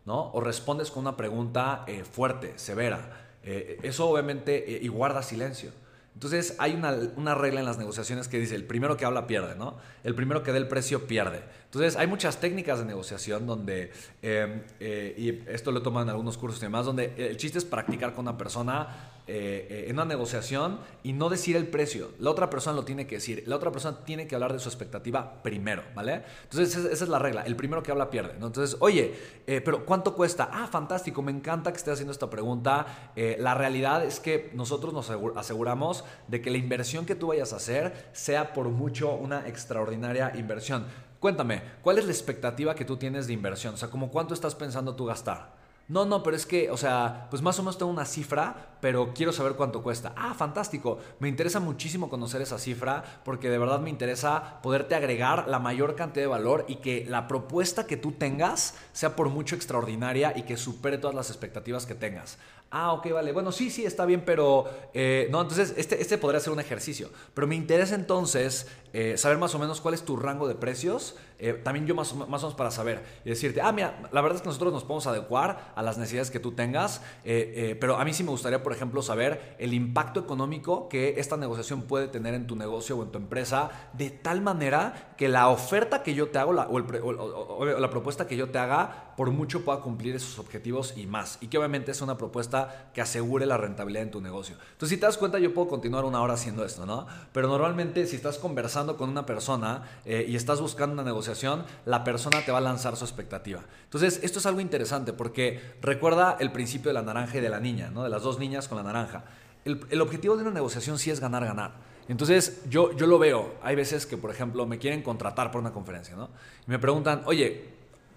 ¿no? 0.07 0.31
O 0.31 0.39
respondes 0.39 0.89
con 0.89 1.01
una 1.01 1.17
pregunta 1.17 1.83
eh, 1.85 2.03
fuerte, 2.05 2.53
severa. 2.55 3.27
Eh, 3.43 3.77
eso 3.83 4.09
obviamente 4.09 4.75
eh, 4.75 4.79
y 4.81 4.87
guarda 4.87 5.21
silencio. 5.21 5.71
Entonces 6.13 6.55
hay 6.59 6.73
una, 6.73 6.97
una, 7.17 7.35
regla 7.35 7.59
en 7.59 7.65
las 7.65 7.77
negociaciones 7.77 8.27
que 8.27 8.39
dice, 8.39 8.55
el 8.55 8.63
primero 8.63 8.97
que 8.97 9.05
habla 9.05 9.27
pierde, 9.27 9.55
¿no? 9.55 9.77
El 10.03 10.15
primero 10.15 10.43
que 10.43 10.51
dé 10.51 10.57
el 10.57 10.67
precio 10.67 11.07
pierde. 11.07 11.43
Entonces 11.65 11.97
hay 11.97 12.07
muchas 12.07 12.39
técnicas 12.39 12.79
de 12.79 12.85
negociación 12.85 13.45
donde, 13.45 13.91
y 14.23 15.29
esto 15.47 15.71
lo 15.71 15.79
he 15.79 15.83
tomado 15.83 16.05
en 16.05 16.09
algunos 16.09 16.37
cursos 16.37 16.59
y 16.59 16.65
demás, 16.65 16.87
donde 16.87 17.13
el 17.17 17.37
chiste 17.37 17.59
es 17.59 17.65
practicar 17.65 18.15
con 18.15 18.27
una 18.27 18.35
persona 18.35 19.16
eh, 19.29 19.67
eh, 19.69 19.85
en 19.89 19.95
una 19.97 20.05
negociación 20.05 20.79
y 21.03 21.11
no 21.11 21.27
decir 21.29 21.57
el 21.57 21.67
precio. 21.67 22.11
La 22.17 22.31
otra 22.31 22.49
persona 22.49 22.77
lo 22.77 22.85
tiene 22.85 23.07
que 23.07 23.15
decir. 23.15 23.43
La 23.45 23.57
otra 23.57 23.71
persona 23.71 23.99
tiene 24.05 24.25
que 24.25 24.35
hablar 24.35 24.53
de 24.53 24.59
su 24.59 24.69
expectativa 24.69 25.43
primero, 25.43 25.83
¿vale? 25.93 26.23
Entonces 26.43 26.77
esa, 26.77 27.03
es 27.03 27.09
la 27.09 27.19
regla. 27.19 27.41
El 27.41 27.57
primero 27.57 27.83
que 27.83 27.91
habla 27.91 28.09
pierde, 28.09 28.35
¿no? 28.39 28.47
Entonces, 28.47 28.77
oye, 28.79 29.13
eh, 29.45 29.59
pero 29.59 29.85
¿cuánto 29.85 30.15
cuesta? 30.15 30.49
Ah, 30.53 30.67
fantástico, 30.67 31.21
me 31.21 31.33
encanta 31.33 31.71
que 31.71 31.77
estés 31.77 31.95
haciendo 31.95 32.13
esta 32.13 32.29
pregunta. 32.29 33.11
la 33.15 33.53
realidad 33.53 34.05
es 34.05 34.19
que 34.21 34.49
nosotros 34.53 34.93
nos 34.93 35.09
aseguramos 35.35 36.05
de 36.29 36.41
que 36.41 36.49
la 36.49 36.57
inversión 36.57 37.05
que 37.05 37.15
tú 37.15 37.27
vayas 37.27 37.51
a 37.51 37.57
hacer 37.57 38.09
sea 38.13 38.53
por 38.53 38.69
mucho 38.69 39.13
una 39.13 39.47
extraordinaria 39.47 40.31
inversión. 40.35 40.85
Cuéntame, 41.19 41.63
¿cuál 41.81 41.97
es 41.97 42.05
la 42.05 42.11
expectativa 42.11 42.75
que 42.75 42.85
tú 42.85 42.95
tienes 42.95 43.27
de 43.27 43.33
inversión? 43.33 43.73
O 43.73 43.77
sea, 43.77 43.89
¿como 43.89 44.09
cuánto 44.09 44.33
estás 44.33 44.55
pensando 44.55 44.95
tú 44.95 45.05
gastar? 45.05 45.56
No, 45.89 46.03
no, 46.03 46.21
pero 46.21 46.35
es 46.35 46.45
que, 46.45 46.69
o 46.69 46.75
sea, 46.75 47.27
pues 47.29 47.41
más 47.41 47.57
o 47.59 47.63
menos 47.63 47.77
tengo 47.77 47.89
una 47.89 48.03
cifra, 48.03 48.75
pero 48.81 49.13
quiero 49.13 49.31
saber 49.31 49.53
cuánto 49.53 49.81
cuesta. 49.81 50.13
Ah, 50.17 50.33
fantástico. 50.33 50.97
Me 51.19 51.29
interesa 51.29 51.61
muchísimo 51.61 52.09
conocer 52.09 52.41
esa 52.41 52.59
cifra 52.59 53.21
porque 53.23 53.49
de 53.49 53.57
verdad 53.57 53.79
me 53.79 53.89
interesa 53.89 54.61
poderte 54.61 54.95
agregar 54.95 55.47
la 55.47 55.59
mayor 55.59 55.95
cantidad 55.95 56.25
de 56.25 56.27
valor 56.27 56.65
y 56.67 56.77
que 56.77 57.05
la 57.07 57.29
propuesta 57.29 57.87
que 57.87 57.95
tú 57.95 58.11
tengas 58.11 58.75
sea 58.91 59.15
por 59.15 59.29
mucho 59.29 59.55
extraordinaria 59.55 60.33
y 60.35 60.43
que 60.43 60.57
supere 60.57 60.97
todas 60.97 61.15
las 61.15 61.29
expectativas 61.29 61.85
que 61.85 61.95
tengas. 61.95 62.37
Ah, 62.69 62.91
ok, 62.91 63.11
vale. 63.13 63.31
Bueno, 63.31 63.53
sí, 63.53 63.69
sí, 63.69 63.85
está 63.85 64.05
bien, 64.05 64.23
pero... 64.25 64.65
Eh, 64.93 65.29
no, 65.31 65.41
entonces 65.41 65.73
este, 65.77 66.01
este 66.01 66.17
podría 66.17 66.41
ser 66.41 66.51
un 66.51 66.59
ejercicio. 66.59 67.09
Pero 67.33 67.47
me 67.47 67.55
interesa 67.55 67.95
entonces 67.95 68.67
eh, 68.91 69.17
saber 69.17 69.37
más 69.37 69.55
o 69.55 69.59
menos 69.59 69.79
cuál 69.79 69.93
es 69.93 70.03
tu 70.03 70.17
rango 70.17 70.49
de 70.49 70.55
precios. 70.55 71.15
Eh, 71.39 71.53
también 71.53 71.85
yo 71.85 71.95
más, 71.95 72.13
más 72.13 72.43
o 72.43 72.47
menos 72.47 72.55
para 72.55 72.69
saber 72.69 73.03
y 73.23 73.29
decirte, 73.29 73.61
ah, 73.61 73.71
mira, 73.71 74.09
la 74.11 74.19
verdad 74.19 74.35
es 74.35 74.41
que 74.41 74.49
nosotros 74.49 74.73
nos 74.73 74.83
podemos 74.83 75.07
adecuar 75.07 75.71
a 75.75 75.81
las 75.81 75.97
necesidades 75.97 76.29
que 76.29 76.39
tú 76.39 76.53
tengas, 76.53 77.01
pero 77.23 77.97
a 77.97 78.03
mí 78.03 78.13
sí 78.13 78.23
me 78.23 78.31
gustaría, 78.31 78.63
por 78.63 78.73
ejemplo, 78.73 79.01
saber 79.01 79.55
el 79.59 79.73
impacto 79.73 80.19
económico 80.19 80.89
que 80.89 81.19
esta 81.19 81.37
negociación 81.37 81.83
puede 81.83 82.07
tener 82.07 82.33
en 82.33 82.47
tu 82.47 82.55
negocio 82.55 82.97
o 82.97 83.03
en 83.03 83.11
tu 83.11 83.17
empresa, 83.17 83.69
de 83.93 84.09
tal 84.09 84.41
manera 84.41 85.06
que 85.17 85.27
la 85.27 85.49
oferta 85.49 86.03
que 86.03 86.13
yo 86.13 86.29
te 86.29 86.37
hago 86.37 86.51
o, 86.51 87.65
la 87.65 87.89
propuesta 87.89 88.27
que 88.27 88.37
yo 88.37 88.49
te 88.49 88.59
haga, 88.59 89.13
por 89.17 89.31
mucho 89.31 89.65
pueda 89.65 89.79
cumplir 89.79 90.15
esos 90.15 90.37
objetivos 90.37 90.93
y 90.95 91.07
más. 91.07 91.39
Y 91.41 91.47
que 91.47 91.57
obviamente 91.57 91.91
es 91.91 92.01
una 92.01 92.17
propuesta 92.17 92.91
que 92.93 93.01
asegure 93.01 93.47
la 93.47 93.57
rentabilidad 93.57 94.03
en 94.03 94.11
tu 94.11 94.21
negocio. 94.21 94.55
Entonces, 94.73 94.89
si 94.89 94.97
te 94.97 95.07
das 95.07 95.17
cuenta, 95.17 95.39
yo 95.39 95.53
puedo 95.53 95.67
continuar 95.67 96.05
una 96.05 96.21
hora 96.21 96.35
haciendo 96.35 96.63
esto, 96.63 96.85
¿no? 96.85 97.07
Pero 97.33 97.47
normalmente 97.47 98.05
si 98.05 98.15
estás 98.15 98.37
conversando 98.37 98.95
con 98.95 99.09
una 99.09 99.25
persona 99.25 99.81
eh, 100.05 100.25
y 100.27 100.35
estás 100.35 100.61
buscando 100.61 100.93
una 100.93 101.03
negociación, 101.03 101.65
la 101.85 102.03
persona 102.03 102.45
te 102.45 102.51
va 102.51 102.59
a 102.59 102.61
lanzar 102.61 102.95
su 102.95 103.03
expectativa. 103.03 103.61
Entonces, 103.85 104.19
esto 104.21 104.37
es 104.37 104.45
algo 104.45 104.61
interesante 104.61 105.13
porque 105.13 105.59
recuerda 105.81 106.37
el 106.39 106.51
principio 106.51 106.89
de 106.89 106.93
la 106.93 107.01
naranja 107.01 107.39
y 107.39 107.41
de 107.41 107.49
la 107.49 107.59
niña, 107.59 107.89
¿no? 107.89 108.03
De 108.03 108.09
las 108.09 108.21
dos 108.21 108.37
niñas 108.37 108.67
con 108.67 108.77
la 108.77 108.83
naranja. 108.83 109.25
El, 109.65 109.83
el 109.89 109.99
objetivo 109.99 110.37
de 110.37 110.43
una 110.43 110.51
negociación 110.51 110.99
sí 110.99 111.09
es 111.09 111.19
ganar, 111.19 111.43
ganar. 111.43 111.86
Entonces, 112.07 112.61
yo, 112.69 112.93
yo 112.93 113.07
lo 113.07 113.19
veo. 113.19 113.55
Hay 113.61 113.75
veces 113.75 114.05
que, 114.05 114.17
por 114.17 114.31
ejemplo, 114.31 114.65
me 114.65 114.77
quieren 114.77 115.01
contratar 115.01 115.51
por 115.51 115.61
una 115.61 115.71
conferencia, 115.71 116.15
¿no? 116.15 116.29
Y 116.65 116.71
me 116.71 116.79
preguntan, 116.79 117.23
oye, 117.25 117.65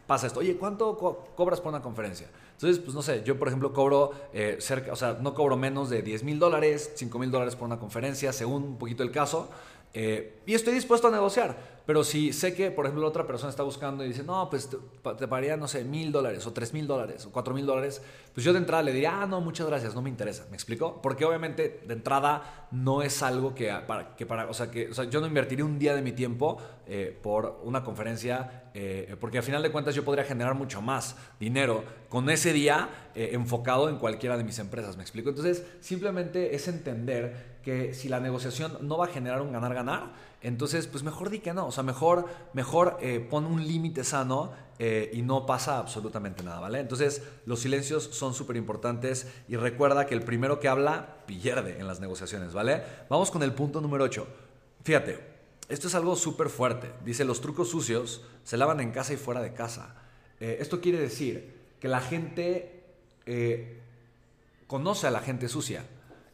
pasa 0.07 0.27
esto, 0.27 0.41
oye, 0.41 0.57
¿cuánto 0.57 0.97
cobras 1.37 1.61
por 1.61 1.71
una 1.71 1.83
conferencia? 1.83 2.29
Entonces, 2.53 2.79
pues 2.79 2.95
no 2.95 3.01
sé, 3.01 3.23
yo 3.25 3.39
por 3.39 3.49
ejemplo 3.49 3.73
cobro 3.73 4.13
eh, 4.35 4.59
cerca, 4.61 4.93
o 4.93 4.97
sea, 4.97 5.17
no 5.21 5.33
cobro 5.33 5.57
menos 5.57 5.89
de 5.89 6.03
10 6.03 6.25
mil 6.25 6.39
dólares, 6.39 6.93
5 6.95 7.19
mil 7.19 7.31
dólares 7.31 7.57
por 7.57 7.67
una 7.67 7.79
conferencia, 7.79 8.33
según 8.33 8.65
un 8.65 8.77
poquito 8.77 9.03
el 9.03 9.11
caso. 9.11 9.49
Eh, 9.93 10.41
y 10.47 10.55
estoy 10.55 10.75
dispuesto 10.75 11.09
a 11.09 11.11
negociar. 11.11 11.81
Pero 11.87 12.05
si 12.05 12.33
sé 12.33 12.55
que, 12.55 12.71
por 12.71 12.87
ejemplo, 12.87 13.05
otra 13.05 13.27
persona 13.27 13.51
está 13.51 13.65
buscando 13.65 14.05
y 14.05 14.09
dice, 14.09 14.23
no, 14.23 14.49
pues 14.49 14.69
te, 14.71 14.77
te 15.19 15.27
pagaría, 15.27 15.57
no 15.57 15.67
sé, 15.67 15.83
mil 15.83 16.13
dólares 16.13 16.47
o 16.47 16.53
tres 16.53 16.73
mil 16.73 16.87
dólares 16.87 17.27
o 17.27 17.33
cuatro 17.33 17.53
mil 17.53 17.67
dólares, 17.67 18.01
pues 18.33 18.45
yo 18.45 18.53
de 18.53 18.59
entrada 18.59 18.85
le 18.85 18.93
diría, 18.93 19.23
ah, 19.23 19.27
no, 19.27 19.41
muchas 19.41 19.67
gracias, 19.67 19.93
no 19.95 20.01
me 20.01 20.09
interesa. 20.09 20.47
¿Me 20.51 20.57
explico? 20.57 21.01
Porque 21.03 21.25
obviamente 21.25 21.81
de 21.85 21.95
entrada 21.95 22.69
no 22.71 23.03
es 23.03 23.25
algo 23.25 23.57
que 23.57 23.73
para, 23.89 24.15
que 24.15 24.25
para 24.25 24.49
o 24.49 24.55
sea, 24.55 24.71
que, 24.71 24.91
o 24.91 24.95
sea, 24.95 25.07
yo 25.07 25.21
no 25.21 25.27
invertiría 25.27 25.65
un 25.65 25.81
día 25.81 25.95
de 25.97 26.03
mi 26.03 26.13
tiempo 26.13 26.59
eh, 26.87 27.19
por 27.23 27.61
una 27.65 27.83
conferencia, 27.83 28.71
eh, 28.73 29.17
porque 29.19 29.39
al 29.39 29.45
final 29.45 29.61
de 29.61 29.73
cuentas 29.73 29.93
yo 29.93 30.05
podría 30.05 30.25
generar 30.25 30.55
mucho 30.55 30.81
más 30.81 31.17
dinero 31.41 31.83
con 32.09 32.31
ese 32.31 32.53
día 32.53 32.89
eh, 33.17 33.31
enfocado 33.33 33.89
en 33.89 33.97
cualquiera 33.97 34.37
de 34.37 34.45
mis 34.45 34.61
empresas. 34.61 34.97
¿Me 34.97 35.03
explico? 35.03 35.31
Entonces, 35.31 35.65
simplemente 35.81 36.55
es 36.55 36.69
entender 36.69 37.50
que 37.63 37.95
si 37.95 38.09
la 38.09 38.21
negociación 38.21 38.79
no 38.83 38.97
va 38.97 39.07
a 39.07 39.09
generar 39.09 39.43
un 39.43 39.53
ganar-ganar, 39.53 40.13
entonces, 40.43 40.87
pues 40.87 41.03
mejor 41.03 41.29
di 41.29 41.41
que 41.41 41.53
no. 41.53 41.67
O 41.67 41.73
sea, 41.73 41.83
mejor, 41.83 42.27
mejor 42.55 42.97
eh, 43.01 43.21
pon 43.21 43.45
un 43.45 43.67
límite 43.67 44.05
sano 44.05 44.53
eh, 44.79 45.11
y 45.13 45.21
no 45.21 45.45
pasa 45.45 45.79
absolutamente 45.79 46.43
nada, 46.43 46.61
¿vale? 46.61 46.81
Entonces, 46.81 47.23
los 47.45 47.61
silencios 47.61 48.05
son 48.05 48.33
súper 48.33 48.57
importantes 48.57 49.27
y 49.49 49.57
recuerda 49.57 50.07
que 50.07 50.15
el 50.15 50.23
primero 50.23 50.59
que 50.59 50.69
habla 50.69 51.19
pierde 51.27 51.79
en 51.79 51.87
las 51.87 52.01
negociaciones, 52.01 52.55
¿vale? 52.55 52.83
Vamos 53.11 53.31
con 53.31 53.43
el 53.43 53.53
punto 53.53 53.83
número 53.83 54.05
8. 54.05 54.27
Fíjate, 54.83 55.21
esto 55.69 55.89
es 55.89 55.95
algo 55.95 56.17
súper 56.17 56.49
fuerte. 56.49 56.91
Dice, 57.05 57.25
los 57.25 57.43
trucos 57.43 57.69
sucios 57.69 58.23
se 58.43 58.57
lavan 58.57 58.81
en 58.81 58.93
casa 58.93 59.13
y 59.13 59.19
fuera 59.19 59.43
de 59.43 59.53
casa. 59.53 59.95
Eh, 60.41 60.57
esto 60.61 60.81
quiere 60.81 60.99
decir 60.99 61.61
que 61.79 61.89
la 61.89 62.01
gente 62.01 62.77
conoce 64.67 65.07
a 65.07 65.11
la 65.13 65.21
gente 65.21 65.49
sucia, 65.49 65.85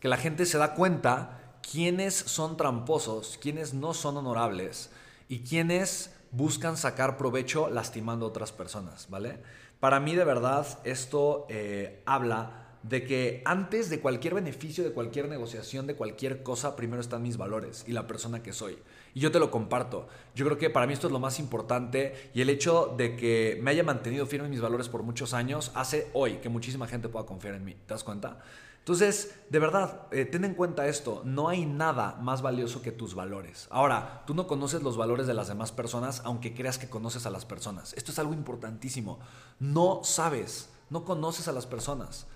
que 0.01 0.09
la 0.09 0.17
gente 0.17 0.47
se 0.47 0.59
da 0.59 0.75
cuenta 0.75 1.59
quiénes 1.71 2.15
son 2.15 2.57
tramposos, 2.57 3.39
quiénes 3.41 3.75
no 3.75 3.95
son 3.95 4.17
honorables 4.17 4.91
y 5.29 5.41
quiénes 5.41 6.15
buscan 6.31 6.77
sacar 6.77 7.17
provecho 7.17 7.69
lastimando 7.71 8.27
a 8.27 8.29
otras 8.29 8.53
personas, 8.53 9.09
¿vale? 9.09 9.41
Para 9.81 10.01
mí 10.01 10.15
de 10.15 10.25
verdad 10.25 10.67
esto 10.85 11.47
eh, 11.49 12.03
habla 12.07 12.67
de 12.83 13.05
que 13.05 13.43
antes 13.45 13.91
de 13.91 14.01
cualquier 14.01 14.35
beneficio, 14.35 14.85
de 14.85 14.93
cualquier 14.93 15.29
negociación, 15.29 15.87
de 15.87 15.97
cualquier 15.97 16.43
cosa, 16.43 16.77
primero 16.77 17.01
están 17.01 17.23
mis 17.23 17.37
valores 17.37 17.85
y 17.89 17.93
la 17.93 18.07
persona 18.07 18.43
que 18.43 18.53
soy. 18.53 18.79
Y 19.13 19.21
yo 19.21 19.33
te 19.33 19.41
lo 19.41 19.51
comparto. 19.51 20.07
Yo 20.35 20.45
creo 20.45 20.59
que 20.59 20.71
para 20.71 20.87
mí 20.87 20.93
esto 20.93 21.09
es 21.09 21.13
lo 21.13 21.19
más 21.19 21.41
importante 21.41 22.31
y 22.33 22.43
el 22.43 22.51
hecho 22.51 22.95
de 22.97 23.17
que 23.17 23.59
me 23.61 23.73
haya 23.73 23.83
mantenido 23.83 24.27
firme 24.27 24.47
en 24.47 24.53
mis 24.53 24.61
valores 24.61 24.89
por 24.89 25.03
muchos 25.03 25.35
años 25.35 25.73
hace 25.75 26.09
hoy 26.13 26.35
que 26.37 26.49
muchísima 26.49 26.87
gente 26.87 27.09
pueda 27.09 27.27
confiar 27.27 27.55
en 27.55 27.65
mí. 27.65 27.75
¿Te 27.75 27.95
das 27.95 28.05
cuenta? 28.05 28.39
Entonces, 28.87 29.35
de 29.51 29.59
verdad, 29.59 30.07
eh, 30.13 30.27
ten 30.27 30.45
en 30.45 30.55
cuenta 30.55 30.87
esto, 30.87 31.23
no 31.25 31.49
hay 31.49 31.67
nada 31.67 32.19
más 32.21 32.41
valioso 32.41 32.83
que 32.83 32.93
tus 32.93 33.17
valores. 33.17 33.67
Ahora, 33.69 34.23
tú 34.29 34.33
no 34.33 34.47
conoces 34.47 34.85
los 34.85 34.97
valores 34.97 35.27
de 35.27 35.35
las 35.35 35.49
demás 35.49 35.73
personas 35.73 36.23
aunque 36.25 36.55
creas 36.55 36.79
que 36.79 36.89
conoces 36.89 37.27
a 37.27 37.31
las 37.31 37.45
personas. 37.45 37.95
Esto 37.95 38.13
es 38.13 38.21
algo 38.21 38.33
importantísimo. 38.33 39.19
No 39.59 40.03
sabes, 40.05 40.69
no 40.89 41.05
conoces 41.05 41.49
a 41.49 41.53
las 41.53 41.67
personas. 41.67 42.29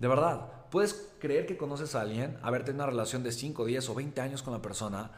De 0.00 0.08
verdad, 0.08 0.66
puedes 0.68 1.12
creer 1.20 1.46
que 1.46 1.56
conoces 1.56 1.94
a 1.94 2.00
alguien, 2.00 2.40
haberte 2.42 2.72
tenido 2.72 2.86
una 2.86 2.90
relación 2.90 3.22
de 3.22 3.30
5, 3.30 3.64
10 3.64 3.88
o 3.90 3.94
20 3.94 4.20
años 4.20 4.42
con 4.42 4.52
la 4.52 4.62
persona 4.62 5.12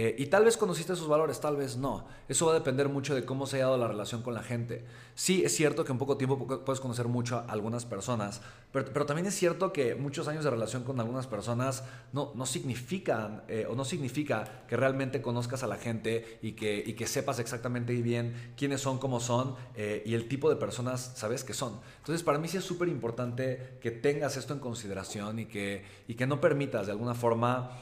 eh, 0.00 0.14
y 0.16 0.26
tal 0.26 0.44
vez 0.44 0.56
conociste 0.56 0.94
sus 0.94 1.08
valores, 1.08 1.40
tal 1.40 1.56
vez 1.56 1.76
no. 1.76 2.06
Eso 2.28 2.46
va 2.46 2.52
a 2.52 2.54
depender 2.54 2.88
mucho 2.88 3.16
de 3.16 3.24
cómo 3.24 3.48
se 3.48 3.60
ha 3.60 3.64
dado 3.64 3.78
la 3.78 3.88
relación 3.88 4.22
con 4.22 4.32
la 4.32 4.44
gente. 4.44 4.84
Sí, 5.16 5.42
es 5.44 5.56
cierto 5.56 5.84
que 5.84 5.90
en 5.90 5.98
poco 5.98 6.16
tiempo 6.16 6.46
puedes 6.64 6.78
conocer 6.78 7.08
mucho 7.08 7.38
a 7.38 7.46
algunas 7.46 7.84
personas, 7.84 8.40
pero, 8.70 9.06
también 9.06 9.26
es 9.26 9.34
cierto 9.34 9.72
que 9.72 9.94
muchos 9.94 10.28
años 10.28 10.44
de 10.44 10.50
relación 10.50 10.84
con 10.84 11.00
algunas 11.00 11.26
personas 11.26 11.84
no, 12.12 12.32
no 12.34 12.44
significan 12.44 13.42
eh, 13.48 13.66
o 13.68 13.74
no 13.74 13.84
significa 13.84 14.64
que 14.68 14.76
realmente 14.76 15.22
conozcas 15.22 15.62
a 15.62 15.66
la 15.66 15.78
gente 15.78 16.38
y 16.42 16.52
que, 16.52 16.84
y 16.86 16.92
que 16.92 17.06
sepas 17.06 17.38
exactamente 17.38 17.94
bien 17.94 18.52
quiénes 18.56 18.82
son, 18.82 18.98
cómo 18.98 19.20
son 19.20 19.56
eh, 19.74 20.02
y 20.04 20.12
el 20.14 20.28
tipo 20.28 20.50
de 20.50 20.56
personas 20.56 21.12
sabes 21.16 21.44
que 21.44 21.54
son. 21.54 21.80
Entonces, 21.96 22.22
para 22.22 22.38
mí 22.38 22.46
sí 22.46 22.58
es 22.58 22.64
súper 22.64 22.88
importante 22.88 23.78
que 23.80 23.90
tengas 23.90 24.36
esto 24.36 24.52
en 24.52 24.60
consideración 24.60 25.38
y 25.38 25.46
que, 25.46 25.84
y 26.06 26.14
que 26.14 26.26
no 26.26 26.40
permitas 26.40 26.86
de 26.86 26.92
alguna 26.92 27.14
forma 27.14 27.80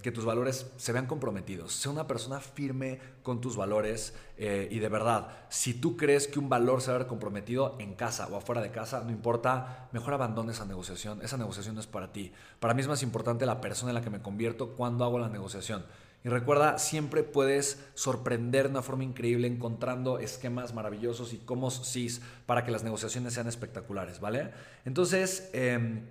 que 0.00 0.10
tus 0.10 0.24
valores 0.24 0.72
se 0.78 0.92
vean 0.92 1.06
comprometidos 1.06 1.74
Sé 1.74 1.90
una 1.90 2.06
persona 2.06 2.40
firme 2.40 2.98
con 3.22 3.40
tus 3.40 3.56
valores 3.56 4.14
eh, 4.38 4.68
y 4.70 4.78
de 4.78 4.88
verdad, 4.88 5.28
si 5.50 5.74
tú 5.74 5.96
crees 5.96 6.26
que 6.26 6.38
un 6.38 6.48
valor 6.48 6.80
se 6.80 6.90
va 6.90 6.96
a 6.96 6.98
ver 6.98 7.06
comprometido 7.06 7.76
en 7.78 7.94
casa 7.94 8.26
o 8.28 8.36
afuera 8.36 8.62
de 8.62 8.70
casa, 8.70 9.02
no 9.04 9.10
importa, 9.10 9.88
mejor 9.92 10.14
abandone 10.14 10.52
esa 10.52 10.64
negociación. 10.64 11.20
Esa 11.22 11.36
negociación 11.36 11.74
no 11.74 11.80
es 11.80 11.86
para 11.86 12.12
ti. 12.12 12.32
Para 12.58 12.72
mí 12.72 12.80
es 12.80 12.88
más 12.88 13.02
importante 13.02 13.44
la 13.44 13.60
persona 13.60 13.90
en 13.90 13.96
la 13.96 14.02
que 14.02 14.10
me 14.10 14.22
convierto 14.22 14.70
cuando 14.70 15.04
hago 15.04 15.18
la 15.18 15.28
negociación. 15.28 15.84
Y 16.24 16.28
recuerda, 16.28 16.78
siempre 16.78 17.22
puedes 17.22 17.84
sorprender 17.94 18.64
de 18.64 18.70
una 18.70 18.82
forma 18.82 19.04
increíble 19.04 19.46
encontrando 19.46 20.18
esquemas 20.18 20.74
maravillosos 20.74 21.32
y 21.32 21.38
cómo 21.38 21.70
sí 21.70 22.08
para 22.46 22.64
que 22.64 22.70
las 22.70 22.82
negociaciones 22.82 23.34
sean 23.34 23.46
espectaculares, 23.46 24.20
¿vale? 24.20 24.50
Entonces, 24.84 25.48
eh, 25.54 26.02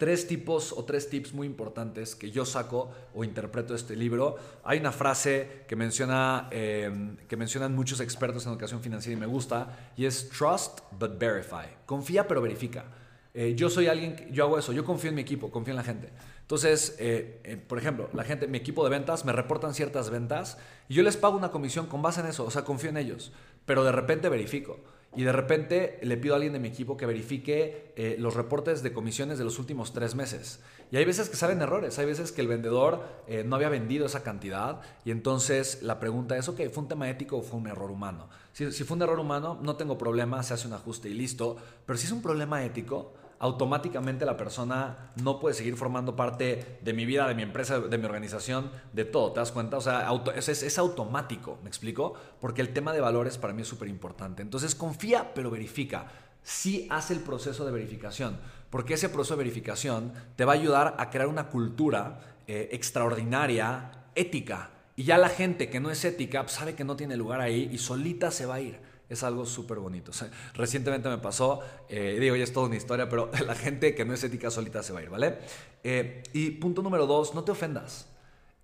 tres 0.00 0.26
tipos 0.26 0.72
o 0.72 0.82
tres 0.86 1.10
tips 1.10 1.34
muy 1.34 1.46
importantes 1.46 2.16
que 2.16 2.30
yo 2.30 2.46
saco 2.46 2.90
o 3.14 3.22
interpreto 3.22 3.74
de 3.74 3.80
este 3.80 3.94
libro. 3.94 4.36
Hay 4.64 4.78
una 4.78 4.92
frase 4.92 5.64
que, 5.68 5.76
menciona, 5.76 6.48
em, 6.52 7.18
que 7.28 7.36
mencionan 7.36 7.74
muchos 7.74 8.00
expertos 8.00 8.46
en 8.46 8.52
educación 8.52 8.80
financiera 8.80 9.18
y 9.18 9.20
me 9.20 9.26
gusta, 9.26 9.92
y 9.98 10.06
es 10.06 10.30
trust 10.30 10.80
but 10.98 11.18
verify. 11.18 11.66
Confía 11.84 12.26
pero 12.26 12.40
verifica. 12.40 12.86
Eh, 13.34 13.54
yo 13.54 13.68
soy 13.68 13.88
alguien, 13.88 14.16
yo 14.32 14.44
hago 14.44 14.58
eso, 14.58 14.72
yo 14.72 14.86
confío 14.86 15.10
en 15.10 15.16
mi 15.16 15.20
equipo, 15.20 15.50
confío 15.50 15.72
en 15.72 15.76
la 15.76 15.84
gente. 15.84 16.08
Entonces, 16.40 16.96
eh, 16.98 17.42
eh, 17.44 17.58
por 17.58 17.76
ejemplo, 17.76 18.08
la 18.14 18.24
gente, 18.24 18.48
mi 18.48 18.56
equipo 18.56 18.82
de 18.82 18.88
ventas 18.88 19.26
me 19.26 19.32
reportan 19.32 19.74
ciertas 19.74 20.08
ventas 20.08 20.56
y 20.88 20.94
yo 20.94 21.02
les 21.02 21.18
pago 21.18 21.36
una 21.36 21.50
comisión 21.50 21.86
con 21.86 22.00
base 22.00 22.20
en 22.20 22.26
eso, 22.26 22.46
o 22.46 22.50
sea, 22.50 22.64
confío 22.64 22.88
en 22.88 22.96
ellos, 22.96 23.32
pero 23.66 23.84
de 23.84 23.92
repente 23.92 24.30
verifico. 24.30 24.80
Y 25.16 25.24
de 25.24 25.32
repente 25.32 25.98
le 26.02 26.16
pido 26.16 26.34
a 26.34 26.36
alguien 26.36 26.52
de 26.52 26.60
mi 26.60 26.68
equipo 26.68 26.96
que 26.96 27.04
verifique 27.04 27.92
eh, 27.96 28.16
los 28.18 28.34
reportes 28.34 28.82
de 28.84 28.92
comisiones 28.92 29.38
de 29.38 29.44
los 29.44 29.58
últimos 29.58 29.92
tres 29.92 30.14
meses. 30.14 30.60
Y 30.92 30.96
hay 30.98 31.04
veces 31.04 31.28
que 31.28 31.36
salen 31.36 31.60
errores, 31.62 31.98
hay 31.98 32.06
veces 32.06 32.30
que 32.30 32.40
el 32.40 32.46
vendedor 32.48 33.02
eh, 33.26 33.42
no 33.44 33.56
había 33.56 33.68
vendido 33.68 34.06
esa 34.06 34.22
cantidad 34.22 34.80
y 35.04 35.10
entonces 35.10 35.82
la 35.82 35.98
pregunta 35.98 36.36
es, 36.36 36.48
ok, 36.48 36.60
¿fue 36.72 36.84
un 36.84 36.88
tema 36.88 37.10
ético 37.10 37.38
o 37.38 37.42
fue 37.42 37.58
un 37.58 37.66
error 37.66 37.90
humano? 37.90 38.28
Si, 38.52 38.70
si 38.70 38.84
fue 38.84 38.96
un 38.96 39.02
error 39.02 39.18
humano, 39.18 39.58
no 39.62 39.76
tengo 39.76 39.98
problema, 39.98 40.42
se 40.44 40.54
hace 40.54 40.68
un 40.68 40.74
ajuste 40.74 41.08
y 41.08 41.14
listo, 41.14 41.56
pero 41.86 41.96
si 41.98 42.06
es 42.06 42.12
un 42.12 42.22
problema 42.22 42.64
ético, 42.64 43.14
automáticamente 43.40 44.26
la 44.26 44.36
persona 44.36 45.12
no 45.16 45.40
puede 45.40 45.54
seguir 45.54 45.74
formando 45.74 46.14
parte 46.14 46.78
de 46.82 46.92
mi 46.92 47.06
vida, 47.06 47.26
de 47.26 47.34
mi 47.34 47.42
empresa, 47.42 47.80
de 47.80 47.98
mi 47.98 48.04
organización, 48.04 48.70
de 48.92 49.06
todo, 49.06 49.32
¿te 49.32 49.40
das 49.40 49.50
cuenta? 49.50 49.78
O 49.78 49.80
sea, 49.80 50.08
es, 50.36 50.78
automático, 50.78 51.58
¿me 51.62 51.68
explico? 51.68 52.14
Porque 52.38 52.60
el 52.60 52.74
tema 52.74 52.92
de 52.92 53.00
valores 53.00 53.38
para 53.38 53.54
mí 53.54 53.62
es 53.62 53.68
súper 53.68 53.88
importante. 53.88 54.42
Entonces 54.42 54.74
confía, 54.74 55.32
pero 55.34 55.50
verifica. 55.50 56.06
Sí 56.42 56.86
hace 56.90 57.14
el 57.14 57.20
proceso 57.20 57.64
de 57.64 57.72
verificación, 57.72 58.38
porque 58.68 58.94
ese 58.94 59.08
proceso 59.08 59.34
de 59.34 59.44
verificación 59.44 60.12
te 60.36 60.44
va 60.44 60.52
a 60.52 60.56
ayudar 60.56 60.94
a 60.98 61.08
crear 61.08 61.26
una 61.26 61.48
cultura 61.48 62.20
eh, 62.46 62.68
extraordinaria, 62.72 64.04
ética. 64.14 64.70
Y 64.96 65.04
ya 65.04 65.16
la 65.16 65.30
gente 65.30 65.70
que 65.70 65.80
no 65.80 65.90
es 65.90 66.04
ética 66.04 66.42
pues, 66.42 66.52
sabe 66.52 66.74
que 66.74 66.84
no 66.84 66.94
tiene 66.94 67.16
lugar 67.16 67.40
ahí 67.40 67.70
y 67.72 67.78
solita 67.78 68.30
se 68.30 68.44
va 68.44 68.56
a 68.56 68.60
ir 68.60 68.89
es 69.10 69.24
algo 69.24 69.44
súper 69.44 69.80
bonito. 69.80 70.12
recientemente 70.54 71.08
me 71.08 71.18
pasó, 71.18 71.60
eh, 71.88 72.16
digo, 72.20 72.36
ya 72.36 72.44
es 72.44 72.52
toda 72.52 72.66
una 72.66 72.76
historia, 72.76 73.08
pero 73.08 73.30
la 73.46 73.56
gente 73.56 73.94
que 73.94 74.04
no 74.04 74.14
es 74.14 74.22
ética 74.22 74.50
solita 74.50 74.82
se 74.82 74.92
va 74.92 75.00
a 75.00 75.02
ir, 75.02 75.10
¿vale? 75.10 75.38
Eh, 75.82 76.22
y 76.32 76.50
punto 76.52 76.80
número 76.80 77.06
dos, 77.06 77.34
no 77.34 77.42
te 77.42 77.50
ofendas. 77.50 78.06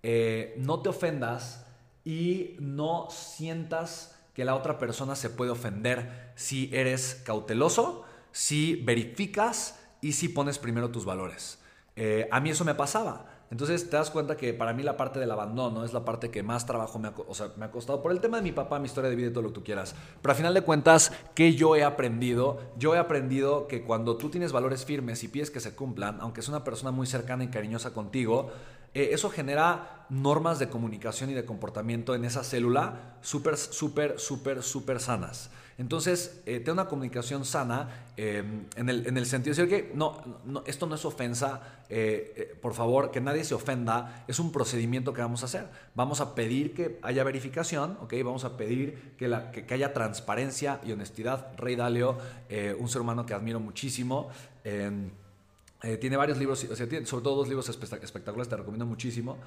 Eh, 0.01 0.55
no 0.57 0.81
te 0.81 0.89
ofendas 0.89 1.65
y 2.05 2.55
no 2.59 3.09
sientas 3.11 4.15
que 4.33 4.45
la 4.45 4.55
otra 4.55 4.79
persona 4.79 5.15
se 5.15 5.29
puede 5.29 5.51
ofender 5.51 6.31
si 6.35 6.69
eres 6.73 7.21
cauteloso, 7.25 8.05
si 8.31 8.75
verificas 8.75 9.77
y 9.99 10.13
si 10.13 10.29
pones 10.29 10.59
primero 10.59 10.89
tus 10.91 11.03
valores. 11.03 11.59
a 12.31 12.39
mí 12.39 12.51
eso 12.51 12.63
me 12.63 12.75
pasaba. 12.75 13.36
Entonces 13.49 13.89
te 13.89 13.95
das 13.95 14.09
cuenta 14.09 14.35
que 14.35 14.53
para 14.53 14.73
mí 14.73 14.83
la 14.83 14.97
parte 14.97 15.19
del 15.19 15.31
abandono 15.31 15.85
es 15.85 15.93
la 15.93 16.03
parte 16.03 16.29
que 16.29 16.43
más 16.43 16.65
trabajo 16.65 16.99
me 16.99 17.07
ha, 17.07 17.13
me 17.55 17.65
ha 17.65 17.71
costado 17.71 18.01
por 18.01 18.11
el 18.11 18.19
tema 18.19 18.37
de 18.37 18.43
mi 18.43 18.51
papá, 18.51 18.77
mi 18.79 18.87
historia 18.87 19.09
de 19.09 19.15
vida 19.15 19.27
y 19.27 19.31
todo 19.31 19.43
lo 19.43 19.49
que 19.49 19.55
tú 19.55 19.63
quieras. 19.63 19.95
Pero 20.21 20.31
al 20.31 20.37
final 20.37 20.53
de 20.53 20.61
cuentas, 20.61 21.13
¿qué 21.33 21.53
yo 21.53 21.75
he 21.75 21.83
aprendido? 21.83 22.59
Yo 22.77 22.93
he 22.93 22.97
aprendido 22.97 23.67
que 23.67 23.83
cuando 23.83 24.17
tú 24.17 24.29
tienes 24.29 24.51
valores 24.51 24.83
firmes 24.83 25.23
y 25.23 25.29
pides 25.29 25.49
que 25.49 25.61
se 25.61 25.75
cumplan, 25.75 26.17
aunque 26.19 26.41
es 26.41 26.49
una 26.49 26.63
persona 26.63 26.91
muy 26.91 27.07
cercana 27.07 27.45
y 27.45 27.47
cariñosa 27.47 27.93
contigo, 27.93 28.51
eh, 28.97 29.09
eso 29.13 29.29
genera 29.29 30.05
normas 30.09 30.57
de 30.57 30.69
comunicación 30.69 31.29
y 31.29 31.33
de 31.33 31.45
comportamiento 31.45 32.15
en 32.15 32.25
esa 32.25 32.43
célula 32.43 33.17
súper, 33.21 33.55
súper, 33.55 34.19
súper, 34.19 34.63
súper 34.63 34.99
sanas. 34.99 35.51
Entonces, 35.77 36.41
eh, 36.47 36.57
tener 36.59 36.71
una 36.71 36.87
comunicación 36.87 37.45
sana 37.45 38.07
em, 38.17 38.65
en, 38.75 38.89
el, 38.89 39.05
en, 39.05 39.15
el, 39.15 39.27
sentido 39.27 39.55
de 39.55 39.61
decir 39.61 39.87
que 39.87 39.95
no, 39.95 40.41
no, 40.43 40.63
esto 40.65 40.87
no 40.87 40.95
es 40.95 41.05
ofensa, 41.05 41.61
eh, 41.87 42.33
eh, 42.35 42.57
por 42.59 42.73
favor, 42.73 43.11
que 43.11 43.21
nadie 43.21 43.43
se 43.43 43.53
ofenda, 43.53 44.25
es 44.27 44.39
un 44.39 44.51
procedimiento 44.51 45.13
que 45.13 45.21
vamos 45.21 45.43
a 45.43 45.45
hacer. 45.45 45.67
Vamos 45.93 46.19
a 46.19 46.33
pedir 46.33 46.73
que 46.73 46.97
haya 47.03 47.23
verificación, 47.23 47.95
¿ok? 48.01 48.15
Vamos 48.25 48.43
a 48.43 48.57
pedir 48.57 49.13
que, 49.19 49.27
la, 49.27 49.51
que, 49.51 49.71
haya 49.71 49.93
transparencia 49.93 50.79
y 50.83 50.93
honestidad. 50.93 51.55
Rey 51.57 51.75
Dalio, 51.75 52.17
un 52.79 52.89
ser 52.89 53.01
humano 53.01 53.27
que 53.27 53.35
admiro 53.35 53.59
muchísimo. 53.59 54.29
Em, 55.83 55.97
tiene 55.97 56.17
varios 56.17 56.37
libros, 56.37 56.59
sobre 56.59 57.05
todo 57.05 57.35
dos 57.35 57.47
libros 57.47 57.69
espectaculares, 57.69 58.49
te 58.49 58.57
recomiendo 58.57 58.85
muchísimo. 58.85 59.37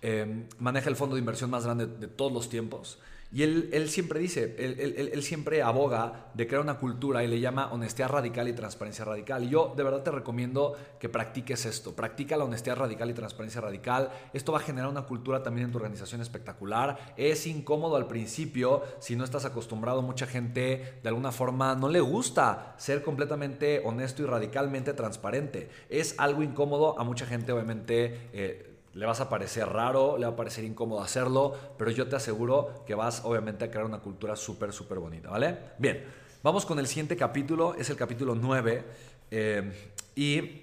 Em, 0.00 0.46
maneja 0.58 0.88
el 0.88 0.96
fondo 0.96 1.16
de 1.16 1.20
inversión 1.20 1.50
más 1.50 1.64
grande 1.64 1.86
de 1.86 2.06
todos 2.06 2.32
los 2.32 2.48
tiempos. 2.48 2.98
Y 3.32 3.44
él, 3.44 3.88
siempre 3.88 4.18
dice, 4.18 4.56
él, 4.58 5.22
siempre 5.22 5.62
aboga 5.62 6.30
de 6.34 6.48
crear 6.48 6.62
una 6.62 6.78
cultura 6.78 7.22
y 7.22 7.28
le 7.28 7.38
llama 7.38 7.70
honestidad 7.72 8.08
radical 8.08 8.48
y 8.48 8.54
transparencia 8.54 9.04
radical. 9.04 9.44
Y 9.44 9.50
yo 9.50 9.72
de 9.76 9.84
verdad 9.84 10.02
te 10.02 10.10
recomiendo 10.10 10.76
que 10.98 11.08
practiques 11.08 11.64
esto. 11.64 11.94
Practica 11.94 12.36
la 12.36 12.42
honestidad 12.42 12.76
radical 12.76 13.08
y 13.08 13.14
transparencia 13.14 13.60
radical. 13.60 14.10
Esto 14.32 14.50
va 14.50 14.58
a 14.58 14.62
generar 14.62 14.90
una 14.90 15.02
cultura 15.02 15.44
también 15.44 15.66
en 15.66 15.72
tu 15.72 15.78
organización 15.78 16.20
espectacular. 16.20 17.14
Es 17.16 17.46
incómodo 17.46 17.94
al 17.94 18.08
principio 18.08 18.82
si 18.98 19.14
no 19.14 19.22
estás 19.22 19.44
acostumbrado. 19.44 20.02
Mucha 20.02 20.26
gente 20.26 20.98
de 21.00 21.08
alguna 21.08 21.30
forma 21.30 21.76
no 21.76 21.88
le 21.88 22.00
gusta 22.00 22.74
ser 22.78 23.04
completamente 23.04 23.80
honesto 23.84 24.22
y 24.22 24.26
radicalmente 24.26 24.92
transparente. 24.92 25.68
Es 25.88 26.16
algo 26.18 26.42
incómodo 26.42 26.98
a 26.98 27.04
mucha 27.04 27.26
gente, 27.26 27.52
obviamente. 27.52 28.28
Eh, 28.32 28.69
le 28.94 29.06
vas 29.06 29.20
a 29.20 29.28
parecer 29.28 29.68
raro, 29.68 30.18
le 30.18 30.26
va 30.26 30.32
a 30.32 30.36
parecer 30.36 30.64
incómodo 30.64 31.00
hacerlo, 31.00 31.56
pero 31.78 31.90
yo 31.90 32.08
te 32.08 32.16
aseguro 32.16 32.84
que 32.86 32.94
vas 32.94 33.22
obviamente 33.24 33.64
a 33.64 33.70
crear 33.70 33.84
una 33.84 34.00
cultura 34.00 34.36
súper, 34.36 34.72
súper 34.72 34.98
bonita, 34.98 35.30
¿vale? 35.30 35.56
Bien, 35.78 36.04
vamos 36.42 36.66
con 36.66 36.78
el 36.78 36.86
siguiente 36.86 37.16
capítulo, 37.16 37.74
es 37.74 37.88
el 37.90 37.96
capítulo 37.96 38.34
9. 38.34 38.84
Eh, 39.30 39.92
y 40.16 40.62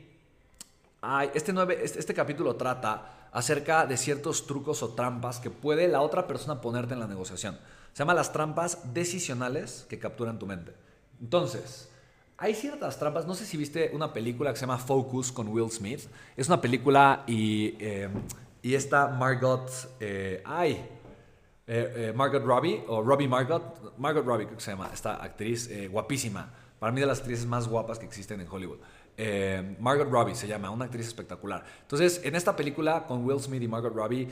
este, 1.34 1.54
9, 1.54 1.80
este, 1.82 2.00
este 2.00 2.14
capítulo 2.14 2.56
trata 2.56 3.30
acerca 3.32 3.86
de 3.86 3.96
ciertos 3.98 4.46
trucos 4.46 4.84
o 4.84 4.90
trampas 4.90 5.40
que 5.40 5.50
puede 5.50 5.88
la 5.88 6.02
otra 6.02 6.28
persona 6.28 6.60
ponerte 6.60 6.94
en 6.94 7.00
la 7.00 7.08
negociación. 7.08 7.58
Se 7.94 8.00
llama 8.00 8.14
las 8.14 8.34
trampas 8.34 8.94
decisionales 8.94 9.86
que 9.90 10.00
capturan 10.00 10.38
tu 10.38 10.46
mente. 10.46 10.74
Entonces, 11.22 11.87
hay 12.38 12.54
ciertas 12.54 13.00
trampas. 13.00 13.26
No 13.26 13.34
sé 13.34 13.46
si 13.46 13.58
viste 13.58 13.90
una 13.94 14.14
película 14.14 14.52
que 14.52 14.58
se 14.58 14.62
llama 14.62 14.78
Focus 14.78 15.32
con 15.32 15.48
Will 15.48 15.72
Smith. 15.72 16.02
Es 16.36 16.48
una 16.48 16.62
película 16.62 17.24
y, 17.26 17.76
eh, 17.80 18.10
y 18.62 18.76
esta 18.76 19.08
Margot. 19.08 19.70
Eh, 20.00 20.44
ay. 20.46 20.86
Eh, 21.70 22.14
Margot 22.16 22.44
Robbie, 22.46 22.84
o 22.88 23.02
Robbie 23.02 23.28
Margot. 23.28 23.98
Margot 23.98 24.24
Robbie, 24.24 24.46
creo 24.46 24.58
que 24.58 24.64
se 24.64 24.72
llama. 24.72 24.90
Esta 24.94 25.16
actriz 25.16 25.70
guapísima. 25.90 26.54
Para 26.80 26.92
mí, 26.92 27.02
de 27.02 27.08
las 27.08 27.20
actrices 27.20 27.46
más 27.46 27.68
guapas 27.68 27.98
que 27.98 28.06
existen 28.06 28.40
en 28.40 28.48
Hollywood. 28.48 28.78
Margot 29.80 30.08
Robbie 30.10 30.36
se 30.36 30.48
llama, 30.48 30.70
una 30.70 30.86
actriz 30.86 31.08
espectacular. 31.08 31.66
Entonces, 31.82 32.22
en 32.24 32.36
esta 32.36 32.56
película 32.56 33.06
con 33.08 33.26
Will 33.26 33.40
Smith 33.40 33.64
y 33.64 33.68
Margot 33.68 33.94
Robbie, 33.94 34.30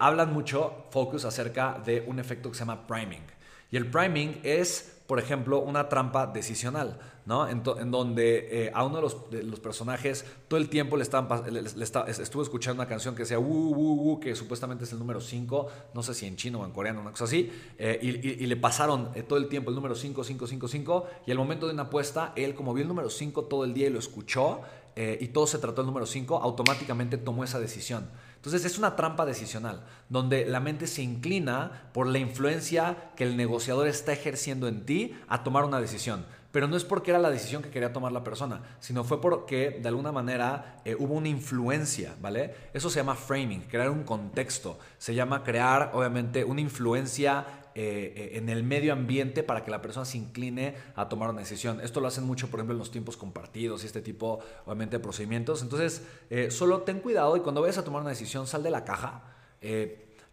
hablan 0.00 0.32
mucho, 0.32 0.86
Focus, 0.90 1.26
acerca 1.26 1.80
de 1.84 2.02
un 2.06 2.18
efecto 2.18 2.50
que 2.50 2.56
se 2.56 2.60
llama 2.60 2.86
priming. 2.86 3.22
Y 3.70 3.76
el 3.76 3.88
priming 3.88 4.40
es, 4.42 4.91
por 5.06 5.18
ejemplo, 5.18 5.60
una 5.60 5.88
trampa 5.88 6.26
decisional. 6.26 6.98
¿no? 7.24 7.48
En, 7.48 7.62
donde 7.62 8.66
eh, 8.66 8.72
a 8.74 8.84
uno 8.84 8.96
de 8.96 9.02
los, 9.02 9.30
de 9.30 9.42
los, 9.44 9.60
personajes 9.60 10.24
todo 10.48 10.58
el 10.58 10.68
tiempo 10.68 10.96
le, 10.96 11.04
estaban, 11.04 11.52
le, 11.52 11.60
estuvo 11.60 12.42
escuchando 12.42 12.82
una 12.82 12.88
canción 12.88 13.14
que 13.14 13.22
decía 13.22 13.38
Wu, 13.38 13.74
Wu, 13.74 13.94
Wu, 13.94 14.20
que 14.20 14.34
supuestamente 14.34 14.84
es 14.84 14.92
el 14.92 14.98
número 14.98 15.20
5, 15.20 15.68
no 15.94 16.02
sé 16.02 16.14
si 16.14 16.26
en 16.26 16.36
chino 16.36 16.60
o 16.60 16.64
en 16.64 16.72
coreano, 16.72 17.00
una 17.00 17.12
cosa 17.12 17.24
así, 17.24 17.50
eh, 17.78 17.98
y, 18.02 18.46
le 18.46 18.56
pasaron 18.56 19.10
eh, 19.14 19.22
todo 19.22 19.38
el 19.38 19.48
tiempo 19.48 19.70
el 19.70 19.76
número 19.76 19.94
5, 19.94 20.24
5, 20.24 20.46
5, 20.46 20.68
5, 20.68 21.06
y 21.26 21.30
al 21.30 21.38
momento 21.38 21.66
de 21.66 21.74
una 21.74 21.84
apuesta, 21.84 22.32
él 22.34 22.54
como 22.54 22.74
vio 22.74 22.82
el 22.82 22.88
número 22.88 23.08
5 23.08 23.44
todo 23.44 23.64
el 23.64 23.72
día 23.72 23.86
y 23.86 23.90
lo 23.90 23.98
escuchó, 23.98 24.60
y 24.94 25.28
todo 25.28 25.46
se 25.46 25.58
trató 25.58 25.76
del 25.76 25.86
número 25.86 26.04
5, 26.04 26.36
automáticamente 26.42 27.16
tomó 27.16 27.44
esa 27.44 27.58
decisión. 27.58 28.10
Entonces 28.42 28.64
es 28.64 28.76
una 28.76 28.96
trampa 28.96 29.24
decisional, 29.24 29.84
donde 30.08 30.44
la 30.46 30.58
mente 30.58 30.88
se 30.88 31.00
inclina 31.00 31.90
por 31.92 32.08
la 32.08 32.18
influencia 32.18 33.12
que 33.14 33.22
el 33.22 33.36
negociador 33.36 33.86
está 33.86 34.12
ejerciendo 34.12 34.66
en 34.66 34.84
ti 34.84 35.14
a 35.28 35.44
tomar 35.44 35.64
una 35.64 35.80
decisión 35.80 36.24
pero 36.52 36.68
no 36.68 36.76
es 36.76 36.84
porque 36.84 37.10
era 37.10 37.18
la 37.18 37.30
decisión 37.30 37.62
que 37.62 37.70
quería 37.70 37.92
tomar 37.92 38.12
la 38.12 38.22
persona, 38.22 38.60
sino 38.78 39.02
fue 39.04 39.20
porque 39.20 39.80
de 39.82 39.88
alguna 39.88 40.12
manera 40.12 40.82
eh, 40.84 40.94
hubo 40.94 41.14
una 41.14 41.28
influencia, 41.28 42.14
¿vale? 42.20 42.54
Eso 42.74 42.90
se 42.90 43.00
llama 43.00 43.16
framing, 43.16 43.62
crear 43.62 43.88
un 43.88 44.04
contexto, 44.04 44.78
se 44.98 45.14
llama 45.14 45.42
crear 45.42 45.90
obviamente 45.94 46.44
una 46.44 46.60
influencia 46.60 47.46
eh, 47.74 48.12
eh, 48.16 48.30
en 48.34 48.48
el 48.48 48.62
medio 48.62 48.92
ambiente 48.92 49.42
para 49.42 49.64
que 49.64 49.70
la 49.70 49.82
persona 49.82 50.04
se 50.04 50.18
incline 50.18 50.74
a 50.94 51.08
tomar 51.08 51.30
una 51.30 51.40
decisión. 51.40 51.80
Esto 51.80 52.00
lo 52.00 52.08
hacen 52.08 52.24
mucho, 52.24 52.48
por 52.48 52.60
ejemplo, 52.60 52.74
en 52.74 52.78
los 52.78 52.90
tiempos 52.90 53.16
compartidos 53.16 53.82
y 53.82 53.86
este 53.86 54.02
tipo, 54.02 54.40
obviamente, 54.66 54.96
de 54.96 55.02
procedimientos. 55.02 55.62
Entonces, 55.62 56.02
solo 56.50 56.82
ten 56.82 57.00
cuidado 57.00 57.36
y 57.36 57.40
cuando 57.40 57.60
vayas 57.60 57.78
a 57.78 57.84
tomar 57.84 58.02
una 58.02 58.10
decisión, 58.10 58.46
sal 58.46 58.62
de 58.62 58.70
la 58.70 58.84
caja. 58.84 59.22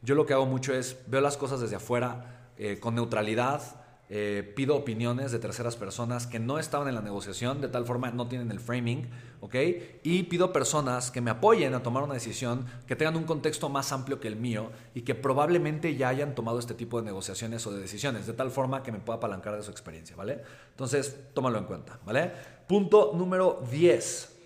yo 0.01 0.15
lo 0.15 0.25
que 0.25 0.33
hago 0.33 0.45
mucho 0.45 0.73
es, 0.73 0.97
veo 1.07 1.21
las 1.21 1.37
cosas 1.37 1.59
desde 1.61 1.75
afuera, 1.75 2.51
con 2.79 2.95
neutralidad, 2.95 3.61
eh, 4.11 4.53
pido 4.55 4.75
opiniones 4.75 5.31
de 5.31 5.37
terceras 5.37 5.75
personas 5.75 6.25
que 6.25 6.39
no 6.39 6.57
estaban 6.57 6.87
en 6.87 6.95
la 6.95 7.01
negociación, 7.01 7.61
de 7.61 7.67
tal 7.67 7.85
forma 7.85 8.09
no 8.09 8.27
tienen 8.27 8.49
el 8.49 8.59
framing, 8.59 9.07
¿ok? 9.39 9.55
Y 10.01 10.23
pido 10.23 10.51
personas 10.51 11.11
que 11.11 11.21
me 11.21 11.29
apoyen 11.29 11.75
a 11.75 11.83
tomar 11.83 12.01
una 12.01 12.15
decisión, 12.15 12.65
que 12.87 12.95
tengan 12.95 13.15
un 13.17 13.25
contexto 13.25 13.69
más 13.69 13.91
amplio 13.91 14.19
que 14.19 14.27
el 14.27 14.35
mío 14.35 14.71
y 14.95 15.01
que 15.03 15.13
probablemente 15.13 15.95
ya 15.95 16.09
hayan 16.09 16.33
tomado 16.33 16.57
este 16.57 16.73
tipo 16.73 16.99
de 16.99 17.05
negociaciones 17.05 17.67
o 17.67 17.71
de 17.71 17.79
decisiones, 17.79 18.25
de 18.25 18.33
tal 18.33 18.49
forma 18.49 18.81
que 18.81 18.91
me 18.91 18.99
pueda 18.99 19.17
apalancar 19.17 19.55
de 19.55 19.61
su 19.61 19.69
experiencia, 19.69 20.15
¿vale? 20.15 20.41
Entonces, 20.71 21.15
tómalo 21.35 21.59
en 21.59 21.65
cuenta, 21.65 21.99
¿vale? 22.03 22.31
Punto 22.67 23.11
número 23.13 23.63
10. 23.69 24.37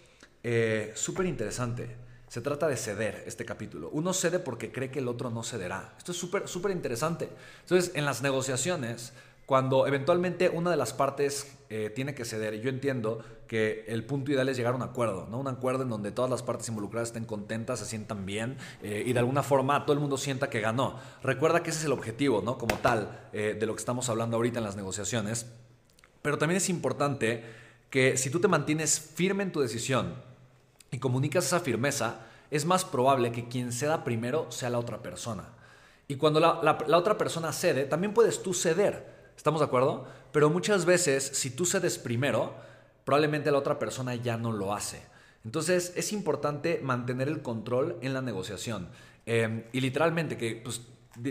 Eh, 0.44 0.92
Súper 0.94 1.26
interesante. 1.26 2.04
Se 2.28 2.42
trata 2.42 2.68
de 2.68 2.76
ceder 2.76 3.24
este 3.28 3.46
capítulo. 3.46 3.92
Uno 3.94 4.12
cede 4.12 4.40
porque 4.40 4.72
cree 4.72 4.90
que 4.90 5.00
el 5.00 5.08
otro 5.08 5.30
no 5.30 5.44
cederá. 5.44 5.94
Esto 6.00 6.12
es 6.12 6.18
súper, 6.18 6.48
súper 6.48 6.72
interesante. 6.72 7.30
Entonces, 7.62 7.92
en 7.94 8.06
las 8.06 8.24
negociaciones, 8.24 9.14
cuando 9.46 9.88
eventualmente 9.88 10.50
una 10.50 10.72
de 10.72 10.78
las 10.78 10.94
partes 10.94 11.58
eh, 11.70 11.92
tiene 11.94 12.16
que 12.16 12.24
ceder, 12.24 12.54
y 12.54 12.62
yo 12.62 12.70
entiendo 12.70 13.24
que 13.48 13.84
el 13.88 14.06
punto 14.06 14.32
ideal 14.32 14.48
es 14.48 14.58
llegar 14.58 14.74
a 14.74 14.78
un 14.78 14.84
acuerdo, 14.84 15.28
¿no? 15.30 15.40
Un 15.40 15.48
acuerdo 15.48 15.84
en 15.84 15.90
donde 15.90 16.12
todas 16.12 16.32
las 16.32 16.42
partes 16.42 16.70
involucradas 16.70 17.10
estén 17.10 17.26
contentas, 17.26 17.80
se 17.80 17.86
sientan 17.86 18.26
bien 18.26 18.58
eh, 18.82 19.04
y 19.06 19.12
de 19.12 19.20
alguna 19.20 19.44
forma 19.44 19.86
todo 19.86 19.94
el 19.94 20.00
mundo 20.00 20.18
sienta 20.18 20.50
que 20.50 20.62
ganó. 20.62 20.98
Recuerda 21.22 21.62
que 21.62 21.72
ese 21.72 21.80
es 21.80 21.86
el 21.86 21.92
objetivo, 21.92 22.42
¿no? 22.42 22.58
Como 22.58 22.78
tal, 22.78 23.28
eh, 23.34 23.56
de 23.60 23.66
lo 23.66 23.76
que 23.76 23.80
estamos 23.80 24.08
hablando 24.10 24.38
ahorita 24.38 24.60
en 24.60 24.66
las 24.66 24.76
negociaciones. 24.76 25.46
Pero 26.22 26.38
también 26.38 26.58
es 26.58 26.70
importante 26.70 27.44
que 27.90 28.18
si 28.18 28.30
tú 28.30 28.40
te 28.40 28.48
mantienes 28.48 29.00
firme 29.00 29.44
en 29.44 29.52
tu 29.52 29.60
decisión 29.60 30.16
y 30.90 31.00
comunicas 31.00 31.46
esa 31.46 31.60
firmeza, 31.60 32.22
es 32.50 32.66
más 32.66 32.86
probable 32.86 33.32
que 33.32 33.50
quien 33.50 33.74
ceda 33.74 34.06
primero 34.06 34.52
sea 34.52 34.70
la 34.70 34.80
otra 34.80 35.04
persona. 35.04 35.50
Y 36.08 36.16
cuando 36.16 36.40
la 36.40 36.98
otra 36.98 37.18
persona 37.18 37.52
cede, 37.52 37.86
también 37.86 38.14
puedes 38.14 38.42
tú 38.42 38.54
ceder. 38.54 39.13
¿Estamos 39.44 39.60
de 39.60 39.66
acuerdo? 39.66 40.08
Pero 40.32 40.50
muchas 40.50 40.86
veces, 40.86 41.22
si 41.34 41.50
tú 41.50 41.66
cedes 41.66 41.98
primero, 41.98 42.54
probablemente 43.04 43.52
la 43.52 43.58
otra 43.58 43.78
persona 43.78 44.16
ya 44.16 44.38
no 44.38 44.54
lo 44.54 44.74
hace. 44.74 45.02
Entonces 45.44 45.92
es 45.98 46.14
importante 46.14 46.80
mantener 46.82 47.28
el 47.28 47.42
control 47.42 47.98
en 48.00 48.14
la 48.14 48.22
negociación. 48.22 48.88
Eh, 49.26 49.68
y 49.74 49.82
literalmente 49.82 50.38
que 50.38 50.62
pues, 50.64 50.80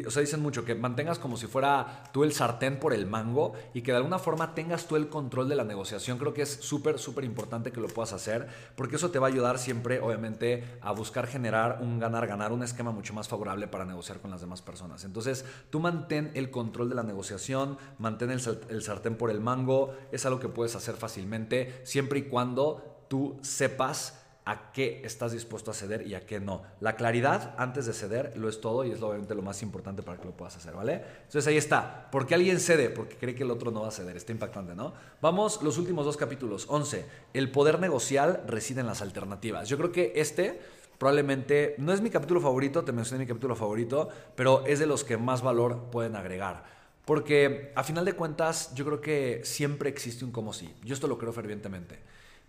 o 0.07 0.11
sea, 0.11 0.21
dicen 0.21 0.41
mucho 0.41 0.65
que 0.65 0.77
mantengas 0.77 1.19
como 1.19 1.37
si 1.37 1.49
fuera 1.49 2.05
tú 2.13 2.23
el 2.23 2.33
sartén 2.33 2.79
por 2.79 2.93
el 2.95 3.05
mango 3.07 3.55
y 3.75 3.83
que 3.83 3.91
de 3.91 3.97
alguna 3.97 4.21
forma 4.21 4.55
tengas 4.55 4.87
tú 4.87 4.95
el 4.95 5.09
control 5.09 5.49
de 5.49 5.57
la 5.57 5.65
negociación. 5.65 6.19
Creo 6.19 6.33
que 6.33 6.43
es 6.43 6.51
súper, 6.51 7.01
súper 7.01 7.25
importante 7.25 7.73
que 7.73 7.81
lo 7.81 7.89
puedas 7.89 8.13
hacer 8.13 8.47
porque 8.77 8.97
eso 8.97 9.11
te 9.11 9.19
va 9.19 9.27
a 9.27 9.31
ayudar 9.31 9.59
siempre, 9.59 9.99
obviamente, 9.99 10.79
a 10.83 10.93
buscar 10.93 11.27
generar 11.27 11.79
un 11.83 11.99
ganar-ganar, 11.99 12.53
un 12.53 12.63
esquema 12.63 12.93
mucho 12.93 13.13
más 13.13 13.27
favorable 13.27 13.67
para 13.67 13.85
negociar 13.85 14.21
con 14.21 14.31
las 14.31 14.41
demás 14.41 14.63
personas. 14.63 15.05
Entonces, 15.05 15.45
tú 15.71 15.81
mantén 15.81 16.31
el 16.35 16.53
control 16.53 16.89
de 16.89 16.95
la 16.95 17.03
negociación, 17.03 17.77
mantén 17.99 18.31
el, 18.31 18.41
sartén 18.41 19.17
por 19.17 19.31
el 19.31 19.41
mango, 19.41 19.95
es 20.13 20.25
algo 20.27 20.39
que 20.39 20.49
puedes 20.49 20.77
hacer 20.77 20.95
fácilmente 20.95 21.81
siempre 21.83 22.21
y 22.21 22.23
cuando 22.23 23.05
tú 23.09 23.39
sepas 23.43 24.22
a 24.45 24.73
qué 24.73 25.03
estás 25.05 25.33
dispuesto 25.33 25.71
a 25.71 25.75
ceder 25.75 26.07
y 26.07 26.15
a 26.15 26.27
qué 26.27 26.41
no. 26.41 26.63
La 26.81 26.97
claridad 26.97 27.55
antes 27.59 27.87
de 27.87 27.93
ceder 27.93 28.37
lo 28.37 28.49
es 28.49 28.61
todo 28.61 28.85
y 28.85 28.91
es 28.91 29.01
obviamente 29.01 29.35
lo 29.35 29.43
más 29.43 29.63
importante 29.63 30.03
para 30.03 30.19
que 30.19 30.25
lo 30.25 30.33
puedas 30.33 30.57
hacer, 30.57 30.75
¿vale? 30.75 31.03
Entonces 31.19 31.47
ahí 31.47 31.57
está. 31.57 32.11
¿Por 32.11 32.27
qué 32.27 32.35
alguien 32.35 32.59
cede? 32.59 32.91
Porque 32.91 33.17
cree 33.17 33.35
que 33.35 33.45
el 33.45 33.51
otro 33.51 33.71
no 33.71 33.83
va 33.83 33.89
a 33.89 33.93
ceder. 33.93 34.17
Está 34.17 34.33
impactante, 34.33 34.75
¿no? 34.75 34.95
Vamos, 35.21 35.63
los 35.63 35.79
últimos 35.79 36.05
dos 36.05 36.17
capítulos. 36.17 36.67
11. 36.69 37.05
El 37.35 37.51
poder 37.53 37.79
negocial 37.79 38.43
reside 38.47 38.81
en 38.81 38.87
las 38.87 39.01
alternativas. 39.01 39.69
Yo 39.69 39.77
creo 39.77 39.93
que 39.93 40.13
este 40.17 40.61
probablemente 40.99 41.75
no 41.79 41.93
es 41.93 42.01
mi 42.01 42.11
capítulo 42.11 42.41
favorito, 42.41 42.85
te 42.85 42.93
mencioné 42.93 43.25
mi 43.25 43.29
capítulo 43.29 43.57
favorito, 43.57 44.09
pero 44.37 44.65
es 44.67 44.79
de 44.79 44.87
los 44.87 45.03
que 45.03 45.17
más 45.17 45.43
valor 45.43 45.91
pueden 45.91 46.15
agregar. 46.15 46.65
Porque 47.05 47.73
a 47.75 47.83
final 47.83 48.05
de 48.05 48.13
cuentas 48.13 48.73
yo 48.75 48.85
creo 48.85 49.01
que 49.01 49.41
siempre 49.45 49.89
existe 49.91 50.25
un 50.25 50.31
como 50.31 50.53
sí. 50.53 50.73
Yo 50.85 50.95
esto 50.95 51.09
lo 51.09 51.19
creo 51.19 51.33
fervientemente. 51.33 51.99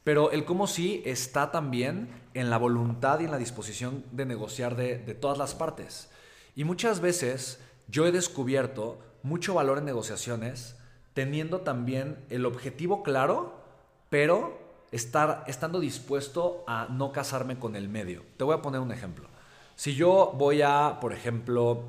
Pero 0.04 0.32
el 0.32 0.46
cómo 0.46 0.68
sí 0.68 1.02
está 1.06 1.52
también 1.52 2.10
en 2.34 2.50
la 2.50 2.58
voluntad 2.58 3.20
y 3.20 3.26
en 3.26 3.32
la 3.32 3.38
disposición 3.38 4.04
de 4.12 4.26
negociar 4.26 4.76
de, 4.76 4.98
todas 5.14 5.38
las 5.38 5.56
partes. 5.56 6.10
Y 6.56 6.64
muchas 6.64 7.00
veces 7.00 7.60
yo 7.88 8.06
he 8.06 8.12
descubierto 8.12 9.00
mucho 9.24 9.54
valor 9.54 9.78
en 9.78 9.86
negociaciones 9.86 10.76
teniendo 11.14 11.62
también 11.62 12.18
el 12.30 12.46
objetivo 12.46 13.04
claro, 13.04 13.62
pero 14.10 14.60
estar, 14.92 15.44
estando 15.48 15.80
dispuesto 15.80 16.64
a 16.68 16.88
no 16.90 17.12
casarme 17.12 17.58
con 17.58 17.76
el 17.76 17.88
medio. 17.88 18.24
Te 18.38 18.44
voy 18.44 18.56
a 18.56 18.62
poner 18.62 18.82
un 18.82 18.92
ejemplo. 18.92 19.28
Si 19.76 19.96
yo 19.96 20.34
voy 20.38 20.62
a, 20.62 20.98
por 21.00 21.14
ejemplo, 21.14 21.84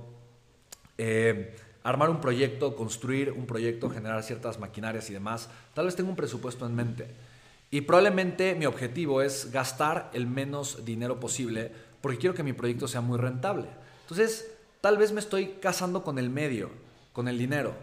eh, 0.99 1.57
armar 1.83 2.11
un 2.11 2.21
proyecto, 2.21 2.77
construir 2.77 3.33
un 3.33 3.47
proyecto, 3.47 3.91
generar 3.91 4.23
ciertas 4.23 4.59
maquinarias 4.59 5.11
y 5.11 5.15
demás, 5.15 5.49
tal 5.75 5.87
vez 5.87 5.97
tengo 5.97 6.11
un 6.11 6.17
presupuesto 6.17 6.67
en 6.67 6.75
mente. 6.75 7.09
Y 7.75 7.81
probablemente 7.81 8.55
mi 8.55 8.67
objetivo 8.67 9.21
es 9.21 9.51
gastar 9.51 10.09
el 10.13 10.29
menos 10.29 10.85
dinero 10.85 11.19
posible 11.19 11.73
porque 12.01 12.19
quiero 12.19 12.33
que 12.33 12.45
mi 12.45 12.53
proyecto 12.53 12.87
sea 12.87 13.01
muy 13.01 13.19
rentable. 13.19 13.67
Entonces, 14.03 14.49
tal 14.81 14.97
vez 14.97 15.11
me 15.11 15.19
estoy 15.19 15.57
casando 15.61 16.05
con 16.05 16.21
el 16.21 16.31
medio, 16.31 16.71
con 17.13 17.27
el 17.27 17.37
dinero, 17.37 17.75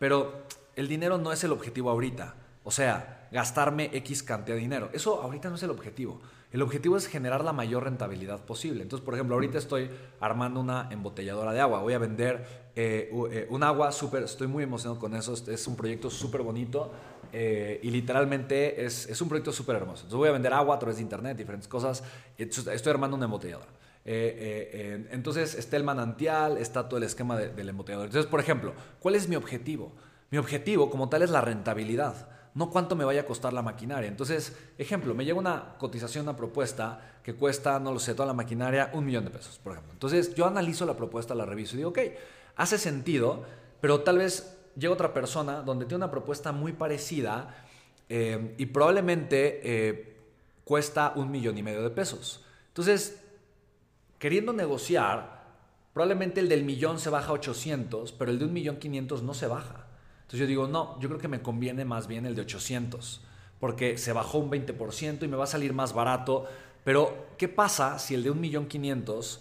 pero 0.00 0.42
el 0.74 0.88
dinero 0.88 1.18
no 1.18 1.30
es 1.30 1.44
el 1.44 1.52
objetivo 1.52 1.90
ahorita. 1.90 2.34
O 2.64 2.72
sea, 2.72 3.28
gastarme 3.30 3.90
X 3.92 4.24
cantidad 4.24 4.56
de 4.56 4.62
dinero. 4.62 4.90
Eso 4.92 5.22
ahorita 5.22 5.48
no 5.48 5.54
es 5.54 5.62
el 5.62 5.70
objetivo. 5.70 6.20
El 6.50 6.62
objetivo 6.62 6.96
es 6.96 7.06
generar 7.06 7.44
la 7.44 7.52
mayor 7.52 7.84
rentabilidad 7.84 8.44
posible. 8.44 8.82
Entonces, 8.82 9.04
por 9.04 9.14
ejemplo, 9.14 9.36
ahorita 9.36 9.58
estoy 9.58 9.90
armando 10.18 10.58
una 10.58 10.88
embotelladora 10.90 11.52
de 11.52 11.60
agua. 11.60 11.82
Voy 11.82 11.92
a 11.92 11.98
vender 11.98 12.66
eh, 12.74 13.10
eh, 13.30 13.46
un 13.50 13.62
agua 13.62 13.92
súper, 13.92 14.24
estoy 14.24 14.48
muy 14.48 14.64
emocionado 14.64 14.98
con 14.98 15.14
eso. 15.14 15.34
Es 15.34 15.66
un 15.68 15.76
proyecto 15.76 16.10
súper 16.10 16.42
bonito 16.42 16.90
eh, 17.32 17.80
y 17.82 17.90
literalmente 17.90 18.84
es, 18.84 19.08
es 19.08 19.20
un 19.20 19.28
proyecto 19.28 19.52
súper 19.52 19.76
hermoso. 19.76 20.02
Entonces, 20.02 20.16
voy 20.16 20.28
a 20.28 20.32
vender 20.32 20.52
agua 20.52 20.76
a 20.76 20.78
través 20.78 20.96
de 20.96 21.02
internet, 21.02 21.36
diferentes 21.36 21.68
cosas. 21.68 22.02
Estoy 22.38 22.90
armando 22.90 23.16
una 23.16 23.26
embotelladora. 23.26 23.70
entonces, 24.04 25.54
está 25.54 25.76
el 25.76 25.84
manantial, 25.84 26.58
está 26.58 26.88
todo 26.88 26.98
el 26.98 27.04
esquema 27.04 27.36
del 27.36 27.68
embotellador. 27.68 28.06
Entonces, 28.06 28.30
por 28.30 28.40
ejemplo, 28.40 28.74
¿cuál 29.00 29.14
es 29.14 29.28
mi 29.28 29.36
objetivo? 29.36 29.92
Mi 30.30 30.38
objetivo 30.38 30.90
como 30.90 31.08
tal 31.08 31.22
es 31.22 31.30
la 31.30 31.40
rentabilidad 31.40 32.28
no 32.56 32.70
cuánto 32.70 32.96
me 32.96 33.04
vaya 33.04 33.20
a 33.20 33.26
costar 33.26 33.52
la 33.52 33.60
maquinaria. 33.60 34.08
Entonces, 34.08 34.56
ejemplo, 34.78 35.14
me 35.14 35.26
llega 35.26 35.38
una 35.38 35.74
cotización, 35.76 36.22
una 36.22 36.38
propuesta 36.38 37.18
que 37.22 37.34
cuesta, 37.34 37.78
no 37.78 37.92
lo 37.92 37.98
sé, 37.98 38.14
toda 38.14 38.26
la 38.26 38.32
maquinaria, 38.32 38.88
un 38.94 39.04
millón 39.04 39.26
de 39.26 39.30
pesos, 39.30 39.60
por 39.62 39.72
ejemplo. 39.72 39.92
Entonces, 39.92 40.34
yo 40.34 40.46
analizo 40.46 40.86
la 40.86 40.96
propuesta, 40.96 41.34
la 41.34 41.44
reviso 41.44 41.74
y 41.74 41.78
digo, 41.78 41.90
ok, 41.90 41.98
hace 42.56 42.78
sentido, 42.78 43.44
pero 43.82 44.00
tal 44.00 44.16
vez 44.16 44.55
llega 44.76 44.92
otra 44.92 45.12
persona 45.12 45.62
donde 45.62 45.86
tiene 45.86 45.96
una 45.96 46.10
propuesta 46.10 46.52
muy 46.52 46.72
parecida 46.72 47.64
eh, 48.08 48.54
y 48.58 48.66
probablemente 48.66 49.60
eh, 49.64 50.16
cuesta 50.64 51.12
un 51.16 51.30
millón 51.30 51.58
y 51.58 51.62
medio 51.62 51.82
de 51.82 51.90
pesos. 51.90 52.44
Entonces, 52.68 53.22
queriendo 54.18 54.52
negociar, 54.52 55.44
probablemente 55.92 56.40
el 56.40 56.48
del 56.48 56.64
millón 56.64 56.98
se 56.98 57.10
baja 57.10 57.28
a 57.28 57.32
800, 57.32 58.12
pero 58.12 58.30
el 58.30 58.38
de 58.38 58.44
un 58.44 58.52
millón 58.52 58.76
500 58.76 59.22
no 59.22 59.34
se 59.34 59.46
baja. 59.46 59.86
Entonces 60.18 60.40
yo 60.40 60.46
digo, 60.46 60.68
no, 60.68 61.00
yo 61.00 61.08
creo 61.08 61.20
que 61.20 61.28
me 61.28 61.40
conviene 61.40 61.84
más 61.84 62.06
bien 62.06 62.26
el 62.26 62.34
de 62.34 62.42
800, 62.42 63.22
porque 63.58 63.96
se 63.96 64.12
bajó 64.12 64.38
un 64.38 64.50
20% 64.50 65.22
y 65.22 65.28
me 65.28 65.36
va 65.36 65.44
a 65.44 65.48
salir 65.48 65.72
más 65.72 65.94
barato. 65.94 66.46
Pero, 66.84 67.28
¿qué 67.38 67.48
pasa 67.48 67.98
si 67.98 68.14
el 68.14 68.22
de 68.22 68.32
1.500.000 68.32 69.38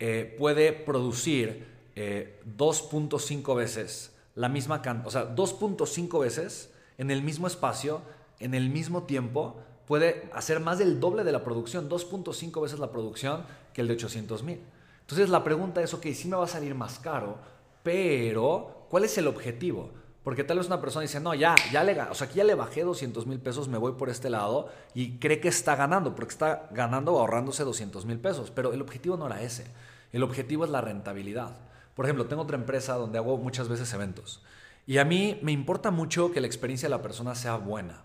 eh, 0.00 0.34
puede 0.38 0.72
producir 0.72 1.66
2.5 1.96 3.52
eh, 3.52 3.56
veces 3.56 4.13
la 4.34 4.48
misma 4.48 4.82
cantidad, 4.82 5.06
o 5.06 5.10
sea, 5.10 5.34
2.5 5.34 6.20
veces 6.20 6.72
en 6.98 7.10
el 7.10 7.22
mismo 7.22 7.46
espacio, 7.46 8.02
en 8.40 8.54
el 8.54 8.70
mismo 8.70 9.04
tiempo, 9.04 9.56
puede 9.86 10.30
hacer 10.32 10.60
más 10.60 10.78
del 10.78 11.00
doble 11.00 11.24
de 11.24 11.32
la 11.32 11.44
producción, 11.44 11.88
2.5 11.88 12.60
veces 12.60 12.78
la 12.78 12.90
producción 12.90 13.44
que 13.72 13.82
el 13.82 13.88
de 13.88 13.96
800.000. 13.96 14.58
Entonces 15.00 15.28
la 15.28 15.44
pregunta 15.44 15.82
es, 15.82 15.92
ok, 15.94 16.06
sí 16.14 16.28
me 16.28 16.36
va 16.36 16.44
a 16.44 16.48
salir 16.48 16.74
más 16.74 16.98
caro, 16.98 17.38
pero 17.82 18.86
¿cuál 18.88 19.04
es 19.04 19.16
el 19.18 19.26
objetivo? 19.26 19.90
Porque 20.24 20.42
tal 20.42 20.56
vez 20.56 20.68
una 20.68 20.80
persona 20.80 21.02
dice, 21.02 21.20
no, 21.20 21.34
ya, 21.34 21.54
ya 21.70 21.84
le, 21.84 22.00
o 22.00 22.14
sea, 22.14 22.26
aquí 22.26 22.36
ya 22.36 22.44
le 22.44 22.54
bajé 22.54 22.82
200 22.82 23.26
mil 23.26 23.38
pesos, 23.40 23.68
me 23.68 23.76
voy 23.76 23.92
por 23.92 24.08
este 24.08 24.30
lado 24.30 24.70
y 24.94 25.18
cree 25.18 25.38
que 25.38 25.48
está 25.48 25.76
ganando, 25.76 26.14
porque 26.14 26.32
está 26.32 26.66
ganando 26.72 27.12
o 27.12 27.20
ahorrándose 27.20 27.62
200 27.62 28.06
mil 28.06 28.18
pesos. 28.18 28.50
Pero 28.50 28.72
el 28.72 28.80
objetivo 28.80 29.18
no 29.18 29.26
era 29.26 29.42
ese. 29.42 29.66
El 30.12 30.22
objetivo 30.22 30.64
es 30.64 30.70
la 30.70 30.80
rentabilidad. 30.80 31.58
Por 31.94 32.06
ejemplo, 32.06 32.26
tengo 32.26 32.42
otra 32.42 32.56
empresa 32.56 32.94
donde 32.94 33.18
hago 33.18 33.36
muchas 33.38 33.68
veces 33.68 33.92
eventos. 33.92 34.42
Y 34.86 34.98
a 34.98 35.04
mí 35.04 35.38
me 35.42 35.52
importa 35.52 35.90
mucho 35.90 36.32
que 36.32 36.40
la 36.40 36.46
experiencia 36.46 36.88
de 36.88 36.94
la 36.94 37.02
persona 37.02 37.34
sea 37.34 37.56
buena. 37.56 38.04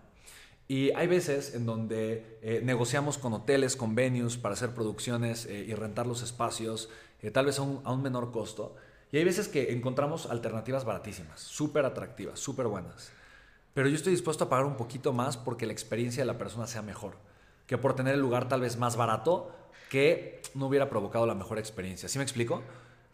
Y 0.68 0.92
hay 0.92 1.08
veces 1.08 1.54
en 1.54 1.66
donde 1.66 2.38
eh, 2.42 2.60
negociamos 2.62 3.18
con 3.18 3.32
hoteles, 3.32 3.74
con 3.74 3.94
venues 3.96 4.36
para 4.36 4.54
hacer 4.54 4.70
producciones 4.70 5.46
eh, 5.46 5.64
y 5.66 5.74
rentar 5.74 6.06
los 6.06 6.22
espacios, 6.22 6.88
eh, 7.22 7.30
tal 7.30 7.46
vez 7.46 7.58
a 7.58 7.62
un, 7.62 7.80
a 7.84 7.92
un 7.92 8.02
menor 8.02 8.30
costo. 8.30 8.76
Y 9.10 9.16
hay 9.16 9.24
veces 9.24 9.48
que 9.48 9.72
encontramos 9.72 10.26
alternativas 10.26 10.84
baratísimas, 10.84 11.40
súper 11.40 11.84
atractivas, 11.84 12.38
súper 12.38 12.68
buenas. 12.68 13.10
Pero 13.74 13.88
yo 13.88 13.96
estoy 13.96 14.12
dispuesto 14.12 14.44
a 14.44 14.48
pagar 14.48 14.64
un 14.64 14.76
poquito 14.76 15.12
más 15.12 15.36
porque 15.36 15.66
la 15.66 15.72
experiencia 15.72 16.22
de 16.22 16.26
la 16.26 16.38
persona 16.38 16.66
sea 16.66 16.82
mejor. 16.82 17.16
Que 17.66 17.76
por 17.76 17.94
tener 17.94 18.14
el 18.14 18.20
lugar 18.20 18.48
tal 18.48 18.60
vez 18.60 18.76
más 18.76 18.96
barato 18.96 19.50
que 19.90 20.40
no 20.54 20.66
hubiera 20.66 20.88
provocado 20.88 21.26
la 21.26 21.34
mejor 21.34 21.58
experiencia. 21.58 22.08
¿Sí 22.08 22.18
me 22.18 22.24
explico? 22.24 22.62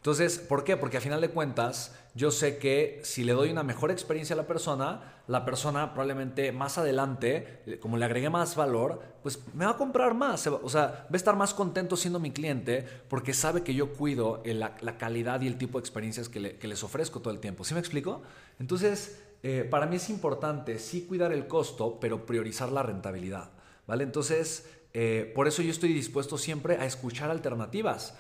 Entonces, 0.07 0.39
¿por 0.39 0.63
qué? 0.63 0.77
Porque 0.77 0.99
a 0.99 1.01
final 1.01 1.21
de 1.21 1.31
cuentas, 1.31 1.93
yo 2.15 2.31
sé 2.31 2.59
que 2.59 3.01
si 3.03 3.25
le 3.25 3.33
doy 3.33 3.51
una 3.51 3.65
mejor 3.65 3.91
experiencia 3.91 4.35
a 4.35 4.37
la 4.37 4.47
persona, 4.47 5.01
la 5.27 5.45
persona 5.45 5.95
probablemente 5.95 6.53
más 6.53 6.79
adelante, 6.79 7.65
como 7.81 7.97
le 7.97 8.05
agregué 8.05 8.31
más 8.31 8.55
valor, 8.55 9.03
pues 9.25 9.41
me 9.53 9.65
va 9.65 9.73
a 9.73 9.77
comprar 9.77 10.15
más. 10.15 10.47
O 10.47 10.69
sea, 10.69 10.83
va 10.83 11.09
a 11.13 11.17
estar 11.17 11.35
más 11.35 11.55
contento 11.55 11.97
siendo 11.97 12.21
mi 12.21 12.31
cliente 12.31 12.87
porque 13.09 13.35
sabe 13.35 13.65
que 13.65 13.75
yo 13.75 13.95
cuido 13.95 14.45
la, 14.45 14.77
calidad 14.97 15.41
y 15.41 15.49
el 15.49 15.59
tipo 15.59 15.77
de 15.77 15.81
experiencias 15.81 16.29
que, 16.29 16.39
les 16.41 16.85
ofrezco 16.85 17.19
todo 17.19 17.35
el 17.35 17.41
tiempo. 17.41 17.65
¿Sí 17.65 17.75
me 17.75 17.81
explico? 17.81 18.23
Entonces, 18.61 19.21
eh, 19.43 19.67
para 19.69 19.87
mí 19.87 19.97
es 19.97 20.09
importante 20.09 20.79
sí 20.79 21.03
cuidar 21.03 21.33
el 21.33 21.49
costo, 21.49 21.99
pero 21.99 22.27
priorizar 22.27 22.71
la 22.71 22.85
rentabilidad. 22.85 23.51
¿Vale? 23.89 24.05
Entonces, 24.05 24.71
eh, 24.95 25.33
por 25.35 25.49
eso 25.49 25.63
yo 25.63 25.73
estoy 25.73 25.93
dispuesto 25.93 26.39
siempre 26.39 26.77
a 26.77 26.87
escuchar 26.87 27.29
alternativas. 27.29 28.15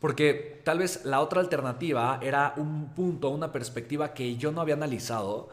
Porque 0.00 0.60
tal 0.64 0.78
vez 0.78 1.04
la 1.04 1.20
otra 1.20 1.40
alternativa 1.40 2.20
era 2.22 2.54
un 2.56 2.94
punto, 2.94 3.30
una 3.30 3.50
perspectiva 3.50 4.14
que 4.14 4.36
yo 4.36 4.52
no 4.52 4.60
había 4.60 4.74
analizado, 4.74 5.48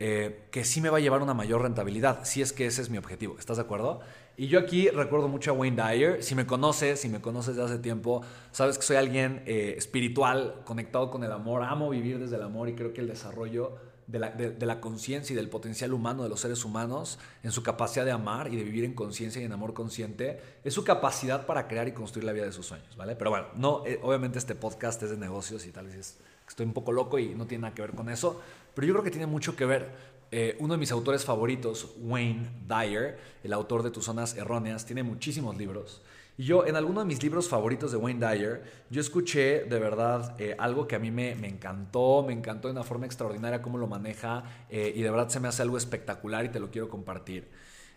eh, 0.00 0.46
que 0.50 0.64
sí 0.64 0.80
me 0.80 0.90
va 0.90 0.98
a 0.98 1.00
llevar 1.00 1.22
una 1.22 1.34
mayor 1.34 1.62
rentabilidad, 1.62 2.24
si 2.24 2.42
es 2.42 2.52
que 2.52 2.66
ese 2.66 2.82
es 2.82 2.90
mi 2.90 2.98
objetivo. 2.98 3.36
¿Estás 3.38 3.58
de 3.58 3.62
acuerdo? 3.62 4.00
Y 4.36 4.48
yo 4.48 4.58
aquí 4.58 4.88
recuerdo 4.88 5.28
mucho 5.28 5.52
a 5.52 5.54
Wayne 5.54 5.80
Dyer. 5.80 6.22
Si 6.24 6.34
me 6.34 6.44
conoces, 6.44 7.00
si 7.00 7.08
me 7.08 7.20
conoces 7.20 7.54
de 7.54 7.62
hace 7.62 7.78
tiempo, 7.78 8.22
sabes 8.50 8.78
que 8.78 8.82
soy 8.82 8.96
alguien 8.96 9.44
eh, 9.46 9.74
espiritual, 9.76 10.62
conectado 10.64 11.10
con 11.12 11.22
el 11.22 11.30
amor. 11.30 11.62
Amo 11.62 11.88
vivir 11.88 12.18
desde 12.18 12.36
el 12.36 12.42
amor 12.42 12.68
y 12.68 12.74
creo 12.74 12.92
que 12.92 13.00
el 13.00 13.06
desarrollo 13.06 13.76
de 14.06 14.18
la, 14.18 14.30
de, 14.30 14.66
la 14.66 14.80
conciencia 14.80 15.32
y 15.32 15.36
del 15.36 15.48
potencial 15.48 15.92
humano 15.92 16.22
de 16.22 16.28
los 16.28 16.40
seres 16.40 16.64
humanos, 16.64 17.18
en 17.42 17.52
su 17.52 17.62
capacidad 17.62 18.04
de 18.04 18.12
amar 18.12 18.52
y 18.52 18.56
de 18.56 18.64
vivir 18.64 18.84
en 18.84 18.94
conciencia 18.94 19.40
y 19.40 19.44
en 19.44 19.52
amor 19.52 19.74
consciente, 19.74 20.40
es 20.62 20.74
su 20.74 20.84
capacidad 20.84 21.46
para 21.46 21.68
crear 21.68 21.88
y 21.88 21.92
construir 21.92 22.24
la 22.24 22.32
vida 22.32 22.44
de 22.44 22.52
sus 22.52 22.66
sueños, 22.66 22.96
¿vale? 22.96 23.16
Pero 23.16 23.30
bueno, 23.30 23.46
no, 23.56 23.84
eh, 23.86 23.98
obviamente 24.02 24.38
este 24.38 24.54
podcast 24.54 25.02
es 25.02 25.10
de 25.10 25.16
negocios 25.16 25.66
y 25.66 25.70
tal 25.70 25.86
vez 25.86 26.18
estoy 26.46 26.66
un 26.66 26.72
poco 26.72 26.92
loco 26.92 27.18
y 27.18 27.34
no 27.34 27.46
tiene 27.46 27.62
nada 27.62 27.74
que 27.74 27.82
ver 27.82 27.92
con 27.92 28.10
eso, 28.10 28.40
pero 28.74 28.86
yo 28.86 28.92
creo 28.94 29.04
que 29.04 29.10
tiene 29.10 29.26
mucho 29.26 29.56
que 29.56 29.64
ver. 29.64 30.14
Eh, 30.30 30.56
uno 30.58 30.74
de 30.74 30.78
mis 30.78 30.90
autores 30.90 31.24
favoritos, 31.24 31.92
Wayne 32.00 32.50
Dyer, 32.66 33.18
el 33.44 33.52
autor 33.52 33.84
de 33.84 33.90
Tus 33.90 34.04
Zonas 34.04 34.34
Erróneas, 34.36 34.84
tiene 34.84 35.04
muchísimos 35.04 35.56
libros. 35.56 36.02
Y 36.36 36.44
yo, 36.44 36.66
en 36.66 36.74
alguno 36.74 37.00
de 37.00 37.06
mis 37.06 37.22
libros 37.22 37.48
favoritos 37.48 37.92
de 37.92 37.96
Wayne 37.96 38.26
Dyer, 38.26 38.64
yo 38.90 39.00
escuché 39.00 39.64
de 39.64 39.78
verdad 39.78 40.34
eh, 40.40 40.56
algo 40.58 40.88
que 40.88 40.96
a 40.96 40.98
mí 40.98 41.12
me, 41.12 41.30
encantó, 41.46 42.24
me 42.26 42.32
encantó 42.32 42.66
de 42.68 42.72
una 42.72 42.82
forma 42.82 43.06
extraordinaria 43.06 43.62
cómo 43.62 43.78
lo 43.78 43.86
maneja 43.86 44.42
eh, 44.68 44.92
y 44.96 45.02
de 45.02 45.10
verdad 45.10 45.28
se 45.28 45.38
me 45.38 45.46
hace 45.46 45.62
algo 45.62 45.76
espectacular 45.76 46.44
y 46.44 46.48
te 46.48 46.58
lo 46.58 46.72
quiero 46.72 46.88
compartir. 46.88 47.48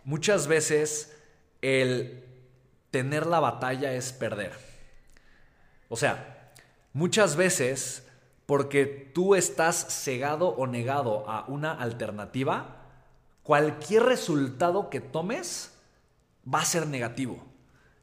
Muchas 0.03 0.47
veces 0.47 1.17
el 1.63 2.23
tener 2.91 3.25
la 3.25 3.39
batalla 3.39 3.93
es 3.93 4.13
perder. 4.13 4.51
O 5.89 5.97
sea, 5.97 6.51
muchas 6.93 7.35
veces 7.35 8.07
porque 8.45 8.85
tú 8.85 9.33
estás 9.33 10.03
cegado 10.03 10.49
o 10.49 10.67
negado 10.67 11.27
a 11.27 11.45
una 11.47 11.73
alternativa, 11.73 12.83
cualquier 13.41 14.03
resultado 14.03 14.91
que 14.91 15.01
tomes 15.01 15.73
va 16.53 16.61
a 16.61 16.65
ser 16.65 16.85
negativo. 16.85 17.46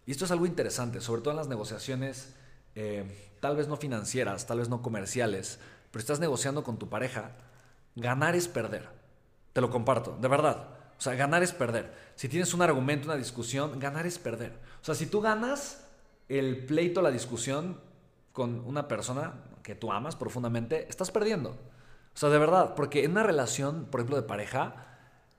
Y 0.07 0.11
esto 0.11 0.25
es 0.25 0.31
algo 0.31 0.47
interesante, 0.47 1.01
sobre 1.01 1.23
todo 1.23 1.33
en 1.33 1.39
las 1.39 1.49
negociaciones, 1.49 2.35
eh, 2.75 3.33
tal 3.41 3.57
vez 3.57 3.69
no 3.69 3.77
financieras, 3.77 4.47
tal 4.47 4.59
vez 4.59 4.69
no 4.69 4.83
comerciales, 4.83 5.59
pero 5.91 6.01
estás 6.01 6.21
negociando 6.21 6.65
con 6.65 6.79
tu 6.79 6.89
pareja, 6.89 7.33
ganar 7.97 8.35
es 8.35 8.49
perder. 8.49 8.89
Te 9.53 9.61
lo 9.61 9.71
comparto, 9.71 10.17
de 10.21 10.29
verdad. 10.29 10.69
O 10.99 11.01
sea, 11.01 11.15
ganar 11.15 11.43
es 11.43 11.53
perder. 11.53 11.93
Si 12.17 12.29
tienes 12.29 12.55
un 12.55 12.63
argumento, 12.63 13.07
una 13.07 13.17
discusión, 13.17 13.79
ganar 13.79 14.07
es 14.07 14.19
perder. 14.19 14.53
O 14.83 14.85
sea, 14.85 14.95
si 14.95 15.07
tú 15.07 15.21
ganas 15.21 15.87
el 16.29 16.67
pleito, 16.67 17.03
la 17.03 17.11
discusión 17.11 17.81
con 18.33 18.61
una 18.67 18.89
persona 18.89 19.35
que 19.63 19.75
tú 19.75 19.93
amas 19.93 20.17
profundamente, 20.17 20.87
estás 20.89 21.11
perdiendo. 21.11 21.51
O 21.51 22.17
sea, 22.17 22.29
de 22.29 22.39
verdad, 22.39 22.75
porque 22.75 23.05
en 23.05 23.13
una 23.13 23.23
relación, 23.23 23.87
por 23.87 24.01
ejemplo, 24.01 24.17
de 24.17 24.23
pareja, 24.23 24.87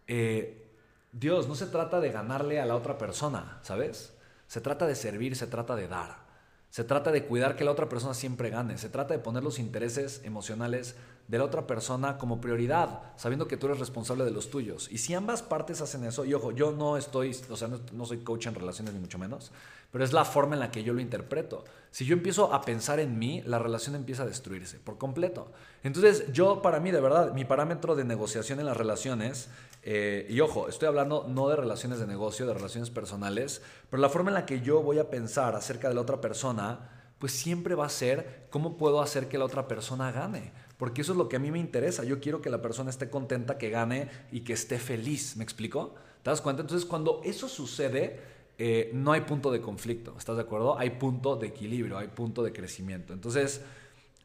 eh, 0.07 0.71
Dios, 1.11 1.47
no 1.47 1.55
se 1.55 1.67
trata 1.67 1.99
de 1.99 2.11
ganarle 2.11 2.59
a 2.59 2.65
la 2.65 2.75
otra 2.75 2.97
persona, 2.97 3.59
¿sabes? 3.61 4.14
Se 4.47 4.61
trata 4.61 4.87
de 4.87 4.95
servir, 4.95 5.35
se 5.35 5.47
trata 5.47 5.75
de 5.75 5.87
dar. 5.87 6.25
Se 6.69 6.83
trata 6.83 7.11
de 7.11 7.25
cuidar 7.25 7.55
que 7.55 7.63
la 7.63 7.71
otra 7.71 7.87
persona 7.87 8.13
siempre 8.13 8.49
gane. 8.49 8.77
Se 8.77 8.89
trata 8.89 9.13
de 9.13 9.19
poner 9.19 9.43
los 9.43 9.59
intereses 9.59 10.21
emocionales 10.23 10.95
de 11.27 11.39
la 11.39 11.43
otra 11.43 11.65
persona 11.65 12.17
como 12.17 12.39
prioridad, 12.39 13.01
sabiendo 13.15 13.47
que 13.47 13.57
tú 13.57 13.65
eres 13.65 13.79
responsable 13.79 14.25
de 14.25 14.31
los 14.31 14.51
tuyos. 14.51 14.87
Y 14.91 14.99
si 14.99 15.13
ambas 15.15 15.41
partes 15.41 15.81
hacen 15.81 16.03
eso, 16.03 16.23
y 16.23 16.33
ojo, 16.33 16.51
yo 16.51 16.71
no 16.71 16.97
estoy, 16.97 17.35
o 17.49 17.57
sea, 17.57 17.67
no, 17.67 18.05
soy 18.05 18.19
coach 18.19 18.45
en 18.45 18.55
relaciones 18.55 18.93
ni 18.93 18.99
mucho 18.99 19.17
menos, 19.17 19.51
pero 19.91 20.03
es 20.03 20.13
la 20.13 20.23
forma 20.23 20.55
en 20.55 20.59
la 20.59 20.69
que 20.69 20.83
yo 20.83 20.93
lo 20.93 21.01
interpreto. 21.01 21.63
Si 21.89 22.05
yo 22.05 22.13
empiezo 22.13 22.53
a 22.53 22.61
pensar 22.61 22.99
en 22.99 23.17
mí, 23.17 23.41
la 23.45 23.57
relación 23.57 23.95
empieza 23.95 24.23
a 24.23 24.25
destruirse 24.27 24.77
por 24.79 24.97
completo. 24.97 25.51
Entonces, 25.83 26.31
yo 26.31 26.61
para 26.61 26.79
mí, 26.79 26.91
de 26.91 27.01
verdad, 27.01 27.33
mi 27.33 27.45
parámetro 27.45 27.95
de 27.95 28.03
negociación 28.03 28.59
en 28.59 28.67
las 28.67 28.77
relaciones, 28.77 29.49
eh, 29.81 30.27
y 30.29 30.39
ojo, 30.41 30.67
estoy 30.67 30.87
hablando 30.87 31.25
no 31.27 31.47
de 31.49 31.55
relaciones 31.55 31.99
de 31.99 32.07
negocio, 32.07 32.45
de 32.45 32.53
relaciones 32.53 32.91
personales, 32.91 33.61
pero 33.89 34.01
la 34.01 34.09
forma 34.09 34.29
en 34.29 34.35
la 34.35 34.45
que 34.45 34.61
yo 34.61 34.81
voy 34.83 34.99
a 34.99 35.09
pensar 35.09 35.55
acerca 35.55 35.89
de 35.89 35.95
la 35.95 36.01
otra 36.01 36.21
persona, 36.21 36.91
pues 37.19 37.31
siempre 37.31 37.75
va 37.75 37.85
a 37.85 37.89
ser 37.89 38.47
cómo 38.49 38.77
puedo 38.77 39.01
hacer 39.01 39.27
que 39.27 39.37
la 39.37 39.45
otra 39.45 39.67
persona 39.67 40.11
gane. 40.11 40.51
Porque 40.77 41.01
eso 41.01 41.13
es 41.13 41.17
lo 41.17 41.29
que 41.29 41.37
a 41.37 41.39
mí 41.39 41.51
me 41.51 41.59
interesa. 41.59 42.03
Yo 42.03 42.19
quiero 42.19 42.41
que 42.41 42.49
la 42.49 42.61
persona 42.61 42.89
esté 42.89 43.09
contenta, 43.09 43.57
que 43.57 43.69
gane 43.69 44.09
y 44.31 44.41
que 44.41 44.53
esté 44.53 44.77
feliz. 44.77 45.37
¿Me 45.37 45.43
explico? 45.43 45.95
¿Te 46.23 46.29
das 46.29 46.41
cuenta? 46.41 46.61
Entonces, 46.61 46.87
cuando 46.87 47.21
eso 47.23 47.47
sucede, 47.47 48.19
eh, 48.57 48.89
no 48.93 49.11
hay 49.11 49.21
punto 49.21 49.51
de 49.51 49.59
conflicto, 49.59 50.15
¿estás 50.17 50.37
de 50.37 50.43
acuerdo? 50.43 50.79
Hay 50.79 50.91
punto 50.91 51.35
de 51.35 51.47
equilibrio, 51.47 51.97
hay 51.97 52.07
punto 52.07 52.41
de 52.41 52.53
crecimiento. 52.53 53.11
Entonces, 53.11 53.61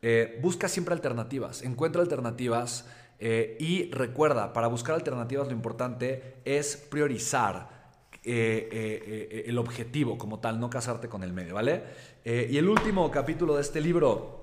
eh, 0.02 0.38
busca 0.40 0.68
siempre 0.68 0.94
alternativas, 0.94 1.62
encuentra 1.62 2.00
alternativas 2.00 2.86
eh, 3.18 3.56
y 3.58 3.90
recuerda, 3.90 4.52
para 4.52 4.68
buscar 4.68 4.94
alternativas 4.94 5.48
lo 5.48 5.52
importante 5.52 6.36
es 6.44 6.76
priorizar 6.76 7.80
el 8.22 9.58
objetivo 9.58 10.18
como 10.18 10.40
tal, 10.40 10.60
no 10.60 10.68
casarte 10.68 11.08
con 11.08 11.22
el 11.22 11.32
medio, 11.32 11.54
¿vale? 11.54 11.82
y 12.22 12.58
el 12.58 12.68
último 12.68 13.10
capítulo 13.10 13.56
de 13.56 13.62
este 13.62 13.80
libro 13.80 14.39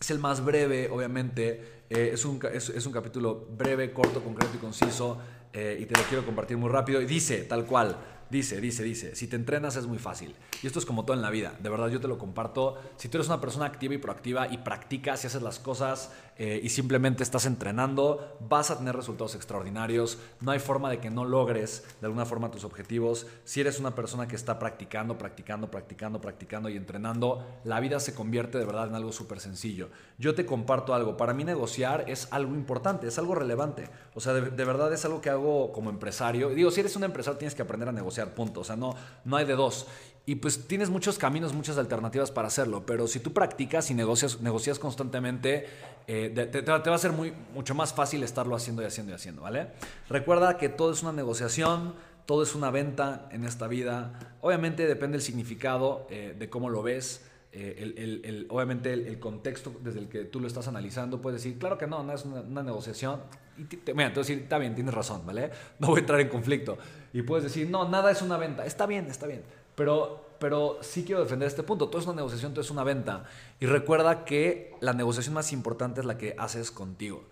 es 0.00 0.10
el 0.10 0.18
más 0.18 0.44
breve, 0.44 0.88
obviamente, 0.90 1.84
es 1.88 2.24
un, 2.24 2.40
es, 2.52 2.86
un, 2.86 2.92
capítulo 2.92 3.46
breve, 3.56 3.92
corto, 3.92 4.22
concreto 4.22 4.56
y 4.56 4.58
conciso, 4.58 5.18
y 5.54 5.86
te 5.86 5.96
lo 5.96 6.02
quiero 6.08 6.24
compartir 6.24 6.56
muy 6.56 6.68
rápido, 6.68 7.00
y 7.00 7.06
dice 7.06 7.44
tal 7.44 7.64
cual, 7.64 7.96
Dice, 8.28 8.60
dice, 8.60 8.82
dice, 8.82 9.14
si 9.14 9.28
te 9.28 9.36
entrenas 9.36 9.76
es 9.76 9.86
muy 9.86 9.98
fácil. 9.98 10.34
Y 10.60 10.66
esto 10.66 10.80
es 10.80 10.84
como 10.84 11.04
todo 11.04 11.16
en 11.16 11.22
la 11.22 11.30
vida, 11.30 11.54
de 11.60 11.68
verdad 11.68 11.88
yo 11.88 12.00
te 12.00 12.08
lo 12.08 12.18
comparto. 12.18 12.76
Si 12.96 13.08
tú 13.08 13.18
eres 13.18 13.28
una 13.28 13.40
persona 13.40 13.66
activa 13.66 13.94
y 13.94 13.98
proactiva 13.98 14.48
y 14.52 14.58
practicas 14.58 15.22
y 15.22 15.28
haces 15.28 15.42
las 15.42 15.60
cosas 15.60 16.10
eh, 16.38 16.60
y 16.62 16.68
simplemente 16.68 17.22
estás 17.22 17.46
entrenando, 17.46 18.36
vas 18.48 18.70
a 18.70 18.76
tener 18.76 18.94
resultados 18.94 19.34
extraordinarios. 19.34 20.18
No 20.40 20.50
hay 20.50 20.58
forma 20.58 20.90
de 20.90 20.98
que 20.98 21.10
no 21.10 21.24
logres 21.24 21.84
de 22.00 22.06
alguna 22.06 22.26
forma 22.26 22.50
tus 22.50 22.64
objetivos. 22.64 23.26
Si 23.44 23.60
eres 23.60 23.80
una 23.80 23.94
persona 23.94 24.28
que 24.28 24.36
está 24.36 24.58
practicando, 24.58 25.16
practicando, 25.16 25.70
practicando, 25.70 26.20
practicando 26.20 26.68
y 26.68 26.76
entrenando, 26.76 27.46
la 27.64 27.80
vida 27.80 28.00
se 28.00 28.14
convierte 28.14 28.58
de 28.58 28.66
verdad 28.66 28.88
en 28.88 28.94
algo 28.94 29.12
súper 29.12 29.40
sencillo. 29.40 29.88
Yo 30.18 30.34
te 30.34 30.44
comparto 30.44 30.94
algo, 30.94 31.16
para 31.16 31.32
mí 31.32 31.44
negociar 31.44 32.04
es 32.06 32.28
algo 32.30 32.54
importante, 32.54 33.06
es 33.06 33.18
algo 33.18 33.34
relevante. 33.34 33.88
O 34.14 34.20
sea, 34.20 34.34
de, 34.34 34.50
de 34.50 34.64
verdad 34.64 34.92
es 34.92 35.04
algo 35.04 35.20
que 35.20 35.30
hago 35.30 35.72
como 35.72 35.88
empresario. 35.88 36.50
Digo, 36.50 36.70
si 36.70 36.80
eres 36.80 36.96
un 36.96 37.04
empresario 37.04 37.38
tienes 37.38 37.54
que 37.54 37.62
aprender 37.62 37.88
a 37.88 37.92
negociar 37.92 38.34
punto. 38.34 38.60
O 38.60 38.64
sea, 38.64 38.76
no, 38.76 38.94
no 39.24 39.36
hay 39.36 39.46
de 39.46 39.54
dos. 39.54 39.86
Y 40.28 40.34
pues 40.34 40.66
tienes 40.66 40.90
muchos 40.90 41.18
caminos, 41.18 41.52
muchas 41.52 41.78
alternativas 41.78 42.32
para 42.32 42.48
hacerlo, 42.48 42.84
pero 42.84 43.06
si 43.06 43.20
tú 43.20 43.32
practicas 43.32 43.92
y 43.92 43.94
negocias, 43.94 44.40
negocias 44.40 44.80
constantemente, 44.80 45.68
eh, 46.08 46.30
te, 46.50 46.62
va 46.62 46.94
a 46.94 46.98
ser 46.98 47.12
mucho 47.12 47.76
más 47.76 47.94
fácil 47.94 48.24
estarlo 48.24 48.56
haciendo 48.56 48.82
y 48.82 48.86
haciendo 48.86 49.12
y 49.12 49.14
haciendo, 49.14 49.42
¿vale? 49.42 49.68
Recuerda 50.08 50.58
que 50.58 50.68
todo 50.68 50.90
es 50.90 51.02
una 51.04 51.12
negociación, 51.12 51.94
todo 52.26 52.42
es 52.42 52.56
una 52.56 52.72
venta 52.72 53.28
en 53.30 53.44
esta 53.44 53.68
vida. 53.68 54.36
Obviamente 54.40 54.88
depende 54.88 55.16
el 55.16 55.22
significado 55.22 56.08
eh, 56.10 56.34
de 56.36 56.50
cómo 56.50 56.70
lo 56.70 56.82
ves. 56.82 57.24
Eh, 57.52 58.46
obviamente 58.50 58.92
el, 58.92 59.20
contexto 59.20 59.72
desde 59.80 60.00
el 60.00 60.08
que 60.08 60.24
tú 60.24 60.40
lo 60.40 60.48
estás 60.48 60.66
analizando, 60.66 61.22
puedes 61.22 61.40
decir, 61.40 61.56
claro 61.56 61.78
que 61.78 61.86
no, 61.86 62.02
no 62.02 62.12
es 62.12 62.24
una, 62.24 62.64
negociación. 62.64 63.20
Y 63.56 63.64
te, 63.64 63.94
mira, 63.94 64.12
te 64.12 64.18
decir, 64.18 64.40
está 64.40 64.58
bien, 64.58 64.74
tienes 64.74 64.92
razón, 64.92 65.24
¿vale? 65.24 65.52
No 65.78 65.86
voy 65.86 65.98
a 65.98 66.00
entrar 66.00 66.20
en 66.20 66.28
conflicto. 66.28 66.78
Y 67.12 67.22
puedes 67.22 67.44
decir, 67.44 67.70
no, 67.70 67.88
nada 67.88 68.10
es 68.10 68.22
una 68.22 68.36
venta. 68.36 68.66
Está 68.66 68.86
bien, 68.86 69.06
está 69.06 69.28
bien. 69.28 69.42
Pero, 69.76 70.24
pero 70.40 70.78
sí 70.80 71.04
quiero 71.04 71.22
defender 71.22 71.46
este 71.46 71.62
punto. 71.62 71.88
Todo 71.88 72.00
es 72.00 72.06
una 72.06 72.16
negociación, 72.16 72.52
todo 72.52 72.62
es 72.62 72.70
una 72.70 72.82
venta. 72.82 73.24
Y 73.60 73.66
recuerda 73.66 74.24
que 74.24 74.74
la 74.80 74.92
negociación 74.92 75.34
más 75.34 75.52
importante 75.52 76.00
es 76.00 76.06
la 76.06 76.18
que 76.18 76.34
haces 76.36 76.72
contigo. 76.72 77.22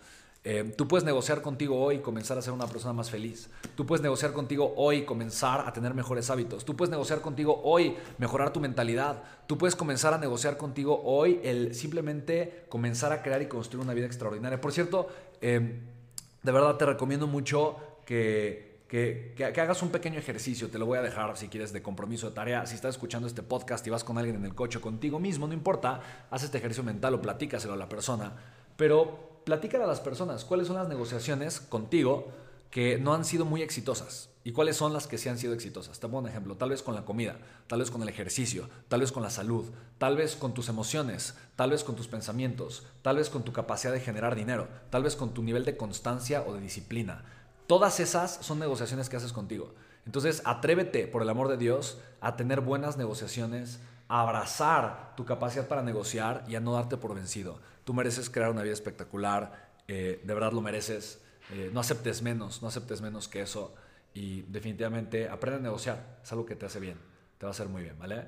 Eh, 0.46 0.74
tú 0.76 0.86
puedes 0.86 1.04
negociar 1.04 1.40
contigo 1.40 1.82
hoy 1.82 1.96
y 1.96 1.98
comenzar 2.00 2.36
a 2.36 2.42
ser 2.42 2.52
una 2.52 2.66
persona 2.66 2.92
más 2.92 3.10
feliz. 3.10 3.48
Tú 3.76 3.86
puedes 3.86 4.02
negociar 4.02 4.34
contigo 4.34 4.74
hoy 4.76 4.98
y 4.98 5.04
comenzar 5.06 5.66
a 5.66 5.72
tener 5.72 5.94
mejores 5.94 6.28
hábitos. 6.28 6.66
Tú 6.66 6.76
puedes 6.76 6.90
negociar 6.90 7.22
contigo 7.22 7.62
hoy 7.64 7.96
mejorar 8.18 8.52
tu 8.52 8.60
mentalidad. 8.60 9.22
Tú 9.46 9.56
puedes 9.56 9.74
comenzar 9.74 10.12
a 10.12 10.18
negociar 10.18 10.58
contigo 10.58 11.00
hoy 11.02 11.40
el 11.42 11.74
simplemente 11.74 12.66
comenzar 12.68 13.10
a 13.10 13.22
crear 13.22 13.40
y 13.40 13.46
construir 13.46 13.82
una 13.82 13.94
vida 13.94 14.04
extraordinaria. 14.04 14.60
Por 14.60 14.72
cierto, 14.72 15.08
eh, 15.40 15.80
de 16.42 16.52
verdad 16.52 16.76
te 16.76 16.84
recomiendo 16.84 17.26
mucho 17.26 17.76
que, 18.94 19.60
hagas 19.60 19.82
un 19.82 19.88
pequeño 19.90 20.20
ejercicio. 20.20 20.70
Te 20.70 20.78
lo 20.78 20.86
voy 20.86 20.98
a 20.98 21.02
dejar 21.02 21.36
si 21.36 21.48
quieres 21.48 21.72
de 21.72 21.82
compromiso 21.82 22.28
de 22.28 22.34
tarea. 22.36 22.64
Si 22.64 22.76
estás 22.76 22.94
escuchando 22.94 23.26
este 23.26 23.42
podcast 23.42 23.84
y 23.88 23.90
vas 23.90 24.04
con 24.04 24.18
alguien 24.18 24.36
en 24.36 24.44
el 24.44 24.54
coche 24.54 24.80
contigo 24.80 25.18
mismo, 25.18 25.48
no 25.48 25.52
importa, 25.52 26.00
haz 26.30 26.44
este 26.44 26.58
ejercicio 26.58 26.84
mental 26.84 27.14
o 27.14 27.20
platícaselo 27.20 27.74
a 27.74 27.76
la 27.76 27.88
persona. 27.88 28.34
Pero 28.76 29.40
platícale 29.44 29.82
a 29.82 29.88
las 29.88 29.98
personas 29.98 30.44
cuáles 30.44 30.68
son 30.68 30.76
las 30.76 30.88
negociaciones 30.88 31.58
contigo 31.58 32.28
que 32.70 32.96
no 32.98 33.14
han 33.14 33.24
sido 33.24 33.44
muy 33.44 33.62
exitosas 33.62 34.30
y 34.44 34.52
cuáles 34.52 34.76
son 34.76 34.92
las 34.92 35.08
que 35.08 35.18
sí 35.18 35.28
han 35.28 35.38
sido 35.38 35.54
exitosas. 35.54 35.98
Te 35.98 36.06
pongo 36.06 36.20
un 36.20 36.28
ejemplo, 36.28 36.56
tal 36.56 36.70
vez 36.70 36.82
con 36.82 36.94
la 36.94 37.04
comida, 37.04 37.38
tal 37.66 37.80
vez 37.80 37.90
con 37.90 38.00
el 38.02 38.08
ejercicio, 38.08 38.68
tal 38.86 39.00
vez 39.00 39.10
con 39.10 39.24
la 39.24 39.30
salud, 39.30 39.72
tal 39.98 40.16
vez 40.16 40.36
con 40.36 40.54
tus 40.54 40.68
emociones, 40.68 41.34
tal 41.56 41.70
vez 41.70 41.82
con 41.82 41.96
tus 41.96 42.06
pensamientos, 42.06 42.84
tal 43.02 43.16
vez 43.16 43.28
con 43.28 43.42
tu 43.42 43.52
capacidad 43.52 43.92
de 43.92 44.00
generar 44.00 44.36
dinero, 44.36 44.68
tal 44.90 45.02
vez 45.02 45.16
con 45.16 45.34
tu 45.34 45.42
nivel 45.42 45.64
de 45.64 45.76
constancia 45.76 46.44
o 46.46 46.54
de 46.54 46.60
disciplina. 46.60 47.24
Todas 47.66 48.00
esas 48.00 48.38
son 48.42 48.58
negociaciones 48.58 49.08
que 49.08 49.16
haces 49.16 49.32
contigo. 49.32 49.74
Entonces, 50.06 50.42
atrévete, 50.44 51.06
por 51.06 51.22
el 51.22 51.28
amor 51.28 51.48
de 51.48 51.56
Dios, 51.56 51.98
a 52.20 52.36
tener 52.36 52.60
buenas 52.60 52.96
negociaciones, 52.96 53.80
a 54.08 54.20
abrazar 54.20 55.14
tu 55.16 55.24
capacidad 55.24 55.66
para 55.66 55.82
negociar 55.82 56.44
y 56.46 56.56
a 56.56 56.60
no 56.60 56.74
darte 56.74 56.96
por 56.96 57.14
vencido. 57.14 57.58
Tú 57.84 57.94
mereces 57.94 58.28
crear 58.28 58.50
una 58.50 58.62
vida 58.62 58.74
espectacular, 58.74 59.70
eh, 59.88 60.20
de 60.22 60.34
verdad 60.34 60.52
lo 60.52 60.60
mereces. 60.60 61.20
Eh, 61.52 61.70
no 61.72 61.80
aceptes 61.80 62.22
menos, 62.22 62.62
no 62.62 62.68
aceptes 62.68 63.02
menos 63.02 63.28
que 63.28 63.42
eso 63.42 63.74
y 64.14 64.42
definitivamente 64.42 65.28
aprende 65.28 65.58
a 65.58 65.62
negociar, 65.62 66.18
es 66.22 66.32
algo 66.32 66.46
que 66.46 66.56
te 66.56 66.66
hace 66.66 66.80
bien, 66.80 66.96
te 67.36 67.44
va 67.44 67.50
a 67.50 67.52
hacer 67.52 67.68
muy 67.68 67.82
bien, 67.82 67.98
¿vale? 67.98 68.24